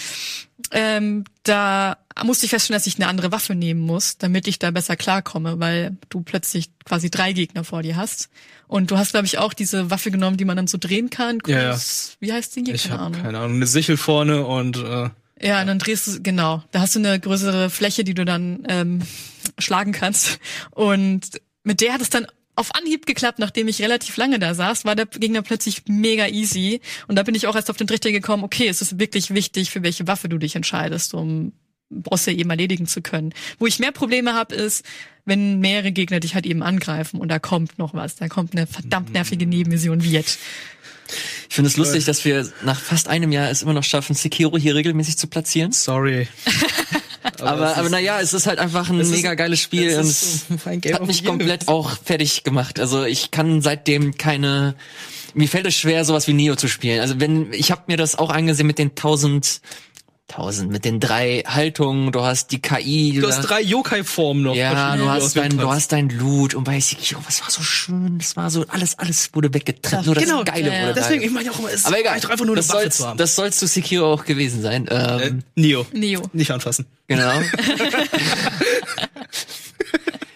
Ähm, 0.70 1.24
da 1.42 1.98
musste 2.24 2.46
ich 2.46 2.50
feststellen, 2.50 2.78
dass 2.78 2.86
ich 2.86 2.96
eine 2.96 3.08
andere 3.08 3.32
Waffe 3.32 3.54
nehmen 3.54 3.80
muss, 3.80 4.16
damit 4.18 4.46
ich 4.48 4.58
da 4.58 4.70
besser 4.70 4.96
klarkomme, 4.96 5.58
weil 5.60 5.96
du 6.08 6.22
plötzlich 6.22 6.70
quasi 6.84 7.10
drei 7.10 7.32
Gegner 7.32 7.64
vor 7.64 7.82
dir 7.82 7.96
hast. 7.96 8.28
Und 8.66 8.90
du 8.90 8.96
hast, 8.98 9.10
glaube 9.12 9.26
ich, 9.26 9.38
auch 9.38 9.52
diese 9.52 9.90
Waffe 9.90 10.10
genommen, 10.10 10.36
die 10.36 10.44
man 10.44 10.56
dann 10.56 10.66
so 10.66 10.78
drehen 10.78 11.10
kann. 11.10 11.38
Ja, 11.46 11.60
ja. 11.62 11.72
Groß- 11.74 12.14
Wie 12.20 12.32
heißt 12.32 12.56
die? 12.56 12.70
Ich 12.70 12.84
Keine 12.84 12.94
habe 12.94 13.04
Ahnung. 13.04 13.22
keine 13.22 13.38
Ahnung. 13.38 13.56
Eine 13.56 13.66
Sichel 13.66 13.96
vorne 13.96 14.46
und 14.46 14.76
äh, 14.78 15.10
Ja, 15.40 15.60
und 15.60 15.66
dann 15.66 15.78
drehst 15.78 16.06
du, 16.06 16.22
genau, 16.22 16.62
da 16.70 16.80
hast 16.80 16.94
du 16.94 17.00
eine 17.00 17.20
größere 17.20 17.68
Fläche, 17.68 18.04
die 18.04 18.14
du 18.14 18.24
dann 18.24 18.64
ähm, 18.68 19.02
schlagen 19.58 19.92
kannst. 19.92 20.38
Und 20.70 21.28
mit 21.62 21.80
der 21.80 21.92
hat 21.92 22.00
es 22.00 22.10
dann 22.10 22.26
auf 22.56 22.74
Anhieb 22.74 23.06
geklappt, 23.06 23.38
nachdem 23.38 23.68
ich 23.68 23.82
relativ 23.82 24.16
lange 24.16 24.38
da 24.38 24.54
saß, 24.54 24.84
war 24.84 24.94
der 24.94 25.06
Gegner 25.06 25.42
plötzlich 25.42 25.82
mega 25.88 26.28
easy. 26.28 26.80
Und 27.08 27.16
da 27.16 27.22
bin 27.22 27.34
ich 27.34 27.46
auch 27.46 27.56
erst 27.56 27.70
auf 27.70 27.76
den 27.76 27.86
Trichter 27.86 28.12
gekommen, 28.12 28.44
okay, 28.44 28.68
es 28.68 28.80
ist 28.80 28.98
wirklich 28.98 29.34
wichtig, 29.34 29.70
für 29.70 29.82
welche 29.82 30.06
Waffe 30.06 30.28
du 30.28 30.38
dich 30.38 30.54
entscheidest, 30.56 31.14
um 31.14 31.52
Bosse 31.90 32.32
eben 32.32 32.50
erledigen 32.50 32.86
zu 32.86 33.02
können. 33.02 33.32
Wo 33.58 33.66
ich 33.66 33.78
mehr 33.78 33.92
Probleme 33.92 34.34
habe, 34.34 34.54
ist, 34.54 34.84
wenn 35.24 35.60
mehrere 35.60 35.92
Gegner 35.92 36.20
dich 36.20 36.34
halt 36.34 36.46
eben 36.46 36.62
angreifen 36.62 37.20
und 37.20 37.28
da 37.28 37.38
kommt 37.38 37.78
noch 37.78 37.94
was, 37.94 38.16
da 38.16 38.28
kommt 38.28 38.52
eine 38.52 38.66
verdammt 38.66 39.12
nervige 39.12 39.46
Nebenmission 39.46 40.02
wie 40.02 40.10
jetzt. 40.10 40.38
Ich 41.48 41.54
finde 41.54 41.68
es 41.68 41.76
lustig, 41.76 42.04
dass 42.04 42.24
wir 42.24 42.50
nach 42.64 42.80
fast 42.80 43.08
einem 43.08 43.30
Jahr 43.30 43.50
es 43.50 43.62
immer 43.62 43.74
noch 43.74 43.84
schaffen, 43.84 44.14
Sekiro 44.14 44.58
hier 44.58 44.74
regelmäßig 44.74 45.18
zu 45.18 45.26
platzieren. 45.26 45.72
sorry. 45.72 46.28
Aber, 47.40 47.76
aber 47.76 47.86
ist- 47.86 47.90
naja, 47.90 48.20
es 48.20 48.32
ist 48.32 48.46
halt 48.46 48.58
einfach 48.58 48.88
ein 48.90 49.00
es 49.00 49.08
ist- 49.08 49.14
mega 49.16 49.34
geiles 49.34 49.60
Spiel 49.60 49.88
es 49.88 49.96
und 49.98 50.08
es 50.08 50.44
so 50.48 50.94
hat 50.94 51.06
mich 51.06 51.24
komplett 51.24 51.68
auch 51.68 51.90
fertig 52.04 52.44
gemacht. 52.44 52.78
Also 52.80 53.04
ich 53.04 53.30
kann 53.30 53.60
seitdem 53.62 54.16
keine, 54.16 54.74
mir 55.34 55.48
fällt 55.48 55.66
es 55.66 55.74
schwer, 55.74 56.04
sowas 56.04 56.26
wie 56.28 56.32
Neo 56.32 56.56
zu 56.56 56.68
spielen. 56.68 57.00
Also 57.00 57.20
wenn, 57.20 57.52
ich 57.52 57.70
habe 57.70 57.82
mir 57.88 57.96
das 57.96 58.16
auch 58.16 58.30
angesehen 58.30 58.66
mit 58.66 58.78
den 58.78 58.94
tausend, 58.94 59.60
tausend, 60.26 60.70
mit 60.72 60.84
den 60.84 61.00
drei 61.00 61.42
Haltungen, 61.46 62.10
du 62.10 62.22
hast 62.22 62.50
die 62.50 62.60
KI. 62.60 63.18
Du 63.20 63.28
hast 63.28 63.38
da- 63.44 63.48
drei 63.48 63.60
Yokai-Formen 63.60 64.42
noch. 64.42 64.54
ja, 64.56 64.96
du 64.96 65.08
hast 65.08 65.36
dein, 65.36 65.56
du 65.56 65.70
hast 65.70 65.92
dein 65.92 66.08
Loot 66.08 66.54
und 66.54 66.64
bei 66.64 66.80
Sekiro, 66.80 67.20
was 67.26 67.42
war 67.42 67.50
so 67.50 67.62
schön, 67.62 68.18
das 68.18 68.34
war 68.36 68.48
so, 68.50 68.64
alles, 68.68 68.98
alles 68.98 69.30
wurde 69.34 69.52
weggetrennt, 69.52 70.06
nur 70.06 70.14
das 70.14 70.24
Genau, 70.24 70.42
Geile 70.42 70.68
ja, 70.68 70.74
ja. 70.74 70.82
wurde 70.84 70.94
Deswegen, 70.94 71.20
da. 71.20 71.26
ich 71.26 71.32
meine 71.32 71.50
auch 71.52 71.58
immer, 71.58 71.70
es 71.70 71.84
Aber 71.84 71.98
egal, 72.00 72.14
einfach 72.14 72.38
nur 72.38 72.46
eine 72.48 72.54
das 72.56 72.68
Waffe 72.70 72.80
soll's, 72.82 72.96
zu 72.96 73.06
haben. 73.06 73.18
das 73.18 73.36
soll's 73.36 73.58
zu 73.58 73.66
Sekiro 73.66 74.12
auch 74.12 74.24
gewesen 74.24 74.62
sein. 74.62 74.86
Ähm, 74.90 75.42
äh, 75.56 75.60
Neo. 75.60 75.86
Neo. 75.92 76.22
Nicht 76.32 76.50
anfassen. 76.50 76.86
Genau. 77.06 77.30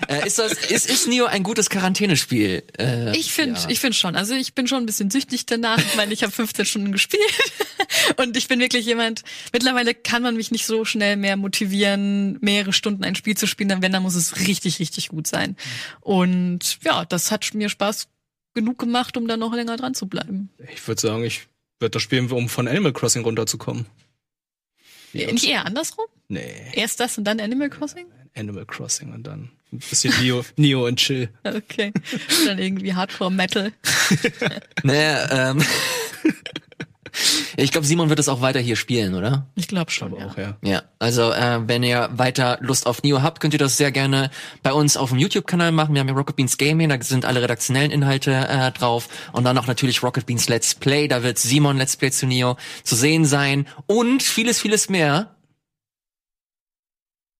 äh, 0.08 0.26
ist 0.26 0.38
das, 0.38 0.52
ist, 0.52 0.88
ist 0.88 1.06
Neo 1.06 1.26
ein 1.26 1.42
gutes 1.42 1.70
Quarantänespiel? 1.70 2.64
Äh, 2.78 3.16
Ich 3.16 3.32
finde, 3.32 3.60
ja. 3.60 3.68
ich 3.68 3.78
finde 3.80 3.96
schon. 3.96 4.16
Also 4.16 4.34
ich 4.34 4.54
bin 4.54 4.66
schon 4.66 4.82
ein 4.82 4.86
bisschen 4.86 5.10
süchtig 5.10 5.46
danach. 5.46 5.78
Ich 5.78 5.96
meine, 5.96 6.12
ich 6.12 6.22
habe 6.22 6.32
15 6.32 6.64
Stunden 6.64 6.92
gespielt 6.92 7.22
und 8.16 8.36
ich 8.36 8.48
bin 8.48 8.58
wirklich 8.58 8.86
jemand. 8.86 9.22
Mittlerweile 9.52 9.94
kann 9.94 10.22
man 10.22 10.36
mich 10.36 10.50
nicht 10.50 10.66
so 10.66 10.84
schnell 10.84 11.16
mehr 11.16 11.36
motivieren, 11.36 12.38
mehrere 12.40 12.72
Stunden 12.72 13.04
ein 13.04 13.14
Spiel 13.14 13.36
zu 13.36 13.46
spielen. 13.46 13.68
Dann 13.68 13.82
wenn, 13.82 13.92
dann 13.92 14.02
muss 14.02 14.14
es 14.14 14.46
richtig, 14.46 14.78
richtig 14.78 15.08
gut 15.08 15.26
sein. 15.26 15.56
Und 16.00 16.78
ja, 16.82 17.04
das 17.04 17.30
hat 17.30 17.52
mir 17.54 17.68
Spaß 17.68 18.08
genug 18.54 18.78
gemacht, 18.78 19.16
um 19.16 19.28
dann 19.28 19.40
noch 19.40 19.52
länger 19.52 19.76
dran 19.76 19.94
zu 19.94 20.06
bleiben. 20.08 20.50
Ich 20.72 20.86
würde 20.88 21.00
sagen, 21.00 21.24
ich 21.24 21.48
würde 21.80 21.90
das 21.90 22.02
spielen, 22.02 22.30
um 22.30 22.48
von 22.48 22.66
Animal 22.66 22.92
Crossing 22.92 23.22
runterzukommen. 23.22 23.86
Ja. 25.12 25.30
Nicht 25.32 25.46
eher 25.46 25.64
andersrum? 25.64 26.06
Nee, 26.28 26.54
Erst 26.74 27.00
das 27.00 27.16
und 27.18 27.24
dann 27.24 27.40
Animal 27.40 27.70
Crossing? 27.70 28.06
Animal 28.34 28.66
Crossing 28.66 29.12
und 29.12 29.22
dann 29.26 29.50
ein 29.72 29.78
bisschen 29.78 30.14
Neo, 30.22 30.44
Neo 30.56 30.86
und 30.86 30.96
Chill. 30.96 31.28
Okay. 31.44 31.92
dann 32.46 32.58
irgendwie 32.58 32.94
Hardcore 32.94 33.30
Metal. 33.30 33.72
Naja, 34.82 35.50
ähm, 35.50 35.62
ich 37.56 37.72
glaube, 37.72 37.86
Simon 37.86 38.08
wird 38.08 38.18
es 38.20 38.28
auch 38.28 38.40
weiter 38.40 38.60
hier 38.60 38.76
spielen, 38.76 39.14
oder? 39.14 39.46
Ich 39.56 39.66
glaube 39.68 39.90
schon. 39.90 40.12
Aber 40.12 40.20
Ja. 40.20 40.26
auch, 40.28 40.38
ja. 40.38 40.56
Ja, 40.62 40.82
also 40.98 41.32
äh, 41.32 41.66
wenn 41.66 41.82
ihr 41.82 42.08
weiter 42.12 42.58
Lust 42.60 42.86
auf 42.86 43.02
Neo 43.02 43.20
habt, 43.22 43.40
könnt 43.40 43.52
ihr 43.54 43.58
das 43.58 43.76
sehr 43.76 43.90
gerne 43.90 44.30
bei 44.62 44.72
uns 44.72 44.96
auf 44.96 45.10
dem 45.10 45.18
YouTube-Kanal 45.18 45.72
machen. 45.72 45.94
Wir 45.94 46.00
haben 46.00 46.08
ja 46.08 46.14
Rocket 46.14 46.36
Beans 46.36 46.56
Gaming, 46.58 46.88
da 46.88 47.02
sind 47.02 47.24
alle 47.24 47.42
redaktionellen 47.42 47.90
Inhalte 47.90 48.32
äh, 48.32 48.70
drauf 48.72 49.08
und 49.32 49.44
dann 49.44 49.58
auch 49.58 49.66
natürlich 49.66 50.02
Rocket 50.02 50.26
Beans 50.26 50.48
Let's 50.48 50.74
Play, 50.76 51.08
da 51.08 51.22
wird 51.22 51.38
Simon 51.38 51.76
Let's 51.76 51.96
Play 51.96 52.10
zu 52.12 52.26
Neo 52.26 52.56
zu 52.84 52.94
sehen 52.94 53.24
sein 53.24 53.66
und 53.86 54.22
vieles, 54.22 54.60
vieles 54.60 54.88
mehr. 54.88 55.34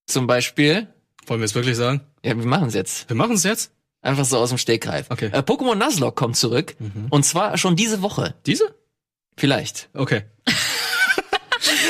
Zum 0.07 0.27
Beispiel, 0.27 0.89
Wollen 1.29 1.41
wir 1.41 1.45
es 1.47 1.55
wirklich 1.55 1.77
sagen? 1.77 2.01
ja, 2.25 2.37
wir 2.37 2.47
machen 2.47 2.69
es 2.69 2.75
jetzt. 2.75 3.09
Wir 3.09 3.17
machen 3.17 3.33
es 3.33 3.45
jetzt? 3.45 3.71
Einfach 4.01 4.25
so 4.25 4.39
aus 4.39 4.49
dem 4.51 4.59
Stegreif. 4.59 5.07
Okay. 5.11 5.31
Äh, 5.33 5.39
Pokémon 5.41 5.75
Nuzlocke 5.75 6.15
kommt 6.15 6.37
zurück 6.37 6.77
und 7.11 7.25
zwar 7.25 7.59
schon 7.59 7.75
diese 7.77 8.01
Woche. 8.03 8.35
Diese? 8.47 8.75
Vielleicht. 9.37 9.89
Okay. 9.95 10.23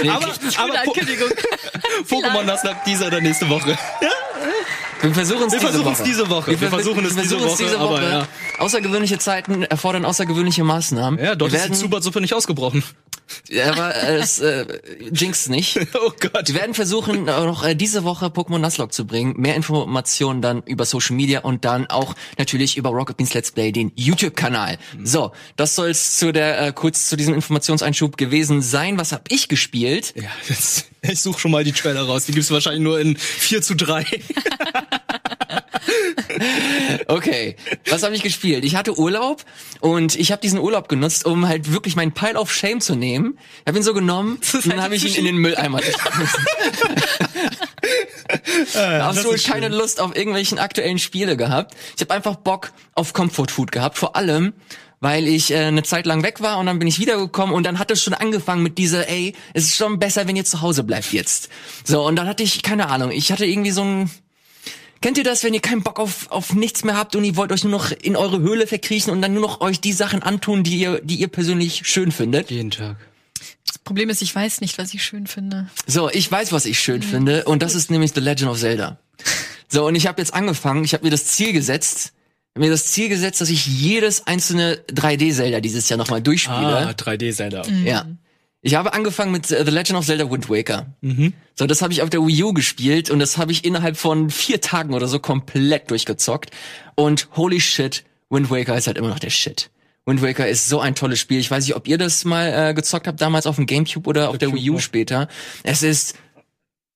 Nee, 0.02 0.08
Aber, 0.10 0.26
aber 0.26 0.80
Ankündigung. 0.80 1.28
Pokémon 2.08 2.44
Nuzlocke 2.44 2.78
dieser 2.86 3.08
oder 3.08 3.20
nächste 3.20 3.48
Woche. 3.48 3.76
Wir 5.00 5.14
versuchen 5.14 5.46
es 5.46 5.52
Wir 5.52 5.60
diese 5.60 5.70
versuchen 5.70 5.92
es 5.92 5.98
Woche. 5.98 6.04
diese 6.08 6.30
Woche. 6.30 6.60
Wir 6.60 6.68
versuchen 6.70 7.04
es 7.04 7.14
diese 7.16 7.38
versuchen's 7.38 7.72
Woche, 7.74 7.78
aber 7.78 8.02
ja. 8.02 8.28
Außergewöhnliche 8.58 9.18
Zeiten 9.18 9.62
erfordern 9.62 10.04
außergewöhnliche 10.04 10.64
Maßnahmen. 10.64 11.20
Ja, 11.20 11.34
dort 11.36 11.52
wir 11.52 11.58
ist 11.58 11.66
die 11.66 11.70
werden, 11.70 11.80
Zubersuppe 11.80 12.20
nicht 12.20 12.34
ausgebrochen. 12.34 12.82
Ja, 13.48 13.72
aber 13.72 13.94
äh, 13.94 14.16
es 14.18 14.40
äh, 14.40 14.66
jinx 15.12 15.48
nicht. 15.48 15.78
Oh 16.00 16.12
Gott. 16.20 16.48
Wir 16.48 16.54
werden 16.54 16.74
versuchen, 16.74 17.24
noch 17.24 17.64
äh, 17.64 17.74
diese 17.74 18.04
Woche 18.04 18.26
Pokémon 18.26 18.58
Nuzlocke 18.58 18.92
zu 18.92 19.06
bringen. 19.06 19.34
Mehr 19.36 19.56
Informationen 19.56 20.42
dann 20.42 20.62
über 20.62 20.84
Social 20.84 21.16
Media 21.16 21.40
und 21.40 21.64
dann 21.64 21.86
auch 21.86 22.14
natürlich 22.36 22.76
über 22.76 22.90
Rocket 22.90 23.16
Beans 23.16 23.34
Let's 23.34 23.50
Play, 23.50 23.72
den 23.72 23.90
YouTube-Kanal. 23.96 24.78
So, 25.02 25.32
das 25.56 25.74
soll's 25.74 26.18
zu 26.18 26.32
der 26.32 26.60
äh, 26.60 26.72
kurz 26.72 27.08
zu 27.08 27.16
diesem 27.16 27.34
Informationseinschub 27.34 28.16
gewesen 28.16 28.62
sein. 28.62 28.98
Was 28.98 29.12
hab 29.12 29.30
ich 29.32 29.48
gespielt? 29.48 30.14
Ja, 30.16 30.30
jetzt, 30.48 30.86
ich 31.02 31.20
suche 31.20 31.40
schon 31.40 31.50
mal 31.50 31.64
die 31.64 31.72
Trailer 31.72 32.02
raus. 32.02 32.26
Die 32.26 32.32
gibt's 32.32 32.50
wahrscheinlich 32.50 32.82
nur 32.82 33.00
in 33.00 33.16
4 33.16 33.62
zu 33.62 33.74
3. 33.74 34.04
Okay, 37.06 37.56
was 37.88 38.02
habe 38.02 38.14
ich 38.14 38.22
gespielt? 38.22 38.64
Ich 38.64 38.74
hatte 38.76 38.98
Urlaub 38.98 39.44
und 39.80 40.14
ich 40.16 40.32
habe 40.32 40.40
diesen 40.40 40.58
Urlaub 40.58 40.88
genutzt, 40.88 41.24
um 41.24 41.48
halt 41.48 41.72
wirklich 41.72 41.96
meinen 41.96 42.12
Pile 42.12 42.38
of 42.38 42.52
Shame 42.52 42.80
zu 42.80 42.94
nehmen. 42.94 43.38
Ich 43.60 43.66
habe 43.66 43.78
ihn 43.78 43.82
so 43.82 43.94
genommen 43.94 44.38
und 44.52 44.66
dann 44.66 44.82
habe 44.82 44.94
ich 44.94 45.04
ihn 45.06 45.14
in 45.14 45.24
den 45.24 45.36
Mülleimer 45.38 45.78
geschmissen. 45.82 46.46
Absolut 49.00 49.34
ist 49.36 49.46
keine 49.46 49.68
Lust 49.68 50.00
auf 50.00 50.16
irgendwelchen 50.16 50.58
aktuellen 50.58 50.98
Spiele 50.98 51.36
gehabt. 51.36 51.74
Ich 51.96 52.02
habe 52.02 52.14
einfach 52.14 52.36
Bock 52.36 52.72
auf 52.94 53.12
Comfort 53.12 53.50
Food 53.50 53.72
gehabt, 53.72 53.98
vor 53.98 54.16
allem 54.16 54.52
weil 55.00 55.28
ich 55.28 55.52
äh, 55.52 55.66
eine 55.66 55.82
Zeit 55.82 56.06
lang 56.06 56.22
weg 56.22 56.40
war 56.40 56.58
und 56.58 56.66
dann 56.66 56.78
bin 56.78 56.88
ich 56.88 56.98
wiedergekommen 56.98 57.54
und 57.54 57.64
dann 57.64 57.78
hat 57.78 57.90
es 57.90 58.02
schon 58.02 58.14
angefangen 58.14 58.62
mit 58.62 58.78
dieser, 58.78 59.08
ey, 59.08 59.34
es 59.54 59.64
ist 59.64 59.76
schon 59.76 59.98
besser, 59.98 60.26
wenn 60.26 60.36
ihr 60.36 60.44
zu 60.44 60.60
Hause 60.60 60.82
bleibt 60.82 61.12
jetzt. 61.12 61.48
So, 61.84 62.04
und 62.04 62.16
dann 62.16 62.26
hatte 62.26 62.42
ich, 62.42 62.62
keine 62.62 62.88
Ahnung, 62.88 63.10
ich 63.12 63.30
hatte 63.30 63.46
irgendwie 63.46 63.70
so 63.70 63.82
ein, 63.82 64.10
Kennt 65.00 65.16
ihr 65.18 65.24
das, 65.24 65.44
wenn 65.44 65.54
ihr 65.54 65.60
keinen 65.60 65.82
Bock 65.82 66.00
auf, 66.00 66.30
auf 66.30 66.54
nichts 66.54 66.84
mehr 66.84 66.96
habt 66.96 67.14
und 67.14 67.24
ihr 67.24 67.36
wollt 67.36 67.52
euch 67.52 67.62
nur 67.62 67.70
noch 67.70 67.92
in 67.92 68.16
eure 68.16 68.40
Höhle 68.40 68.66
verkriechen 68.66 69.12
und 69.12 69.22
dann 69.22 69.32
nur 69.32 69.42
noch 69.42 69.60
euch 69.60 69.80
die 69.80 69.92
Sachen 69.92 70.22
antun, 70.22 70.64
die 70.64 70.78
ihr, 70.78 71.00
die 71.02 71.16
ihr 71.16 71.28
persönlich 71.28 71.82
schön 71.88 72.10
findet? 72.10 72.50
Jeden 72.50 72.70
Tag. 72.70 72.96
Das 73.66 73.78
Problem 73.78 74.10
ist, 74.10 74.22
ich 74.22 74.34
weiß 74.34 74.60
nicht, 74.60 74.78
was 74.78 74.92
ich 74.94 75.04
schön 75.04 75.26
finde. 75.26 75.68
So, 75.86 76.10
ich 76.10 76.30
weiß, 76.30 76.52
was 76.52 76.66
ich 76.66 76.80
schön 76.80 77.02
finde 77.02 77.44
und 77.44 77.62
das 77.62 77.74
ist 77.74 77.90
nämlich 77.90 78.12
The 78.12 78.20
Legend 78.20 78.50
of 78.50 78.58
Zelda. 78.58 78.98
So, 79.70 79.86
und 79.86 79.96
ich 79.96 80.06
habe 80.06 80.18
jetzt 80.18 80.32
angefangen, 80.32 80.82
ich 80.82 80.94
habe 80.94 81.04
mir 81.04 81.10
das 81.10 81.26
Ziel 81.26 81.52
gesetzt, 81.52 82.14
mir 82.54 82.70
das 82.70 82.86
Ziel 82.86 83.10
gesetzt, 83.10 83.42
dass 83.42 83.50
ich 83.50 83.66
jedes 83.66 84.26
einzelne 84.26 84.76
3D-Zelda 84.90 85.60
dieses 85.60 85.90
Jahr 85.90 85.98
nochmal 85.98 86.22
durchspiele. 86.22 86.88
Ah, 86.88 86.90
3D-Zelda. 86.92 87.64
Ja. 87.84 88.06
Ich 88.60 88.74
habe 88.74 88.92
angefangen 88.92 89.30
mit 89.30 89.50
äh, 89.50 89.64
The 89.64 89.70
Legend 89.70 89.98
of 89.98 90.06
Zelda 90.06 90.30
Wind 90.30 90.50
Waker. 90.50 90.86
So, 91.54 91.66
das 91.66 91.80
habe 91.82 91.92
ich 91.92 92.02
auf 92.02 92.10
der 92.10 92.20
Wii 92.26 92.42
U 92.44 92.52
gespielt 92.52 93.10
und 93.10 93.18
das 93.20 93.38
habe 93.38 93.52
ich 93.52 93.64
innerhalb 93.64 93.96
von 93.96 94.30
vier 94.30 94.60
Tagen 94.60 94.94
oder 94.94 95.06
so 95.06 95.20
komplett 95.20 95.90
durchgezockt. 95.90 96.50
Und 96.96 97.28
holy 97.36 97.60
shit, 97.60 98.04
Wind 98.30 98.50
Waker 98.50 98.76
ist 98.76 98.86
halt 98.86 98.98
immer 98.98 99.08
noch 99.08 99.20
der 99.20 99.30
Shit. 99.30 99.70
Wind 100.06 100.22
Waker 100.22 100.48
ist 100.48 100.68
so 100.68 100.80
ein 100.80 100.94
tolles 100.94 101.20
Spiel. 101.20 101.38
Ich 101.38 101.50
weiß 101.50 101.66
nicht, 101.66 101.76
ob 101.76 101.86
ihr 101.86 101.98
das 101.98 102.24
mal 102.24 102.70
äh, 102.70 102.74
gezockt 102.74 103.06
habt, 103.06 103.20
damals 103.20 103.46
auf 103.46 103.56
dem 103.56 103.66
Gamecube 103.66 104.08
oder 104.08 104.30
auf 104.30 104.38
der 104.38 104.52
Wii 104.52 104.70
U 104.70 104.76
auch. 104.76 104.80
später. 104.80 105.28
Es 105.62 105.82
ist 105.82 106.16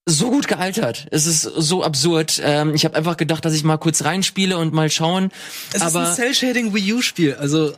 so 0.07 0.31
gut 0.31 0.48
gealtert. 0.48 1.07
Es 1.11 1.27
ist 1.27 1.42
so 1.42 1.85
absurd. 1.85 2.40
Ähm, 2.42 2.75
ich 2.75 2.85
habe 2.85 2.96
einfach 2.96 3.16
gedacht, 3.16 3.44
dass 3.44 3.55
ich 3.55 3.62
mal 3.64 3.77
kurz 3.77 4.05
reinspiele 4.05 4.59
und 4.59 4.72
mal 4.72 4.90
schauen. 4.90 5.31
Es 5.72 5.83
aber 5.83 6.03
ist 6.03 6.09
ein 6.09 6.14
Cell-Shading 6.35 6.75
Wii 6.75 6.94
U-Spiel, 6.94 7.35
also 7.35 7.72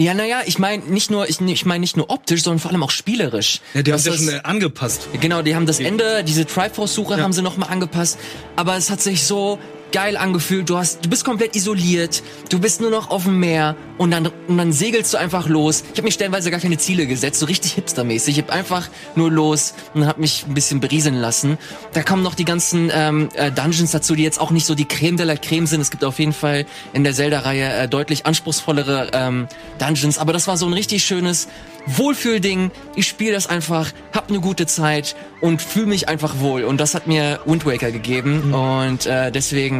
ja, 0.00 0.14
naja, 0.14 0.40
ich 0.46 0.58
meine 0.58 0.82
nicht 0.84 1.10
nur, 1.10 1.28
ich, 1.28 1.40
ich 1.40 1.64
meine 1.66 1.80
nicht 1.80 1.96
nur 1.96 2.10
optisch, 2.10 2.42
sondern 2.42 2.58
vor 2.58 2.70
allem 2.70 2.82
auch 2.82 2.90
spielerisch. 2.90 3.60
ja, 3.74 3.82
die 3.82 3.92
haben 3.92 4.00
ja 4.00 4.10
das- 4.10 4.18
schon 4.24 4.28
äh, 4.28 4.40
angepasst. 4.42 5.08
Genau, 5.20 5.42
die 5.42 5.54
haben 5.54 5.66
das 5.66 5.78
Ende, 5.80 6.24
diese 6.24 6.46
Triforce-Suche 6.46 7.22
haben 7.22 7.32
sie 7.32 7.42
nochmal 7.42 7.68
angepasst. 7.70 8.18
Aber 8.56 8.76
es 8.76 8.90
hat 8.90 9.00
sich 9.00 9.24
so 9.24 9.58
geil 9.92 10.16
angefühlt. 10.16 10.68
Du 10.68 10.76
hast, 10.76 11.04
du 11.04 11.10
bist 11.10 11.24
komplett 11.24 11.56
isoliert. 11.56 12.22
Du 12.48 12.58
bist 12.58 12.80
nur 12.80 12.90
noch 12.90 13.10
auf 13.10 13.24
dem 13.24 13.40
Meer 13.40 13.76
und 13.98 14.10
dann, 14.10 14.26
und 14.48 14.58
dann 14.58 14.72
segelst 14.72 15.14
du 15.14 15.18
einfach 15.18 15.48
los. 15.48 15.82
Ich 15.92 15.98
habe 15.98 16.02
mir 16.02 16.12
stellenweise 16.12 16.50
gar 16.50 16.60
keine 16.60 16.78
Ziele 16.78 17.06
gesetzt, 17.06 17.40
so 17.40 17.46
richtig 17.46 17.72
hipstermäßig. 17.72 18.38
Ich 18.38 18.42
habe 18.42 18.52
einfach 18.52 18.88
nur 19.14 19.30
los 19.30 19.74
und 19.94 20.06
habe 20.06 20.20
mich 20.20 20.46
ein 20.46 20.54
bisschen 20.54 20.80
berieseln 20.80 21.16
lassen. 21.16 21.58
Da 21.92 22.02
kommen 22.02 22.22
noch 22.22 22.34
die 22.34 22.44
ganzen 22.44 22.90
ähm, 22.94 23.28
äh, 23.34 23.50
Dungeons 23.50 23.90
dazu, 23.90 24.14
die 24.14 24.22
jetzt 24.22 24.40
auch 24.40 24.50
nicht 24.50 24.66
so 24.66 24.74
die 24.74 24.86
Creme 24.86 25.16
de 25.16 25.26
la 25.26 25.36
Creme 25.36 25.66
sind. 25.66 25.80
Es 25.80 25.90
gibt 25.90 26.04
auf 26.04 26.18
jeden 26.18 26.32
Fall 26.32 26.66
in 26.92 27.04
der 27.04 27.14
Zelda-Reihe 27.14 27.72
äh, 27.72 27.88
deutlich 27.88 28.26
anspruchsvollere 28.26 29.10
ähm, 29.12 29.48
Dungeons. 29.78 30.18
Aber 30.18 30.32
das 30.32 30.46
war 30.46 30.56
so 30.56 30.66
ein 30.66 30.72
richtig 30.72 31.04
schönes 31.04 31.48
Wohlfühlding. 31.86 32.70
Ich 32.94 33.08
spiele 33.08 33.32
das 33.32 33.46
einfach, 33.46 33.90
hab 34.12 34.28
eine 34.28 34.40
gute 34.40 34.66
Zeit 34.66 35.16
und 35.40 35.62
fühle 35.62 35.86
mich 35.86 36.08
einfach 36.08 36.38
wohl. 36.40 36.64
Und 36.64 36.80
das 36.80 36.94
hat 36.94 37.06
mir 37.06 37.40
Wind 37.44 37.64
Waker 37.66 37.90
gegeben. 37.90 38.52
Und 38.52 39.06
äh, 39.06 39.32
deswegen 39.32 39.79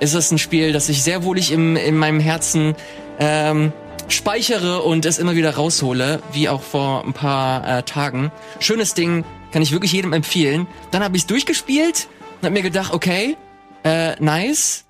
ist 0.00 0.14
es 0.14 0.30
ein 0.30 0.38
Spiel, 0.38 0.72
das 0.72 0.88
ich 0.88 1.02
sehr 1.02 1.24
wohlig 1.24 1.52
im, 1.52 1.76
in 1.76 1.96
meinem 1.96 2.20
Herzen 2.20 2.74
ähm, 3.18 3.72
speichere 4.08 4.82
und 4.82 5.06
es 5.06 5.18
immer 5.18 5.34
wieder 5.34 5.54
raushole, 5.54 6.20
wie 6.32 6.48
auch 6.48 6.62
vor 6.62 7.04
ein 7.04 7.12
paar 7.12 7.78
äh, 7.78 7.82
Tagen. 7.82 8.30
Schönes 8.60 8.94
Ding, 8.94 9.24
kann 9.52 9.62
ich 9.62 9.72
wirklich 9.72 9.92
jedem 9.92 10.12
empfehlen. 10.12 10.66
Dann 10.90 11.02
habe 11.02 11.16
ich 11.16 11.22
es 11.22 11.26
durchgespielt 11.26 12.08
und 12.40 12.46
habe 12.46 12.52
mir 12.52 12.62
gedacht, 12.62 12.92
okay, 12.92 13.36
äh, 13.84 14.20
nice. 14.20 14.84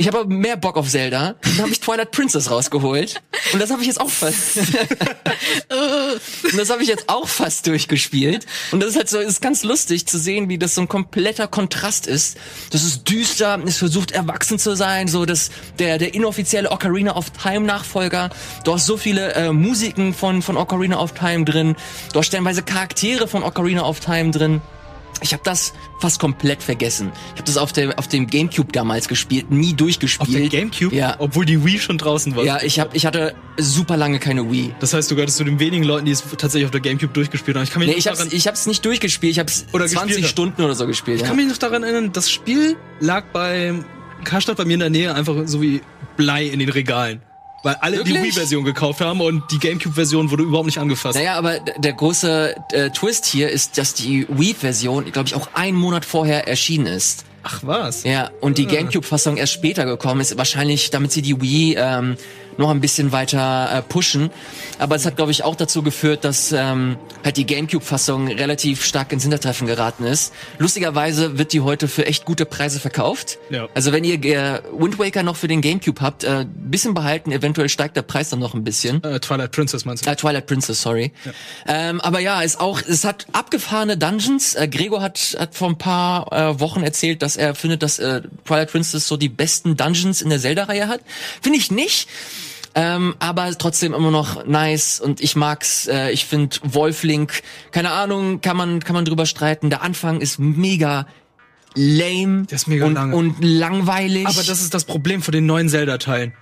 Ich 0.00 0.06
habe 0.06 0.20
aber 0.20 0.32
mehr 0.32 0.56
Bock 0.56 0.76
auf 0.76 0.88
Zelda. 0.88 1.34
Dann 1.42 1.58
habe 1.58 1.70
ich 1.70 1.80
Twilight 1.80 2.12
Princess 2.12 2.52
rausgeholt. 2.52 3.20
Und 3.52 3.60
das 3.60 3.72
habe 3.72 3.80
ich 3.80 3.88
jetzt 3.88 4.00
auch 4.00 4.08
fast. 4.08 4.58
und 6.44 6.56
das 6.56 6.70
habe 6.70 6.84
ich 6.84 6.88
jetzt 6.88 7.08
auch 7.08 7.26
fast 7.26 7.66
durchgespielt. 7.66 8.46
Und 8.70 8.78
das 8.78 8.90
ist 8.90 8.96
halt 8.96 9.08
so, 9.08 9.18
ist 9.18 9.42
ganz 9.42 9.64
lustig 9.64 10.06
zu 10.06 10.16
sehen, 10.16 10.48
wie 10.48 10.56
das 10.56 10.76
so 10.76 10.82
ein 10.82 10.88
kompletter 10.88 11.48
Kontrast 11.48 12.06
ist. 12.06 12.36
Das 12.70 12.84
ist 12.84 13.08
düster, 13.08 13.60
es 13.66 13.78
versucht 13.78 14.12
erwachsen 14.12 14.60
zu 14.60 14.76
sein, 14.76 15.08
so 15.08 15.26
das 15.26 15.50
der 15.80 15.98
der 15.98 16.14
inoffizielle 16.14 16.70
Ocarina 16.70 17.16
of 17.16 17.30
Time 17.30 17.66
Nachfolger. 17.66 18.30
Du 18.62 18.74
hast 18.74 18.86
so 18.86 18.96
viele 18.96 19.34
äh, 19.34 19.52
Musiken 19.52 20.14
von 20.14 20.42
von 20.42 20.56
Ocarina 20.56 21.00
of 21.00 21.14
Time 21.14 21.44
drin. 21.44 21.74
Du 22.12 22.20
hast 22.20 22.28
stellenweise 22.28 22.62
Charaktere 22.62 23.26
von 23.26 23.42
Ocarina 23.42 23.82
of 23.82 23.98
Time 23.98 24.30
drin. 24.30 24.60
Ich 25.20 25.32
habe 25.32 25.42
das 25.44 25.72
fast 26.00 26.20
komplett 26.20 26.62
vergessen. 26.62 27.10
Ich 27.34 27.40
habe 27.40 27.44
das 27.44 27.56
auf, 27.56 27.72
der, 27.72 27.98
auf 27.98 28.06
dem 28.06 28.26
GameCube 28.28 28.72
damals 28.72 29.08
gespielt, 29.08 29.50
nie 29.50 29.74
durchgespielt. 29.74 30.28
Auf 30.28 30.34
dem 30.34 30.48
Gamecube? 30.48 30.94
Ja. 30.94 31.16
Obwohl 31.18 31.44
die 31.44 31.64
Wii 31.64 31.78
schon 31.80 31.98
draußen 31.98 32.36
war. 32.36 32.44
Ja, 32.44 32.62
ich, 32.62 32.78
hab, 32.78 32.94
ich 32.94 33.04
hatte 33.04 33.34
super 33.56 33.96
lange 33.96 34.20
keine 34.20 34.50
Wii. 34.50 34.74
Das 34.78 34.94
heißt, 34.94 35.10
du 35.10 35.16
gehörtest 35.16 35.38
zu 35.38 35.44
den 35.44 35.58
wenigen 35.58 35.82
Leuten, 35.84 36.06
die 36.06 36.12
es 36.12 36.22
tatsächlich 36.22 36.66
auf 36.66 36.70
der 36.70 36.80
Gamecube 36.80 37.12
durchgespielt 37.12 37.56
haben. 37.56 37.64
Ich 37.64 37.70
kann 37.70 37.80
mich 37.80 37.88
Nee, 37.88 37.96
ich 37.96 38.06
hab's, 38.06 38.24
ich 38.32 38.46
hab's 38.46 38.66
nicht 38.66 38.84
durchgespielt, 38.84 39.32
ich 39.32 39.38
hab's 39.40 39.66
Oder 39.72 39.86
20 39.86 40.08
gespielt. 40.08 40.30
Stunden 40.30 40.62
oder 40.62 40.74
so 40.76 40.86
gespielt. 40.86 41.16
ich 41.16 41.22
Ja. 41.22 41.28
kann 41.28 41.36
mich 41.36 41.48
noch 41.48 41.58
daran 41.58 41.82
erinnern, 41.82 42.12
das 42.12 42.30
Spiel 42.30 42.76
lag 43.00 43.24
bei 43.32 43.74
Karstadt 44.24 44.56
bei 44.56 44.64
mir 44.64 44.74
in 44.74 44.80
der 44.80 44.90
Nähe 44.90 45.14
einfach 45.14 45.34
so 45.46 45.60
wie 45.60 45.80
Blei 46.16 46.44
in 46.46 46.58
den 46.60 46.68
Regalen. 46.68 47.22
Weil 47.62 47.74
alle 47.80 48.04
die 48.04 48.14
Wirklich? 48.14 48.34
Wii-Version 48.34 48.64
gekauft 48.64 49.00
haben 49.00 49.20
und 49.20 49.42
die 49.50 49.58
Gamecube-Version 49.58 50.30
wurde 50.30 50.44
überhaupt 50.44 50.66
nicht 50.66 50.78
angefasst. 50.78 51.18
Naja, 51.18 51.34
aber 51.34 51.58
der 51.58 51.92
große 51.92 52.54
äh, 52.72 52.90
Twist 52.90 53.26
hier 53.26 53.48
ist, 53.50 53.78
dass 53.78 53.94
die 53.94 54.26
Wii-Version, 54.28 55.10
glaube 55.10 55.28
ich, 55.28 55.34
auch 55.34 55.48
einen 55.54 55.76
Monat 55.76 56.04
vorher 56.04 56.46
erschienen 56.46 56.86
ist. 56.86 57.24
Ach 57.42 57.60
was? 57.62 58.04
Ja, 58.04 58.30
und 58.40 58.58
die 58.58 58.66
Gamecube-Fassung 58.66 59.36
erst 59.36 59.54
später 59.54 59.86
gekommen 59.86 60.20
ist. 60.20 60.36
Wahrscheinlich, 60.36 60.90
damit 60.90 61.12
sie 61.12 61.22
die 61.22 61.40
Wii 61.40 61.76
ähm, 61.78 62.16
noch 62.58 62.70
ein 62.70 62.80
bisschen 62.80 63.12
weiter 63.12 63.70
äh, 63.72 63.82
pushen. 63.82 64.30
Aber 64.78 64.96
es 64.96 65.06
hat, 65.06 65.16
glaube 65.16 65.30
ich, 65.30 65.44
auch 65.44 65.56
dazu 65.56 65.82
geführt, 65.82 66.24
dass 66.24 66.52
ähm, 66.52 66.96
halt 67.24 67.36
die 67.36 67.46
Gamecube-Fassung 67.46 68.28
relativ 68.28 68.84
stark 68.84 69.12
ins 69.12 69.22
Hintertreffen 69.22 69.66
geraten 69.66 70.04
ist. 70.04 70.32
Lustigerweise 70.58 71.38
wird 71.38 71.52
die 71.52 71.60
heute 71.60 71.88
für 71.88 72.06
echt 72.06 72.24
gute 72.24 72.44
Preise 72.44 72.80
verkauft. 72.80 73.38
Ja. 73.50 73.68
Also 73.74 73.92
wenn 73.92 74.04
ihr 74.04 74.22
äh, 74.24 74.60
Wind 74.72 74.98
Waker 74.98 75.22
noch 75.22 75.36
für 75.36 75.48
den 75.48 75.60
Gamecube 75.60 76.00
habt, 76.00 76.24
äh, 76.24 76.44
bisschen 76.48 76.94
behalten, 76.94 77.32
eventuell 77.32 77.68
steigt 77.68 77.96
der 77.96 78.02
Preis 78.02 78.30
dann 78.30 78.40
noch 78.40 78.54
ein 78.54 78.64
bisschen. 78.64 79.02
Äh, 79.04 79.20
Twilight 79.20 79.52
Princess 79.52 79.84
meinst 79.84 80.06
du? 80.06 80.10
Äh, 80.10 80.16
Twilight 80.16 80.46
Princess, 80.46 80.82
sorry. 80.82 81.12
Ähm, 81.66 82.00
aber 82.00 82.20
ja, 82.20 82.42
ist 82.42 82.60
auch, 82.60 82.82
es 82.82 83.04
hat 83.04 83.26
abgefahrene 83.32 83.96
Dungeons. 83.96 84.54
Äh, 84.54 84.68
Gregor 84.68 85.00
hat, 85.00 85.36
hat 85.38 85.54
vor 85.54 85.68
ein 85.68 85.78
paar 85.78 86.32
äh, 86.32 86.60
Wochen 86.60 86.82
erzählt, 86.82 87.22
dass 87.22 87.36
er 87.36 87.54
findet, 87.54 87.82
dass 87.82 87.98
äh, 87.98 88.22
Twilight 88.44 88.70
Princess 88.70 89.06
so 89.06 89.16
die 89.16 89.28
besten 89.28 89.76
Dungeons 89.76 90.22
in 90.22 90.30
der 90.30 90.40
Zelda-Reihe 90.40 90.88
hat. 90.88 91.00
Finde 91.40 91.58
ich 91.58 91.70
nicht. 91.70 92.08
Ähm, 92.80 93.16
aber 93.18 93.50
trotzdem 93.58 93.92
immer 93.92 94.12
noch 94.12 94.46
nice 94.46 95.00
und 95.00 95.20
ich 95.20 95.34
mag's. 95.34 95.88
Äh, 95.88 96.12
ich 96.12 96.26
finde 96.26 96.56
Wolflink, 96.62 97.42
keine 97.72 97.90
Ahnung, 97.90 98.40
kann 98.40 98.56
man 98.56 98.78
kann 98.78 98.94
man 98.94 99.04
drüber 99.04 99.26
streiten. 99.26 99.68
Der 99.68 99.82
Anfang 99.82 100.20
ist 100.20 100.38
mega 100.38 101.06
lame 101.74 102.44
Der 102.46 102.56
ist 102.56 102.68
mega 102.68 102.86
und, 102.86 102.94
lange. 102.94 103.16
und 103.16 103.36
langweilig. 103.42 104.26
Aber 104.26 104.42
das 104.44 104.60
ist 104.60 104.74
das 104.74 104.84
Problem 104.84 105.22
von 105.22 105.32
den 105.32 105.46
neuen 105.46 105.68
Zelda-Teilen. 105.68 106.34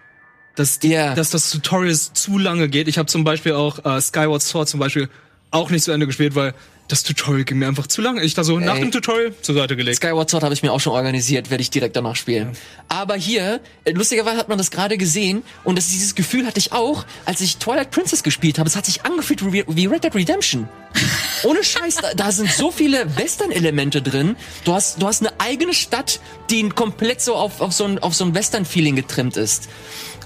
Dass, 0.56 0.78
die, 0.78 0.88
Ja. 0.88 1.14
dass 1.14 1.30
das 1.30 1.50
Tutorial 1.50 1.94
zu 1.94 2.38
lange 2.38 2.68
geht. 2.68 2.88
Ich 2.88 2.98
habe 2.98 3.06
zum 3.06 3.24
Beispiel 3.24 3.52
auch 3.52 3.84
äh, 3.84 4.00
Skyward 4.00 4.42
Sword 4.42 4.68
zum 4.68 4.80
Beispiel 4.80 5.08
auch 5.50 5.70
nicht 5.70 5.84
zu 5.84 5.92
Ende 5.92 6.06
gespielt, 6.06 6.34
weil 6.34 6.54
das 6.88 7.02
Tutorial 7.02 7.44
ging 7.44 7.58
mir 7.58 7.68
einfach 7.68 7.86
zu 7.86 8.00
lange. 8.00 8.22
Ich 8.22 8.34
da 8.34 8.44
so 8.44 8.58
nach 8.60 8.76
Ey. 8.76 8.82
dem 8.82 8.92
Tutorial 8.92 9.32
zur 9.42 9.54
Seite 9.54 9.76
gelegt. 9.76 9.96
Skyward 9.96 10.30
Sword 10.30 10.44
habe 10.44 10.54
ich 10.54 10.62
mir 10.62 10.72
auch 10.72 10.80
schon 10.80 10.92
organisiert, 10.92 11.50
werde 11.50 11.62
ich 11.62 11.70
direkt 11.70 11.96
danach 11.96 12.16
spielen. 12.16 12.52
Aber 12.88 13.16
hier, 13.16 13.60
äh, 13.84 13.92
lustigerweise 13.92 14.36
hat 14.36 14.48
man 14.48 14.58
das 14.58 14.70
gerade 14.70 14.96
gesehen 14.96 15.42
und 15.64 15.76
das, 15.76 15.88
dieses 15.88 16.14
Gefühl 16.14 16.46
hatte 16.46 16.58
ich 16.58 16.72
auch, 16.72 17.04
als 17.24 17.40
ich 17.40 17.56
Twilight 17.56 17.90
Princess 17.90 18.22
gespielt 18.22 18.58
habe. 18.58 18.68
Es 18.68 18.76
hat 18.76 18.86
sich 18.86 19.04
angefühlt 19.04 19.44
wie, 19.52 19.64
wie 19.66 19.86
Red 19.86 20.04
Dead 20.04 20.14
Redemption. 20.14 20.68
Ohne 21.42 21.62
Scheiß, 21.64 21.96
da, 21.96 22.14
da 22.14 22.32
sind 22.32 22.50
so 22.50 22.70
viele 22.70 23.16
Western-Elemente 23.16 24.00
drin. 24.00 24.36
Du 24.64 24.72
hast, 24.72 25.02
du 25.02 25.06
hast 25.06 25.26
eine 25.26 25.32
eigene 25.40 25.74
Stadt, 25.74 26.20
die 26.50 26.68
komplett 26.68 27.20
so 27.20 27.34
auf, 27.34 27.60
auf 27.60 27.72
so 27.72 27.84
ein, 27.84 27.98
auf 27.98 28.14
so 28.14 28.24
ein 28.24 28.34
Western-Feeling 28.34 28.96
getrimmt 28.96 29.36
ist. 29.36 29.68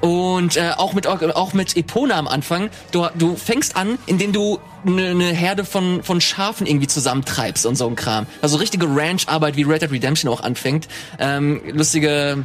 Und 0.00 0.56
äh, 0.56 0.72
auch 0.76 0.94
mit 0.94 1.06
auch 1.06 1.52
mit 1.52 1.76
Epona 1.76 2.18
am 2.18 2.26
Anfang. 2.26 2.70
Du, 2.90 3.06
du 3.14 3.36
fängst 3.36 3.76
an, 3.76 3.98
indem 4.06 4.32
du 4.32 4.58
eine 4.86 5.14
ne 5.14 5.32
Herde 5.32 5.64
von 5.64 6.02
von 6.02 6.20
Schafen 6.20 6.66
irgendwie 6.66 6.86
zusammentreibst 6.86 7.66
und 7.66 7.76
so 7.76 7.86
ein 7.86 7.96
Kram. 7.96 8.26
Also 8.40 8.56
richtige 8.56 8.86
Ranch-Arbeit, 8.86 9.56
wie 9.56 9.64
Red 9.64 9.82
Dead 9.82 9.90
Redemption 9.90 10.32
auch 10.32 10.40
anfängt. 10.40 10.88
Ähm, 11.18 11.60
lustige 11.70 12.44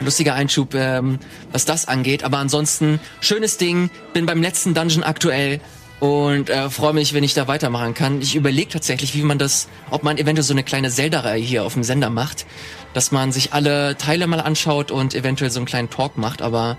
lustiger 0.00 0.34
Einschub, 0.34 0.74
ähm, 0.74 1.18
was 1.52 1.64
das 1.64 1.88
angeht. 1.88 2.24
Aber 2.24 2.38
ansonsten 2.38 3.00
schönes 3.20 3.56
Ding. 3.56 3.90
Bin 4.12 4.26
beim 4.26 4.42
letzten 4.42 4.74
Dungeon 4.74 5.02
aktuell 5.02 5.60
und 6.00 6.48
äh, 6.48 6.70
freue 6.70 6.92
mich, 6.92 7.12
wenn 7.12 7.24
ich 7.24 7.34
da 7.34 7.48
weitermachen 7.48 7.94
kann. 7.94 8.20
Ich 8.22 8.36
überlege 8.36 8.70
tatsächlich, 8.70 9.14
wie 9.14 9.22
man 9.22 9.38
das, 9.38 9.68
ob 9.90 10.04
man 10.04 10.16
eventuell 10.16 10.44
so 10.44 10.54
eine 10.54 10.62
kleine 10.62 10.90
Zelda-Reihe 10.90 11.42
hier 11.42 11.64
auf 11.64 11.74
dem 11.74 11.82
Sender 11.82 12.10
macht, 12.10 12.46
dass 12.94 13.10
man 13.10 13.32
sich 13.32 13.52
alle 13.52 13.96
Teile 13.96 14.26
mal 14.26 14.40
anschaut 14.40 14.90
und 14.90 15.14
eventuell 15.14 15.50
so 15.50 15.58
einen 15.58 15.66
kleinen 15.66 15.90
Talk 15.90 16.16
macht. 16.16 16.40
Aber 16.40 16.76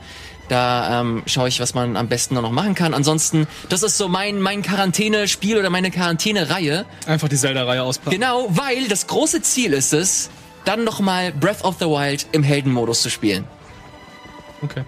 da 0.47 1.01
ähm, 1.01 1.23
schaue 1.25 1.47
ich, 1.49 1.59
was 1.59 1.73
man 1.73 1.97
am 1.97 2.07
besten 2.07 2.35
noch 2.35 2.51
machen 2.51 2.75
kann. 2.75 2.93
Ansonsten, 2.93 3.47
das 3.67 3.83
ist 3.83 3.97
so 3.97 4.07
mein 4.07 4.41
mein 4.41 4.61
Quarantäne-Spiel 4.61 5.57
oder 5.57 5.69
meine 5.69 5.91
Quarantäne-Reihe. 5.91 6.85
Einfach 7.05 7.27
die 7.27 7.37
Zelda-Reihe 7.37 7.83
auspacken. 7.83 8.11
Genau, 8.11 8.47
weil 8.49 8.87
das 8.87 9.07
große 9.07 9.41
Ziel 9.41 9.73
ist 9.73 9.93
es, 9.93 10.29
dann 10.65 10.83
noch 10.83 10.99
mal 10.99 11.31
Breath 11.31 11.63
of 11.63 11.75
the 11.79 11.85
Wild 11.85 12.25
im 12.31 12.43
Heldenmodus 12.43 13.01
zu 13.01 13.09
spielen. 13.09 13.45
Okay. 14.61 14.83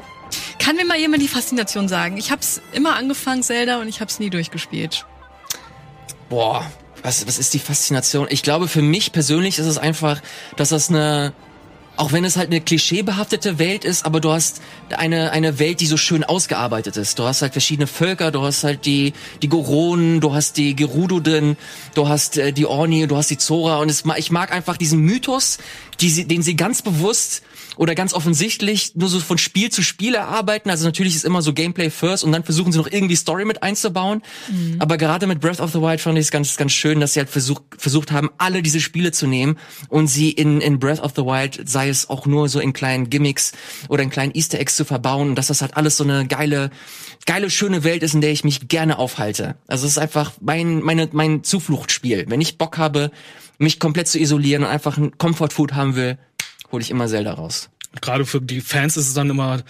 Kann 0.60 0.76
mir 0.76 0.86
mal 0.86 0.98
jemand 0.98 1.22
die 1.22 1.28
Faszination 1.28 1.88
sagen? 1.88 2.18
Ich 2.18 2.32
hab's 2.32 2.62
immer 2.72 2.96
angefangen, 2.96 3.44
Zelda, 3.44 3.82
und 3.82 3.88
ich 3.88 4.02
hab's 4.02 4.20
nie 4.20 4.30
durchgespielt. 4.30 5.06
Boah, 6.30 6.66
was, 7.04 7.26
was 7.28 7.40
ist 7.40 7.54
die 7.54 7.60
Faszination? 7.60 8.28
Ich 8.30 8.44
glaube, 8.44 8.68
für 8.68 8.82
mich 8.82 9.12
persönlich 9.12 9.60
ist 9.60 9.66
es 9.66 9.78
einfach, 9.78 10.22
dass 10.56 10.70
das 10.70 10.90
eine, 10.90 11.34
auch 11.98 12.12
wenn 12.12 12.24
es 12.24 12.38
halt 12.38 12.48
eine 12.48 12.62
klischeebehaftete 12.62 13.60
Welt 13.60 13.86
ist, 13.86 14.06
aber 14.06 14.20
du 14.20 14.32
hast 14.32 14.62
eine, 14.96 15.32
eine 15.32 15.60
Welt, 15.60 15.82
die 15.82 15.88
so 15.88 15.98
schön 15.98 16.24
ausgearbeitet 16.24 16.96
ist. 16.98 17.18
Du 17.18 17.24
hast 17.24 17.42
halt 17.42 17.54
verschiedene 17.54 17.88
Völker, 17.88 18.32
du 18.32 18.42
hast 18.44 18.64
halt 18.64 18.86
die, 18.86 19.14
die 19.42 19.50
Goronen, 19.50 20.22
du 20.22 20.34
hast 20.34 20.58
die 20.58 20.76
Gerudo 20.76 21.20
drin, 21.20 21.58
du 21.96 22.08
hast 22.08 22.38
äh, 22.38 22.54
die 22.54 22.66
Orni, 22.66 23.08
du 23.08 23.18
hast 23.18 23.30
die 23.30 23.38
Zora 23.38 23.80
und 23.80 23.90
es, 23.90 24.04
ich 24.18 24.32
mag 24.32 24.52
einfach 24.52 24.78
diesen 24.78 25.00
Mythos, 25.00 25.58
die 26.00 26.10
sie, 26.10 26.26
den 26.26 26.44
sie 26.44 26.56
ganz 26.56 26.82
bewusst 26.82 27.42
oder 27.82 27.96
ganz 27.96 28.14
offensichtlich 28.14 28.92
nur 28.94 29.10
so 29.10 29.20
von 29.20 29.40
Spiel 29.40 29.72
zu 29.72 29.82
Spiel 29.82 30.14
erarbeiten. 30.14 30.70
Also 30.70 30.86
natürlich 30.86 31.16
ist 31.16 31.26
immer 31.26 31.42
so 31.42 31.52
Gameplay 31.52 31.90
first 31.90 32.24
und 32.24 32.32
dann 32.32 32.44
versuchen 32.44 32.72
sie 32.72 32.78
noch 32.78 32.86
irgendwie 32.88 33.16
Story 33.16 33.44
mit 33.44 33.64
einzubauen. 33.64 34.22
Aber 34.78 34.98
gerade 34.98 35.26
mit 35.26 35.40
Breath 35.40 35.60
of 35.60 35.72
the 35.72 35.82
Wild 35.82 36.00
fand 36.00 36.16
ich 36.20 36.26
es 36.26 36.32
ganz, 36.32 36.58
ganz 36.58 36.74
schön, 36.74 37.00
dass 37.00 37.14
sie 37.14 37.22
halt 37.22 37.32
versucht, 37.32 37.64
versucht 37.76 38.12
haben, 38.12 38.30
alle 38.38 38.62
diese 38.62 38.80
Spiele 38.80 39.12
zu 39.12 39.26
nehmen 39.26 39.58
und 39.90 40.06
sie 40.06 40.30
in, 40.30 40.62
in 40.62 40.78
Breath 40.78 41.00
of 41.00 41.14
the 41.16 41.24
Wild, 41.24 41.68
sei 41.68 41.90
es 41.90 42.08
auch 42.08 42.28
nur 42.28 42.50
so 42.50 42.60
in 42.60 42.72
kleinen 42.72 43.10
Gimmicks 43.10 43.52
oder 43.90 44.04
in 44.04 44.12
kleinen 44.12 44.36
Easter 44.36 44.60
Eggs 44.60 44.76
zu 44.76 44.86
verbauen 44.86 45.30
und 45.30 45.36
dass 45.36 45.48
das 45.48 45.64
halt 45.64 45.76
alles 45.76 45.98
so 45.98 46.04
eine 46.04 46.28
geile, 46.28 46.70
geile, 47.26 47.50
schöne 47.50 47.84
Welt 47.84 48.04
ist, 48.04 48.14
in 48.14 48.22
der 48.22 48.32
ich 48.32 48.44
mich 48.44 48.68
gerne 48.68 49.00
aufhalte. 49.00 49.56
Also 49.66 49.88
es 49.88 49.94
ist 49.94 49.98
einfach 49.98 50.34
mein, 50.40 50.82
meine, 50.84 51.10
mein 51.14 51.44
Zufluchtsspiel. 51.44 52.26
Wenn 52.28 52.42
ich 52.42 52.60
Bock 52.60 52.78
habe, 52.78 53.10
mich 53.62 53.80
komplett 53.80 54.08
zu 54.08 54.20
isolieren 54.20 54.64
und 54.64 54.70
einfach 54.70 54.98
ein 54.98 55.18
Comfort 55.18 55.50
Food 55.50 55.74
haben 55.74 55.96
will, 55.96 56.18
hole 56.72 56.82
ich 56.82 56.92
immer 56.92 57.08
Zelda 57.08 57.34
raus. 57.34 57.70
Gerade 58.02 58.26
für 58.26 58.42
die 58.42 58.62
Fans 58.62 58.98
ist 58.98 59.08
es 59.08 59.14
dann 59.14 59.30
immer, 59.30 59.62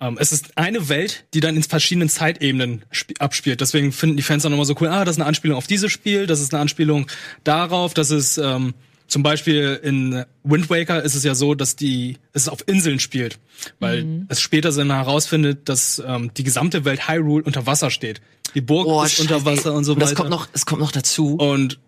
ähm, 0.00 0.16
es 0.20 0.32
ist 0.32 0.56
eine 0.56 0.88
Welt, 0.88 1.24
die 1.34 1.40
dann 1.40 1.56
in 1.56 1.62
verschiedenen 1.62 2.08
Zeitebenen 2.08 2.84
sp- 2.92 3.16
abspielt. 3.18 3.60
Deswegen 3.60 3.92
finden 3.92 4.16
die 4.16 4.22
Fans 4.22 4.42
dann 4.42 4.52
immer 4.52 4.64
so 4.64 4.74
cool, 4.80 4.88
ah, 4.88 5.04
das 5.04 5.16
ist 5.16 5.20
eine 5.20 5.28
Anspielung 5.28 5.56
auf 5.58 5.66
dieses 5.66 5.92
Spiel, 5.92 6.26
das 6.26 6.40
ist 6.40 6.54
eine 6.54 6.60
Anspielung 6.62 7.06
darauf, 7.44 7.92
das 7.94 8.10
ist 8.10 8.38
ähm, 8.38 8.74
zum 9.08 9.22
Beispiel 9.22 9.78
in 9.84 10.24
Wind 10.42 10.68
Waker 10.68 11.00
ist 11.02 11.14
es 11.14 11.22
ja 11.22 11.34
so, 11.36 11.54
dass 11.54 11.76
die 11.76 12.16
es 12.32 12.48
auf 12.48 12.64
Inseln 12.66 12.98
spielt, 12.98 13.38
weil 13.78 14.24
es 14.28 14.40
später 14.40 14.72
dann 14.72 14.90
herausfindet, 14.90 15.68
dass 15.68 16.02
ähm, 16.04 16.32
die 16.36 16.42
gesamte 16.42 16.84
Welt 16.84 17.08
Hyrule 17.08 17.44
unter 17.44 17.66
Wasser 17.66 17.90
steht. 17.90 18.20
Die 18.54 18.60
Burg 18.60 18.86
ist 19.06 19.20
unter 19.20 19.34
Scheiße, 19.40 19.46
Wasser 19.46 19.70
ey. 19.70 19.76
und 19.76 19.84
so 19.84 19.94
das 19.94 20.10
weiter. 20.10 20.16
kommt 20.16 20.30
noch, 20.30 20.48
es 20.54 20.66
kommt 20.66 20.80
noch 20.80 20.90
dazu. 20.90 21.34
und 21.36 21.78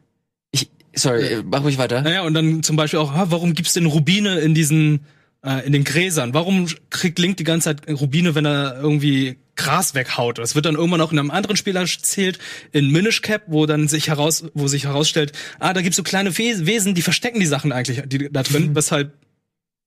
sorry, 0.99 1.23
äh, 1.27 1.43
mach 1.45 1.63
ruhig 1.63 1.79
weiter. 1.79 2.03
naja, 2.03 2.23
und 2.23 2.35
dann 2.35 2.63
zum 2.63 2.77
Beispiel 2.77 2.99
auch, 2.99 3.13
warum 3.15 3.55
gibt's 3.55 3.73
denn 3.73 3.87
Rubine 3.87 4.39
in 4.41 4.55
diesen, 4.55 5.01
äh, 5.45 5.65
in 5.67 5.73
den 5.73 5.85
Gräsern? 5.85 6.35
Warum 6.35 6.67
kriegt 6.91 7.19
Link 7.19 7.37
die 7.37 7.45
ganze 7.45 7.65
Zeit 7.65 7.89
Rubine, 7.89 8.35
wenn 8.35 8.47
er 8.47 8.79
irgendwie 8.81 9.39
Gras 9.57 9.95
weghaut? 9.95 10.39
Das 10.39 10.55
wird 10.55 10.67
dann 10.67 10.75
irgendwann 10.75 11.01
auch 11.01 11.13
in 11.13 11.19
einem 11.19 11.31
anderen 11.31 11.57
Spiel 11.57 11.77
erzählt, 11.77 12.39
in 12.73 12.91
Minish 12.91 13.23
Cap, 13.23 13.43
wo 13.47 13.67
dann 13.67 13.89
sich 13.89 14.09
heraus, 14.09 14.45
wo 14.55 14.69
sich 14.69 14.85
herausstellt, 14.85 15.33
ah, 15.59 15.73
da 15.73 15.83
gibt's 15.83 15.97
so 15.97 16.03
kleine 16.03 16.37
Wes 16.37 16.67
Wesen, 16.67 16.95
die 16.95 17.03
verstecken 17.03 17.41
die 17.41 17.47
Sachen 17.47 17.73
eigentlich 17.73 18.03
die, 18.07 18.31
da 18.31 18.43
drin, 18.43 18.75
weshalb 18.75 19.13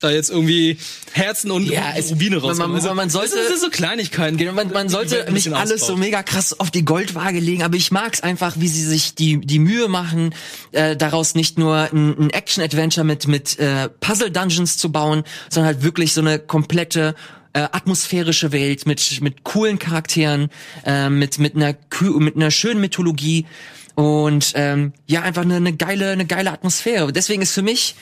da 0.02 0.10
jetzt 0.12 0.30
irgendwie 0.30 0.78
Herzen 1.14 1.52
und. 1.52 1.66
Ja, 1.70 1.94
es- 1.96 2.12
Rubine 2.12 2.38
man- 2.38 2.46
rauskommen. 2.50 2.84
man- 2.84 2.96
man 2.96 3.10
sollte- 3.10 3.36
das 3.36 3.48
sind 3.48 3.60
so 3.62 3.70
Kleinigkeiten. 3.70 4.38
Genau, 4.38 4.54
man, 4.54 4.72
man 4.72 4.90
sollte 4.90 5.32
nicht 5.32 5.52
alles 5.54 5.80
so 5.82 5.86
ausbauen. 5.86 6.00
mega 6.00 6.24
krass 6.24 6.60
auf 6.60 6.72
die 6.72 6.84
Goldwaage 6.84 7.40
legen, 7.40 7.64
aber 7.64 7.76
ich 7.78 7.92
mag's 7.92 8.22
einfach, 8.22 8.56
wie 8.58 8.68
sie 8.68 8.84
sich 8.86 9.16
die 9.16 9.40
die 9.40 9.60
Mühe 9.60 9.88
machen, 9.88 10.34
äh, 10.72 10.96
daraus 10.98 11.36
nicht 11.36 11.58
nur 11.58 11.76
ein, 11.94 12.18
ein 12.20 12.30
Action-Adventure 12.32 13.06
mit 13.06 13.28
mit 13.28 13.58
äh, 13.60 13.90
Puzzle-Dungeons 14.00 14.78
zu 14.78 14.92
bauen, 14.92 15.24
sondern 15.50 15.74
halt 15.76 15.84
wirklich 15.84 16.14
so 16.14 16.22
eine 16.22 16.40
komplette 16.40 17.16
äh, 17.54 17.60
atmosphärische 17.72 18.52
Welt 18.54 18.86
mit 18.86 19.22
mit 19.22 19.44
coolen 19.44 19.78
Charakteren, 19.78 20.50
äh, 20.86 21.10
mit 21.10 21.38
mit 21.38 21.56
einer 21.56 21.76
mit 22.20 22.36
einer 22.38 22.50
schönen 22.50 22.80
Mythologie 22.82 23.46
und 23.96 24.54
ähm, 24.56 24.94
ja 25.06 25.22
einfach 25.22 25.42
eine, 25.42 25.58
eine 25.58 25.74
geile 25.76 26.12
eine 26.12 26.26
geile 26.26 26.52
Atmosphäre. 26.52 27.12
Deswegen 27.12 27.42
ist 27.42 27.54
für 27.54 27.62
mich 27.62 27.96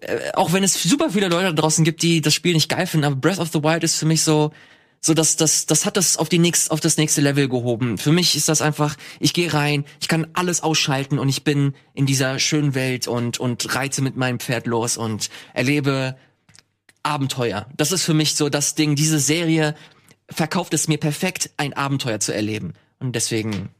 äh, 0.00 0.32
auch 0.34 0.52
wenn 0.52 0.62
es 0.64 0.82
super 0.82 1.10
viele 1.10 1.28
Leute 1.28 1.46
da 1.54 1.62
draußen 1.62 1.84
gibt, 1.84 2.02
die 2.02 2.20
das 2.20 2.34
Spiel 2.34 2.54
nicht 2.54 2.68
geil 2.68 2.86
finden, 2.86 3.04
aber 3.06 3.16
Breath 3.16 3.38
of 3.38 3.48
the 3.52 3.62
Wild 3.62 3.84
ist 3.84 3.96
für 3.98 4.06
mich 4.06 4.22
so 4.22 4.52
so 5.02 5.14
dass 5.14 5.36
das 5.36 5.64
das 5.64 5.86
hat 5.86 5.96
das 5.96 6.18
auf 6.18 6.28
die 6.28 6.38
nächst, 6.38 6.70
auf 6.70 6.80
das 6.80 6.98
nächste 6.98 7.22
Level 7.22 7.48
gehoben. 7.48 7.96
Für 7.96 8.12
mich 8.12 8.36
ist 8.36 8.50
das 8.50 8.60
einfach, 8.60 8.96
ich 9.18 9.32
gehe 9.32 9.50
rein, 9.52 9.86
ich 9.98 10.08
kann 10.08 10.26
alles 10.34 10.62
ausschalten 10.62 11.18
und 11.18 11.30
ich 11.30 11.42
bin 11.42 11.74
in 11.94 12.04
dieser 12.04 12.38
schönen 12.38 12.74
Welt 12.74 13.08
und 13.08 13.38
und 13.40 13.74
reite 13.74 14.02
mit 14.02 14.16
meinem 14.16 14.38
Pferd 14.40 14.66
los 14.66 14.98
und 14.98 15.30
erlebe 15.54 16.16
Abenteuer. 17.02 17.66
Das 17.76 17.92
ist 17.92 18.04
für 18.04 18.12
mich 18.14 18.34
so 18.34 18.50
das 18.50 18.74
Ding, 18.74 18.94
diese 18.94 19.18
Serie 19.18 19.74
verkauft 20.28 20.74
es 20.74 20.86
mir 20.86 20.98
perfekt, 20.98 21.50
ein 21.56 21.72
Abenteuer 21.72 22.20
zu 22.20 22.34
erleben 22.34 22.74
und 22.98 23.16
deswegen 23.16 23.70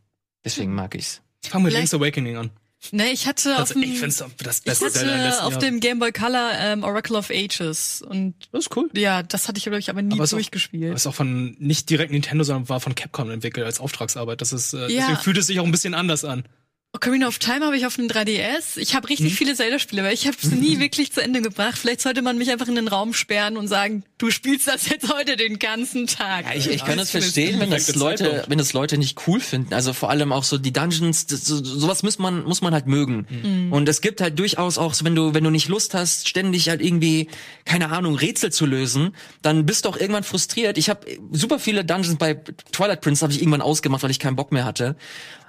deswegen 0.45 0.75
mag 0.75 0.95
ich's. 0.95 1.21
Fang 1.45 1.63
mit 1.63 1.73
Vielleicht- 1.73 1.93
Link's 1.93 1.95
Awakening 2.03 2.37
an. 2.39 2.51
Ne, 2.93 3.11
ich 3.13 3.27
hatte 3.27 3.53
auf 3.55 3.69
Das, 3.69 3.69
dem, 3.75 3.83
ich 3.83 3.99
find's 3.99 4.17
das 4.39 4.59
ich 4.59 4.65
beste 4.65 4.87
im 4.87 5.09
hatte 5.11 5.43
auf 5.45 5.53
Jahr. 5.53 5.61
dem 5.61 5.81
Game 5.81 5.99
Boy 5.99 6.13
Color 6.13 6.51
ähm, 6.59 6.83
Oracle 6.83 7.17
of 7.17 7.31
Ages 7.31 8.03
und 8.03 8.35
Das 8.53 8.67
ist 8.67 8.77
cool. 8.77 8.89
ja, 8.95 9.23
das 9.23 9.49
hatte 9.49 9.59
ich 9.59 9.65
glaube 9.65 9.79
ich 9.79 9.91
aber 9.91 10.01
nie 10.03 10.15
Aber 10.15 10.25
auch- 10.25 10.29
durchgespielt. 10.29 10.93
Das 10.95 11.03
ist 11.03 11.07
auch 11.07 11.15
von 11.15 11.57
nicht 11.59 11.91
direkt 11.91 12.11
Nintendo, 12.11 12.43
sondern 12.43 12.69
war 12.71 12.81
von 12.81 12.95
Capcom 12.95 13.31
entwickelt 13.31 13.67
als 13.67 13.81
Auftragsarbeit. 13.81 14.41
Das 14.41 14.53
ist, 14.55 14.73
äh, 14.73 14.89
Ja. 14.89 15.03
deswegen 15.07 15.19
fühlt 15.19 15.37
es 15.39 15.47
sich 15.47 15.61
auch 15.61 15.65
ein 15.67 15.73
bisschen 15.73 15.93
anders 15.95 16.25
an. 16.25 16.45
Ocarina 16.93 17.29
of 17.29 17.39
Time 17.39 17.65
habe 17.65 17.77
ich 17.77 17.87
auf 17.87 17.95
dem 17.95 18.09
3DS. 18.09 18.77
Ich 18.77 18.97
habe 18.97 19.09
richtig 19.09 19.35
viele 19.37 19.55
Zelda-Spiele, 19.55 20.03
aber 20.03 20.13
ich 20.13 20.27
habe 20.27 20.37
es 20.43 20.51
nie 20.51 20.79
wirklich 20.81 21.13
zu 21.13 21.23
Ende 21.23 21.41
gebracht. 21.41 21.79
Vielleicht 21.79 22.01
sollte 22.01 22.21
man 22.21 22.37
mich 22.37 22.51
einfach 22.51 22.67
in 22.67 22.75
den 22.75 22.89
Raum 22.89 23.15
sperren 23.15 23.57
und 23.57 23.69
sagen, 23.69 24.03
du 24.19 24.33
spielst 24.33 24.67
das 24.67 24.89
jetzt 24.89 25.13
heute 25.13 25.37
den 25.37 25.61
ganzen 25.61 26.09
Tag. 26.09 26.47
Ja, 26.47 26.55
ich, 26.55 26.69
ich 26.69 26.85
kann 26.85 26.99
das 26.99 27.13
das 27.13 27.23
verstehen, 27.23 27.61
wenn 27.61 27.71
das 27.71 27.95
Leute, 27.95 28.45
wenn 28.49 28.59
das 28.59 28.73
Leute 28.73 28.99
nicht 28.99 29.29
cool 29.29 29.39
finden. 29.39 29.73
Also 29.73 29.93
vor 29.93 30.11
allem 30.11 30.33
auch 30.33 30.43
so 30.43 30.59
die 30.59 30.73
Dungeons, 30.73 31.27
das, 31.27 31.45
so, 31.45 31.63
sowas 31.63 32.03
muss 32.03 32.19
man 32.19 32.43
muss 32.43 32.61
man 32.61 32.75
halt 32.75 32.89
mögen. 32.89 33.25
Mhm. 33.31 33.73
Und 33.73 33.89
es 33.89 34.01
gibt 34.01 34.21
halt 34.21 34.37
durchaus 34.41 34.77
auch, 34.77 34.93
wenn 35.05 35.15
du 35.15 35.33
wenn 35.33 35.45
du 35.45 35.51
nicht 35.51 35.69
Lust 35.69 35.95
hast, 35.95 36.29
ständig 36.29 36.69
halt 36.71 36.83
irgendwie 36.83 37.29
keine 37.65 37.91
Ahnung 37.91 38.17
Rätsel 38.17 38.51
zu 38.51 38.67
lösen, 38.67 39.15
dann 39.43 39.65
bist 39.65 39.85
du 39.85 39.91
auch 39.91 39.97
irgendwann 39.97 40.25
frustriert. 40.25 40.77
Ich 40.77 40.91
habe 40.91 41.07
super 41.31 41.61
viele 41.61 41.85
Dungeons 41.85 42.19
bei 42.19 42.35
Twilight 42.73 43.01
Prince 43.01 43.23
habe 43.23 43.33
ich 43.33 43.41
irgendwann 43.41 43.63
ausgemacht, 43.63 44.03
weil 44.03 44.11
ich 44.11 44.19
keinen 44.19 44.35
Bock 44.35 44.51
mehr 44.51 44.65
hatte. 44.65 44.97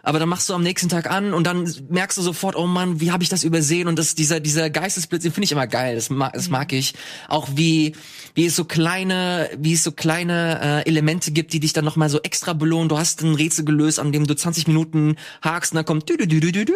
Aber 0.03 0.19
dann 0.19 0.29
machst 0.29 0.49
du 0.49 0.53
am 0.53 0.63
nächsten 0.63 0.89
Tag 0.89 1.09
an 1.09 1.33
und 1.33 1.45
dann 1.45 1.71
merkst 1.89 2.17
du 2.17 2.21
sofort, 2.21 2.55
oh 2.55 2.67
Mann, 2.67 2.99
wie 2.99 3.11
habe 3.11 3.23
ich 3.23 3.29
das 3.29 3.43
übersehen? 3.43 3.87
Und 3.87 3.99
das, 3.99 4.15
dieser, 4.15 4.39
dieser 4.39 4.69
Geistesblitz, 4.69 5.23
den 5.23 5.31
finde 5.31 5.45
ich 5.45 5.51
immer 5.51 5.67
geil. 5.67 5.95
Das, 5.95 6.09
mag, 6.09 6.33
das 6.33 6.49
mag 6.49 6.73
ich. 6.73 6.93
Auch 7.27 7.49
wie, 7.55 7.95
wie 8.33 8.45
es 8.45 8.55
so 8.55 8.65
kleine, 8.65 9.49
wie 9.57 9.73
es 9.73 9.83
so 9.83 9.91
kleine 9.91 10.83
äh, 10.85 10.89
Elemente 10.89 11.31
gibt, 11.31 11.53
die 11.53 11.59
dich 11.59 11.73
dann 11.73 11.85
nochmal 11.85 12.09
so 12.09 12.19
extra 12.21 12.53
belohnen. 12.53 12.89
Du 12.89 12.97
hast 12.97 13.21
ein 13.21 13.35
Rätsel 13.35 13.65
gelöst, 13.65 13.99
an 13.99 14.11
dem 14.11 14.25
du 14.25 14.35
20 14.35 14.67
Minuten 14.67 15.17
hakst 15.41 15.73
und 15.73 15.77
dann 15.77 15.85
kommt 15.85 16.09
dü 16.09 16.13
-dü 16.13 16.25
-dü 16.25 16.39
-dü 16.39 16.51
-dü 16.51 16.65
-dü, 16.65 16.73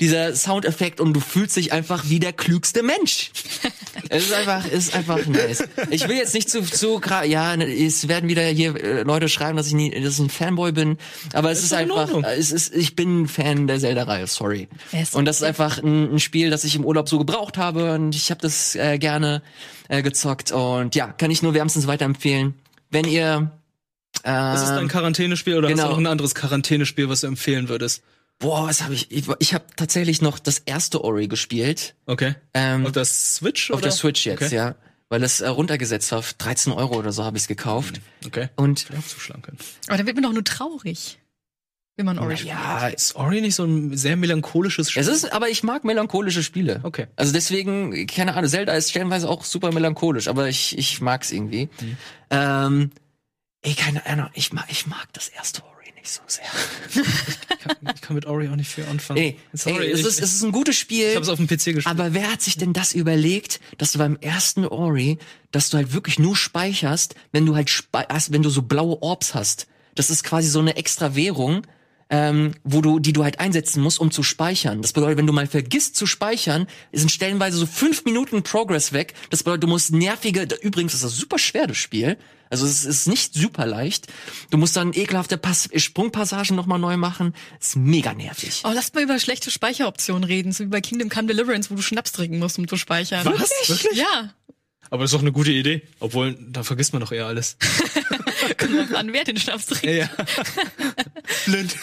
dieser 0.00 0.34
Soundeffekt 0.34 1.00
und 1.00 1.14
du 1.14 1.20
fühlst 1.20 1.56
dich 1.56 1.72
einfach 1.72 2.04
wie 2.08 2.20
der 2.20 2.32
klügste 2.32 2.82
Mensch. 2.82 3.30
es 4.08 4.24
ist 4.24 4.32
einfach, 4.32 4.66
ist 4.66 4.94
einfach 4.94 5.24
nice. 5.26 5.64
Ich 5.90 6.08
will 6.08 6.16
jetzt 6.16 6.34
nicht 6.34 6.50
zu, 6.50 6.62
zu 6.62 7.00
ja, 7.26 7.54
es 7.54 8.08
werden 8.08 8.28
wieder 8.28 8.42
hier 8.42 8.74
äh, 8.76 9.02
Leute 9.02 9.28
schreiben, 9.28 9.56
dass 9.56 9.68
ich 9.68 9.74
nie, 9.74 9.90
dass 9.90 10.14
ich 10.14 10.20
ein 10.20 10.30
Fanboy 10.30 10.72
bin, 10.72 10.98
aber 11.32 11.50
es 11.50 11.62
ist, 11.62 11.72
in 11.72 11.78
einfach, 11.78 12.10
es 12.24 12.52
ist, 12.56 12.74
ich 12.74 12.96
bin 12.96 13.22
ein 13.22 13.28
Fan 13.28 13.66
der 13.66 13.78
Zelda-Reihe, 13.78 14.26
sorry. 14.26 14.68
Und 15.12 15.24
das 15.26 15.36
ist 15.36 15.42
einfach 15.42 15.78
ein, 15.78 16.14
ein 16.14 16.20
Spiel, 16.20 16.50
das 16.50 16.64
ich 16.64 16.74
im 16.74 16.84
Urlaub 16.84 17.08
so 17.08 17.18
gebraucht 17.18 17.58
habe 17.58 17.92
und 17.94 18.14
ich 18.14 18.30
habe 18.30 18.40
das 18.40 18.74
äh, 18.74 18.98
gerne 18.98 19.42
äh, 19.88 20.02
gezockt 20.02 20.52
und 20.52 20.94
ja, 20.94 21.12
kann 21.12 21.30
ich 21.30 21.42
nur 21.42 21.54
wärmstens 21.54 21.86
weiterempfehlen. 21.86 22.54
Wenn 22.90 23.06
ihr 23.06 23.52
äh, 24.24 24.54
Ist 24.54 24.62
es 24.62 24.68
dein 24.70 24.88
Quarantänespiel 24.88 25.56
oder 25.56 25.68
hast 25.68 25.74
genau. 25.74 25.88
du 25.88 25.92
noch 25.92 25.98
ein 25.98 26.06
anderes 26.06 26.34
Quarantänespiel, 26.34 27.08
was 27.08 27.20
du 27.20 27.28
empfehlen 27.28 27.68
würdest? 27.68 28.02
boah, 28.38 28.66
was 28.66 28.82
habe 28.82 28.94
ich? 28.94 29.10
Ich, 29.10 29.24
ich 29.38 29.54
habe 29.54 29.64
tatsächlich 29.76 30.22
noch 30.22 30.38
das 30.38 30.58
erste 30.58 31.04
Ori 31.04 31.28
gespielt. 31.28 31.94
Okay. 32.06 32.34
Ähm, 32.54 32.86
Auf 32.86 32.92
der 32.92 33.04
Switch 33.04 33.70
auf 33.70 33.78
oder? 33.78 33.84
der 33.84 33.92
Switch 33.92 34.26
jetzt, 34.26 34.42
okay. 34.42 34.54
ja. 34.54 34.74
Weil 35.08 35.22
es 35.22 35.40
äh, 35.40 35.48
runtergesetzt 35.48 36.10
war, 36.10 36.18
auf 36.18 36.34
13 36.34 36.72
Euro 36.72 36.96
oder 36.96 37.12
so 37.12 37.24
habe 37.24 37.36
ich 37.36 37.44
es 37.44 37.48
gekauft. 37.48 38.00
Okay. 38.26 38.48
Und 38.56 38.80
Vielleicht 38.80 39.04
auch 39.04 39.08
zuschlagen 39.08 39.42
können. 39.42 39.58
Aber 39.86 39.98
dann 39.98 40.06
wird 40.06 40.16
man 40.16 40.24
doch 40.24 40.32
nur 40.32 40.44
traurig, 40.44 41.18
wenn 41.96 42.06
man 42.06 42.18
Ori 42.18 42.36
spielt. 42.36 42.54
ja, 42.54 42.88
Ist 42.88 43.16
Ori 43.16 43.40
nicht 43.40 43.54
so 43.54 43.64
ein 43.64 43.96
sehr 43.96 44.16
melancholisches 44.16 44.90
Spiel? 44.90 45.02
es 45.02 45.08
ist, 45.08 45.32
aber 45.32 45.48
ich 45.48 45.62
mag 45.62 45.84
melancholische 45.84 46.42
Spiele. 46.42 46.80
Okay. 46.82 47.06
Also 47.16 47.32
deswegen, 47.32 48.06
keine 48.06 48.34
Ahnung, 48.34 48.50
Zelda 48.50 48.74
ist 48.74 48.90
stellenweise 48.90 49.28
auch 49.28 49.44
super 49.44 49.72
melancholisch, 49.72 50.28
aber 50.28 50.48
ich, 50.48 50.76
ich 50.76 51.00
mag's 51.00 51.32
irgendwie. 51.32 51.68
Mhm. 51.80 51.96
Ähm, 52.30 52.90
ey, 53.62 53.74
keine 53.74 54.04
Ahnung, 54.06 54.28
ich 54.34 54.52
mag, 54.52 54.66
ich 54.68 54.86
mag 54.86 55.06
das 55.14 55.28
erste 55.28 55.62
Ori 55.64 55.92
nicht 55.96 56.10
so 56.10 56.20
sehr. 56.26 56.44
Ich 57.48 57.58
kann, 57.58 57.94
ich 57.96 58.00
kann 58.00 58.14
mit 58.14 58.26
Ori 58.26 58.48
auch 58.48 58.54
nicht 58.54 58.70
viel 58.70 58.84
anfangen. 58.84 59.18
Ey, 59.18 59.40
Sorry, 59.52 59.86
ey 59.86 59.90
es, 59.90 60.00
ich, 60.00 60.06
ist, 60.06 60.20
es 60.20 60.34
ist 60.34 60.42
ein 60.44 60.52
gutes 60.52 60.76
Spiel. 60.76 61.08
ich 61.10 61.16
hab's 61.16 61.28
auf 61.28 61.38
dem 61.38 61.48
PC 61.48 61.74
gespielt. 61.74 61.86
Aber 61.86 62.14
wer 62.14 62.30
hat 62.30 62.40
sich 62.42 62.56
denn 62.56 62.72
das 62.72 62.92
überlegt, 62.92 63.58
dass 63.78 63.90
du 63.90 63.98
beim 63.98 64.16
ersten 64.20 64.64
Ori, 64.66 65.18
dass 65.50 65.70
du 65.70 65.78
halt 65.78 65.92
wirklich 65.92 66.20
nur 66.20 66.36
speicherst, 66.36 67.16
wenn 67.32 67.44
du 67.44 67.56
halt 67.56 67.68
spei 67.70 68.04
hast, 68.08 68.32
wenn 68.32 68.42
du 68.42 68.50
so 68.50 68.62
blaue 68.62 69.02
Orbs 69.02 69.34
hast. 69.34 69.66
Das 69.96 70.10
ist 70.10 70.22
quasi 70.22 70.48
so 70.48 70.60
eine 70.60 70.76
extra 70.76 71.16
Währung, 71.16 71.66
ähm, 72.08 72.52
wo 72.64 72.80
du, 72.80 72.98
die 72.98 73.12
du 73.12 73.24
halt 73.24 73.40
einsetzen 73.40 73.82
musst, 73.82 73.98
um 73.98 74.10
zu 74.10 74.22
speichern. 74.22 74.82
Das 74.82 74.92
bedeutet, 74.92 75.18
wenn 75.18 75.26
du 75.26 75.32
mal 75.32 75.46
vergisst 75.46 75.96
zu 75.96 76.06
speichern, 76.06 76.66
sind 76.92 77.10
stellenweise 77.10 77.56
so 77.56 77.66
fünf 77.66 78.04
Minuten 78.04 78.42
Progress 78.42 78.92
weg. 78.92 79.14
Das 79.30 79.42
bedeutet, 79.42 79.64
du 79.64 79.68
musst 79.68 79.92
nervige, 79.92 80.46
übrigens 80.60 80.94
ist 80.94 81.04
das 81.04 81.16
super 81.16 81.38
schwer, 81.38 81.66
das 81.66 81.76
Spiel. 81.76 82.16
Also 82.48 82.64
es 82.64 82.84
ist 82.84 83.08
nicht 83.08 83.34
super 83.34 83.66
leicht. 83.66 84.06
Du 84.50 84.56
musst 84.58 84.76
dann 84.76 84.92
ekelhafte 84.92 85.36
Pass 85.36 85.68
Sprungpassagen 85.74 86.54
nochmal 86.54 86.78
neu 86.78 86.96
machen. 86.96 87.34
Ist 87.60 87.74
mega 87.74 88.14
nervig. 88.14 88.62
Oh, 88.64 88.70
lass 88.72 88.94
mal 88.94 89.02
über 89.02 89.18
schlechte 89.18 89.50
Speicheroptionen 89.50 90.22
reden, 90.22 90.52
so 90.52 90.62
wie 90.64 90.68
bei 90.68 90.80
Kingdom 90.80 91.08
Come 91.08 91.26
Deliverance, 91.26 91.70
wo 91.70 91.74
du 91.74 91.82
Schnaps 91.82 92.12
trinken 92.12 92.38
musst, 92.38 92.56
um 92.58 92.68
zu 92.68 92.76
speichern. 92.76 93.24
Was? 93.26 93.50
Wirklich? 93.68 93.98
Ja. 93.98 94.32
Aber 94.90 95.02
das 95.02 95.10
ist 95.10 95.14
doch 95.14 95.22
eine 95.22 95.32
gute 95.32 95.50
Idee. 95.50 95.82
Obwohl, 95.98 96.36
da 96.38 96.62
vergisst 96.62 96.92
man 96.92 97.00
doch 97.00 97.10
eher 97.10 97.26
alles. 97.26 97.56
Kommt 98.58 98.94
an, 98.94 99.12
wer 99.12 99.24
den 99.24 99.36
Schnaps 99.36 99.66
trinkt. 99.66 99.84
ja. 99.84 100.08
Blind. 101.44 101.76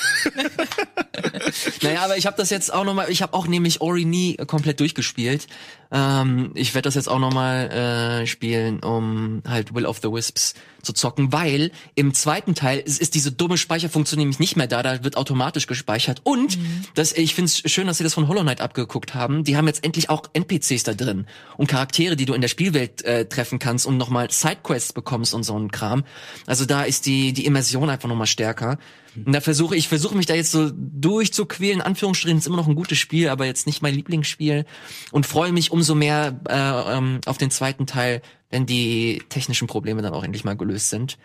naja, 1.81 2.03
aber 2.03 2.17
ich 2.17 2.25
habe 2.25 2.37
das 2.37 2.49
jetzt 2.49 2.73
auch 2.73 2.83
nochmal, 2.83 3.09
ich 3.09 3.21
habe 3.21 3.33
auch 3.33 3.47
nämlich 3.47 3.81
Ori 3.81 4.05
nie 4.05 4.35
komplett 4.35 4.79
durchgespielt. 4.79 5.47
Ähm, 5.91 6.51
ich 6.55 6.73
werde 6.73 6.87
das 6.87 6.95
jetzt 6.95 7.07
auch 7.07 7.19
nochmal 7.19 7.69
äh, 7.69 8.27
spielen, 8.27 8.79
um 8.79 9.43
halt 9.47 9.75
Will 9.75 9.85
of 9.85 9.99
the 10.01 10.11
Wisps 10.11 10.55
zu 10.81 10.91
zocken, 10.91 11.31
weil 11.31 11.71
im 11.95 12.13
zweiten 12.13 12.55
Teil 12.55 12.79
ist, 12.79 12.99
ist 12.99 13.13
diese 13.13 13.31
dumme 13.31 13.57
Speicherfunktion 13.57 14.19
nämlich 14.19 14.39
nicht 14.39 14.55
mehr 14.55 14.67
da, 14.67 14.83
da 14.83 15.03
wird 15.03 15.17
automatisch 15.17 15.67
gespeichert. 15.67 16.21
Und 16.23 16.57
das, 16.95 17.13
ich 17.13 17.35
finde 17.35 17.49
es 17.49 17.71
schön, 17.71 17.87
dass 17.87 17.99
sie 17.99 18.03
das 18.03 18.15
von 18.15 18.27
Hollow 18.27 18.41
Knight 18.41 18.59
abgeguckt 18.59 19.13
haben. 19.13 19.43
Die 19.43 19.55
haben 19.55 19.67
jetzt 19.67 19.83
endlich 19.83 20.09
auch 20.09 20.23
NPCs 20.33 20.83
da 20.83 20.93
drin 20.93 21.27
und 21.57 21.67
Charaktere, 21.67 22.15
die 22.15 22.25
du 22.25 22.33
in 22.33 22.41
der 22.41 22.47
Spielwelt 22.47 23.03
äh, 23.05 23.25
treffen 23.25 23.59
kannst 23.59 23.85
und 23.85 23.97
nochmal 23.97 24.31
Sidequests 24.31 24.93
bekommst 24.93 25.33
und 25.33 25.43
so 25.43 25.57
ein 25.57 25.71
Kram. 25.71 26.03
Also 26.47 26.65
da 26.65 26.83
ist 26.83 27.05
die, 27.05 27.33
die 27.33 27.45
Immersion 27.45 27.89
einfach 27.89 28.09
nochmal 28.09 28.27
stärker. 28.27 28.77
Und 29.15 29.33
da 29.33 29.41
versuche 29.41 29.75
ich, 29.75 29.87
versuche 29.87 30.15
mich 30.15 30.25
da 30.25 30.33
jetzt 30.33 30.51
so 30.51 30.71
durchzuquälen. 30.73 31.81
Anführungsstrichen 31.81 32.37
ist 32.37 32.47
immer 32.47 32.57
noch 32.57 32.67
ein 32.67 32.75
gutes 32.75 32.97
Spiel, 32.97 33.29
aber 33.29 33.45
jetzt 33.45 33.67
nicht 33.67 33.81
mein 33.81 33.93
Lieblingsspiel. 33.93 34.65
Und 35.11 35.25
freue 35.25 35.51
mich 35.51 35.71
umso 35.71 35.95
mehr 35.95 36.39
äh, 36.49 36.97
ähm, 36.97 37.21
auf 37.25 37.37
den 37.37 37.51
zweiten 37.51 37.85
Teil, 37.85 38.21
wenn 38.49 38.65
die 38.65 39.21
technischen 39.29 39.67
Probleme 39.67 40.01
dann 40.01 40.13
auch 40.13 40.23
endlich 40.23 40.43
mal 40.43 40.55
gelöst 40.55 40.89
sind. 40.89 41.17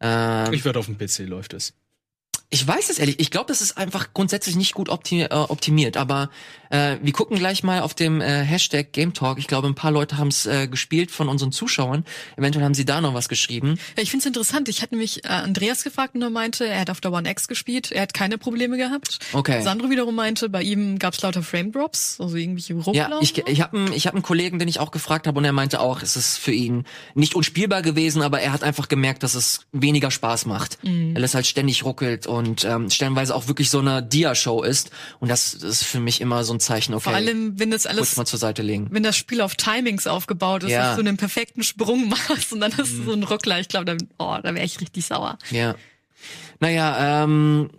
Ähm, 0.00 0.52
Ich 0.52 0.64
werde 0.64 0.78
auf 0.78 0.86
dem 0.86 0.98
PC 0.98 1.28
läuft 1.28 1.54
es. 1.54 1.74
Ich 2.52 2.66
weiß 2.66 2.90
es 2.90 2.98
ehrlich, 2.98 3.20
ich 3.20 3.30
glaube, 3.30 3.46
das 3.46 3.60
ist 3.60 3.78
einfach 3.78 4.12
grundsätzlich 4.12 4.56
nicht 4.56 4.74
gut 4.74 4.88
optimi 4.88 5.22
äh, 5.22 5.28
optimiert, 5.32 5.96
aber 5.96 6.30
äh, 6.70 6.96
wir 7.00 7.12
gucken 7.12 7.38
gleich 7.38 7.62
mal 7.62 7.80
auf 7.82 7.94
dem 7.94 8.20
äh, 8.20 8.42
Hashtag 8.42 8.92
Game 8.92 9.14
Talk. 9.14 9.38
Ich 9.38 9.46
glaube, 9.46 9.68
ein 9.68 9.76
paar 9.76 9.92
Leute 9.92 10.18
haben 10.18 10.28
es 10.28 10.46
äh, 10.46 10.66
gespielt 10.66 11.12
von 11.12 11.28
unseren 11.28 11.52
Zuschauern. 11.52 12.04
Eventuell 12.36 12.64
haben 12.64 12.74
sie 12.74 12.84
da 12.84 13.00
noch 13.00 13.14
was 13.14 13.28
geschrieben. 13.28 13.78
Ja, 13.96 14.02
ich 14.02 14.10
finde 14.10 14.22
es 14.22 14.26
interessant. 14.26 14.68
Ich 14.68 14.82
hatte 14.82 14.94
nämlich 14.94 15.24
äh, 15.24 15.28
Andreas 15.28 15.84
gefragt 15.84 16.16
und 16.16 16.22
er 16.22 16.30
meinte, 16.30 16.66
er 16.66 16.80
hat 16.80 16.90
auf 16.90 17.00
der 17.00 17.12
One 17.12 17.30
X 17.30 17.46
gespielt, 17.46 17.92
er 17.92 18.02
hat 18.02 18.14
keine 18.14 18.36
Probleme 18.36 18.76
gehabt. 18.76 19.20
Okay. 19.32 19.62
Sandro 19.62 19.88
wiederum 19.88 20.16
meinte, 20.16 20.48
bei 20.48 20.62
ihm 20.62 20.98
gab 20.98 21.14
es 21.14 21.22
lauter 21.22 21.44
Frame 21.44 21.70
Drops, 21.70 22.16
also 22.20 22.34
irgendwelche 22.36 22.74
Ruckler. 22.74 22.94
Ja, 22.94 23.18
ich, 23.20 23.38
ich 23.46 23.60
habe 23.60 23.76
einen 23.76 23.92
ich 23.92 24.08
hab 24.08 24.14
einen 24.14 24.22
Kollegen, 24.22 24.58
den 24.58 24.66
ich 24.66 24.80
auch 24.80 24.90
gefragt 24.90 25.28
habe 25.28 25.38
und 25.38 25.44
er 25.44 25.52
meinte 25.52 25.80
auch, 25.80 26.02
es 26.02 26.16
ist 26.16 26.38
für 26.38 26.52
ihn 26.52 26.84
nicht 27.14 27.36
unspielbar 27.36 27.82
gewesen, 27.82 28.22
aber 28.22 28.40
er 28.40 28.52
hat 28.52 28.64
einfach 28.64 28.88
gemerkt, 28.88 29.22
dass 29.22 29.34
es 29.34 29.66
weniger 29.70 30.10
Spaß 30.10 30.46
macht. 30.46 30.78
Weil 30.82 31.22
es 31.22 31.34
halt 31.34 31.46
ständig 31.46 31.84
ruckelt 31.84 32.26
und 32.26 32.39
ähm, 32.64 32.90
stellenweise 32.90 33.34
auch 33.34 33.48
wirklich 33.48 33.70
so 33.70 33.78
eine 33.78 34.02
Dia-Show 34.02 34.62
ist. 34.62 34.90
Und 35.20 35.28
das, 35.28 35.52
das 35.52 35.62
ist 35.62 35.84
für 35.84 36.00
mich 36.00 36.20
immer 36.20 36.44
so 36.44 36.52
ein 36.52 36.60
Zeichen, 36.60 36.94
okay, 36.94 37.04
Vor 37.04 37.14
allem, 37.14 37.58
wenn 37.58 37.70
das 37.70 37.86
alles, 37.86 38.16
mal 38.16 38.26
zur 38.26 38.38
Seite 38.38 38.62
legen. 38.62 38.88
wenn 38.90 39.02
das 39.02 39.16
Spiel 39.16 39.40
auf 39.40 39.54
Timings 39.54 40.06
aufgebaut 40.06 40.62
ist, 40.64 40.70
Ja. 40.70 40.88
dass 40.88 40.94
du 40.96 41.00
einen 41.00 41.16
perfekten 41.16 41.62
Sprung 41.62 42.08
machst 42.28 42.52
und 42.52 42.60
dann 42.60 42.76
hast 42.76 42.92
du 42.92 43.04
so 43.04 43.12
einen 43.12 43.24
Ruckler. 43.24 43.60
Ich 43.60 43.68
glaube, 43.68 43.84
dann, 43.84 43.98
oh, 44.18 44.36
da 44.42 44.54
wäre 44.54 44.64
ich 44.64 44.80
richtig 44.80 45.06
sauer. 45.06 45.38
Ja. 45.50 45.74
Naja, 46.60 47.24
ähm, 47.24 47.70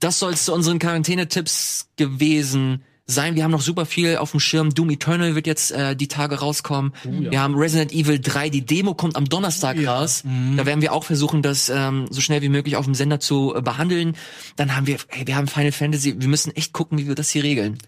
das 0.00 0.18
soll 0.18 0.32
es 0.32 0.44
zu 0.44 0.52
unseren 0.54 0.78
Quarantäne-Tipps 0.78 1.88
gewesen 1.96 2.84
sein. 3.08 3.34
Wir 3.34 3.42
haben 3.42 3.50
noch 3.50 3.62
super 3.62 3.86
viel 3.86 4.18
auf 4.18 4.30
dem 4.30 4.40
Schirm. 4.40 4.70
Doom 4.70 4.90
Eternal 4.90 5.34
wird 5.34 5.46
jetzt 5.46 5.72
äh, 5.72 5.96
die 5.96 6.06
Tage 6.08 6.38
rauskommen. 6.38 6.92
Wir 7.30 7.40
haben 7.40 7.54
Resident 7.56 7.92
Evil 7.92 8.20
3, 8.20 8.50
die 8.50 8.64
Demo 8.64 8.94
kommt 8.94 9.16
am 9.16 9.28
Donnerstag 9.28 9.76
raus. 9.84 10.22
Da 10.56 10.66
werden 10.66 10.82
wir 10.82 10.92
auch 10.92 11.04
versuchen, 11.04 11.42
das 11.42 11.70
ähm, 11.70 12.06
so 12.10 12.20
schnell 12.20 12.42
wie 12.42 12.48
möglich 12.48 12.76
auf 12.76 12.84
dem 12.84 12.94
Sender 12.94 13.18
zu 13.18 13.54
äh, 13.56 13.62
behandeln. 13.62 14.14
Dann 14.56 14.76
haben 14.76 14.86
wir, 14.86 14.98
hey, 15.08 15.26
wir 15.26 15.36
haben 15.36 15.48
Final 15.48 15.72
Fantasy. 15.72 16.20
Wir 16.20 16.28
müssen 16.28 16.54
echt 16.54 16.72
gucken, 16.72 16.98
wie 16.98 17.08
wir 17.08 17.14
das 17.14 17.30
hier 17.30 17.42
regeln. 17.42 17.78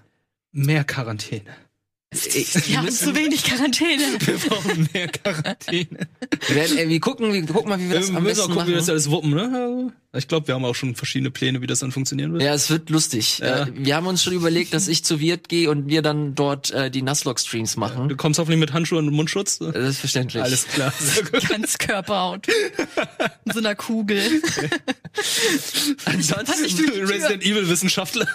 Mehr 0.53 0.85
Quarantäne. 0.85 1.51
Ich, 2.13 2.69
Wir 2.69 2.79
haben 2.79 2.91
zu 2.91 3.15
wenig 3.15 3.45
Quarantäne. 3.45 4.03
Wir 4.19 4.37
brauchen 4.39 4.89
mehr 4.93 5.07
Quarantäne. 5.07 6.09
wir, 6.49 6.57
werden, 6.57 6.79
äh, 6.79 6.89
wir 6.89 6.99
gucken, 6.99 7.33
wir 7.33 7.47
gucken 7.47 7.69
mal, 7.69 7.79
wie 7.79 7.89
wir 7.89 8.01
das 8.01 8.11
wir 8.11 8.17
am 8.17 8.25
müssen 8.25 8.41
auch 8.41 8.47
besten 8.49 8.53
gucken, 8.55 8.67
wie 8.67 8.73
wir 8.73 8.77
das 8.79 8.87
machen. 8.87 8.93
alles 8.95 9.11
wuppen, 9.11 9.31
ne? 9.31 9.93
Ich 10.13 10.27
glaube, 10.27 10.49
wir 10.49 10.57
haben 10.57 10.65
auch 10.65 10.75
schon 10.75 10.97
verschiedene 10.97 11.31
Pläne, 11.31 11.63
wie 11.63 11.69
das 11.69 11.79
dann 11.79 11.93
funktionieren 11.93 12.33
wird. 12.33 12.43
Ja, 12.43 12.53
es 12.53 12.69
wird 12.69 12.91
lustig. 12.91 13.39
Ja. 13.39 13.63
Äh, 13.63 13.67
wir 13.75 13.95
haben 13.95 14.09
uns 14.09 14.25
schon 14.25 14.33
überlegt, 14.33 14.75
dass 14.75 14.89
ich 14.89 15.05
zu 15.05 15.21
Wirt 15.21 15.49
gehe 15.49 15.71
und 15.71 15.87
wir 15.89 16.03
dann 16.03 16.35
dort 16.35 16.73
äh, 16.73 16.91
die 16.91 17.03
Nuzlocke-Streams 17.03 17.77
machen. 17.77 18.09
Du 18.09 18.17
kommst 18.17 18.41
hoffentlich 18.41 18.59
mit 18.59 18.73
Handschuhen 18.73 19.07
und 19.07 19.15
Mundschutz. 19.15 19.59
Selbstverständlich. 19.59 20.43
Alles 20.43 20.67
klar. 20.67 20.93
Sehr 20.99 21.23
gut. 21.23 21.49
Ganz 21.49 21.79
Körperhaut. 21.79 22.49
In 23.45 23.53
so 23.53 23.61
einer 23.61 23.77
Kugel. 23.77 24.21
Ansonsten, 26.07 26.91
Resident 27.07 27.45
Evil 27.45 27.69
Wissenschaftler. 27.69 28.27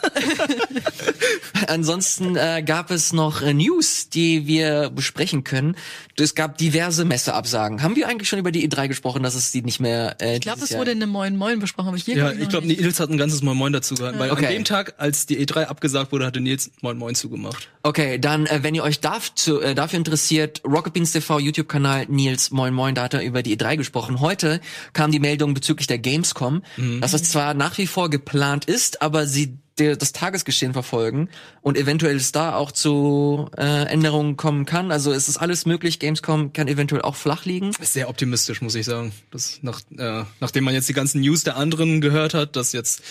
ansonsten 1.67 2.35
äh, 2.35 2.63
gab 2.65 2.91
es 2.91 3.13
noch 3.13 3.41
äh, 3.41 3.53
News, 3.65 4.09
die 4.09 4.47
wir 4.47 4.89
besprechen 4.89 5.43
können. 5.43 5.75
Es 6.19 6.35
gab 6.35 6.57
diverse 6.57 7.03
Messeabsagen. 7.05 7.81
Haben 7.81 7.95
wir 7.95 8.07
eigentlich 8.07 8.29
schon 8.29 8.39
über 8.39 8.51
die 8.51 8.67
E3 8.69 8.87
gesprochen, 8.87 9.23
dass 9.23 9.35
es 9.35 9.51
die 9.51 9.61
nicht 9.61 9.79
mehr 9.79 10.15
äh, 10.21 10.35
Ich 10.35 10.41
glaube, 10.41 10.61
es 10.63 10.73
wurde 10.75 10.91
in 10.91 11.01
einem 11.01 11.11
Moin 11.11 11.35
Moin 11.35 11.59
besprochen, 11.59 11.89
aber 11.89 11.97
hier 11.97 12.15
Ja, 12.15 12.31
ich 12.31 12.49
glaube. 12.49 12.67
Nils 12.67 12.99
hat 12.99 13.09
ein 13.09 13.17
ganzes 13.17 13.41
Moin 13.41 13.57
Moin 13.57 13.73
dazu 13.73 13.95
gehalten, 13.95 14.19
weil 14.19 14.31
Okay. 14.31 14.45
an 14.47 14.53
dem 14.53 14.65
Tag, 14.65 14.95
als 14.97 15.25
die 15.25 15.37
E3 15.45 15.65
abgesagt 15.65 16.11
wurde, 16.11 16.25
hatte 16.25 16.39
Nils 16.39 16.71
Moin 16.81 16.97
Moin 16.97 17.15
zugemacht. 17.15 17.69
Okay, 17.83 18.17
dann, 18.19 18.45
äh, 18.45 18.63
wenn 18.63 18.75
ihr 18.75 18.83
euch 18.83 18.99
dazu, 18.99 19.61
äh, 19.61 19.75
dafür 19.75 19.97
interessiert, 19.97 20.61
Rocket 20.65 20.93
Beans 20.93 21.11
TV, 21.11 21.39
YouTube-Kanal 21.39 22.05
Nils 22.07 22.51
Moin 22.51 22.73
Moin, 22.73 22.95
da 22.95 23.03
hat 23.03 23.13
er 23.13 23.23
über 23.23 23.43
die 23.43 23.57
E3 23.57 23.77
gesprochen. 23.77 24.19
Heute 24.19 24.61
kam 24.93 25.11
die 25.11 25.19
Meldung 25.19 25.53
bezüglich 25.53 25.87
der 25.87 25.99
Gamescom, 25.99 26.63
dass 27.01 27.13
es 27.13 27.23
zwar 27.31 27.53
nach 27.53 27.77
wie 27.77 27.87
vor 27.87 28.09
geplant 28.09 28.65
ist, 28.65 29.01
aber 29.01 29.25
sie 29.27 29.57
der, 29.77 29.95
das 29.95 30.13
Tagesgeschehen 30.13 30.73
verfolgen 30.73 31.29
und 31.61 31.77
eventuell 31.77 32.15
es 32.15 32.31
da 32.31 32.55
auch 32.55 32.71
zu 32.71 33.49
äh, 33.57 33.85
Änderungen 33.87 34.37
kommen 34.37 34.65
kann. 34.65 34.91
Also 34.91 35.11
es 35.11 35.27
ist 35.27 35.37
alles 35.37 35.65
möglich. 35.65 35.99
Gamescom 35.99 36.53
kann 36.53 36.67
eventuell 36.67 37.01
auch 37.01 37.15
flach 37.15 37.45
liegen. 37.45 37.71
Sehr 37.81 38.09
optimistisch, 38.09 38.61
muss 38.61 38.75
ich 38.75 38.85
sagen. 38.85 39.11
Das 39.31 39.59
nach, 39.61 39.81
äh, 39.97 40.23
nachdem 40.39 40.63
man 40.63 40.73
jetzt 40.73 40.89
die 40.89 40.93
ganzen 40.93 41.21
News 41.21 41.43
der 41.43 41.57
anderen 41.57 42.01
gehört 42.01 42.33
hat, 42.33 42.55
dass 42.55 42.71
jetzt 42.71 43.01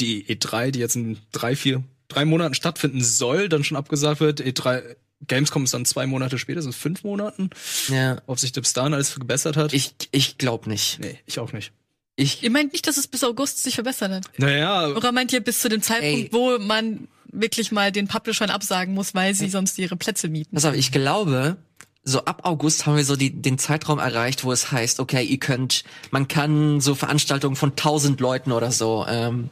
die 0.00 0.24
E3, 0.26 0.70
die 0.70 0.78
jetzt 0.78 0.96
in 0.96 1.18
drei, 1.32 1.56
vier, 1.56 1.82
drei 2.08 2.24
Monaten 2.24 2.54
stattfinden 2.54 3.02
soll, 3.02 3.48
dann 3.48 3.64
schon 3.64 3.76
abgesagt 3.76 4.20
wird. 4.20 4.40
E3 4.40 4.96
Gamescom 5.26 5.64
ist 5.64 5.74
dann 5.74 5.84
zwei 5.84 6.06
Monate 6.06 6.38
später, 6.38 6.60
sind 6.60 6.74
fünf 6.74 7.02
Monaten. 7.02 7.50
Ja, 7.88 8.20
Ob 8.26 8.38
sich 8.38 8.52
dahin 8.52 8.94
alles 8.94 9.14
gebessert 9.14 9.56
hat? 9.56 9.72
ich 9.72 9.94
ich 10.10 10.38
glaube 10.38 10.68
nicht. 10.68 10.98
nee, 11.00 11.18
ich 11.26 11.38
auch 11.38 11.52
nicht. 11.52 11.72
Ich 12.16 12.42
Ihr 12.42 12.50
meint 12.50 12.72
nicht, 12.72 12.86
dass 12.86 12.96
es 12.96 13.06
bis 13.08 13.24
August 13.24 13.62
sich 13.62 13.74
verbessert 13.74 14.12
hat? 14.12 14.24
Naja, 14.36 14.88
Oder 14.88 15.12
meint 15.12 15.32
ihr 15.32 15.40
bis 15.40 15.60
zu 15.60 15.68
dem 15.68 15.82
Zeitpunkt, 15.82 16.26
Ey. 16.26 16.28
wo 16.32 16.58
man 16.58 17.08
wirklich 17.26 17.72
mal 17.72 17.90
den 17.90 18.06
Publishern 18.06 18.50
absagen 18.50 18.94
muss, 18.94 19.14
weil 19.14 19.34
sie 19.34 19.48
sonst 19.48 19.78
ihre 19.78 19.96
Plätze 19.96 20.28
mieten? 20.28 20.54
Pass 20.54 20.64
auf, 20.64 20.74
ich 20.74 20.92
glaube, 20.92 21.56
so 22.04 22.24
ab 22.24 22.42
August 22.44 22.86
haben 22.86 22.96
wir 22.96 23.04
so 23.04 23.16
die, 23.16 23.30
den 23.30 23.58
Zeitraum 23.58 23.98
erreicht, 23.98 24.44
wo 24.44 24.52
es 24.52 24.70
heißt, 24.70 25.00
okay, 25.00 25.24
ihr 25.24 25.38
könnt, 25.38 25.84
man 26.10 26.28
kann 26.28 26.80
so 26.80 26.94
Veranstaltungen 26.94 27.56
von 27.56 27.74
tausend 27.74 28.20
Leuten 28.20 28.52
oder 28.52 28.70
so 28.70 29.04
ähm, 29.08 29.50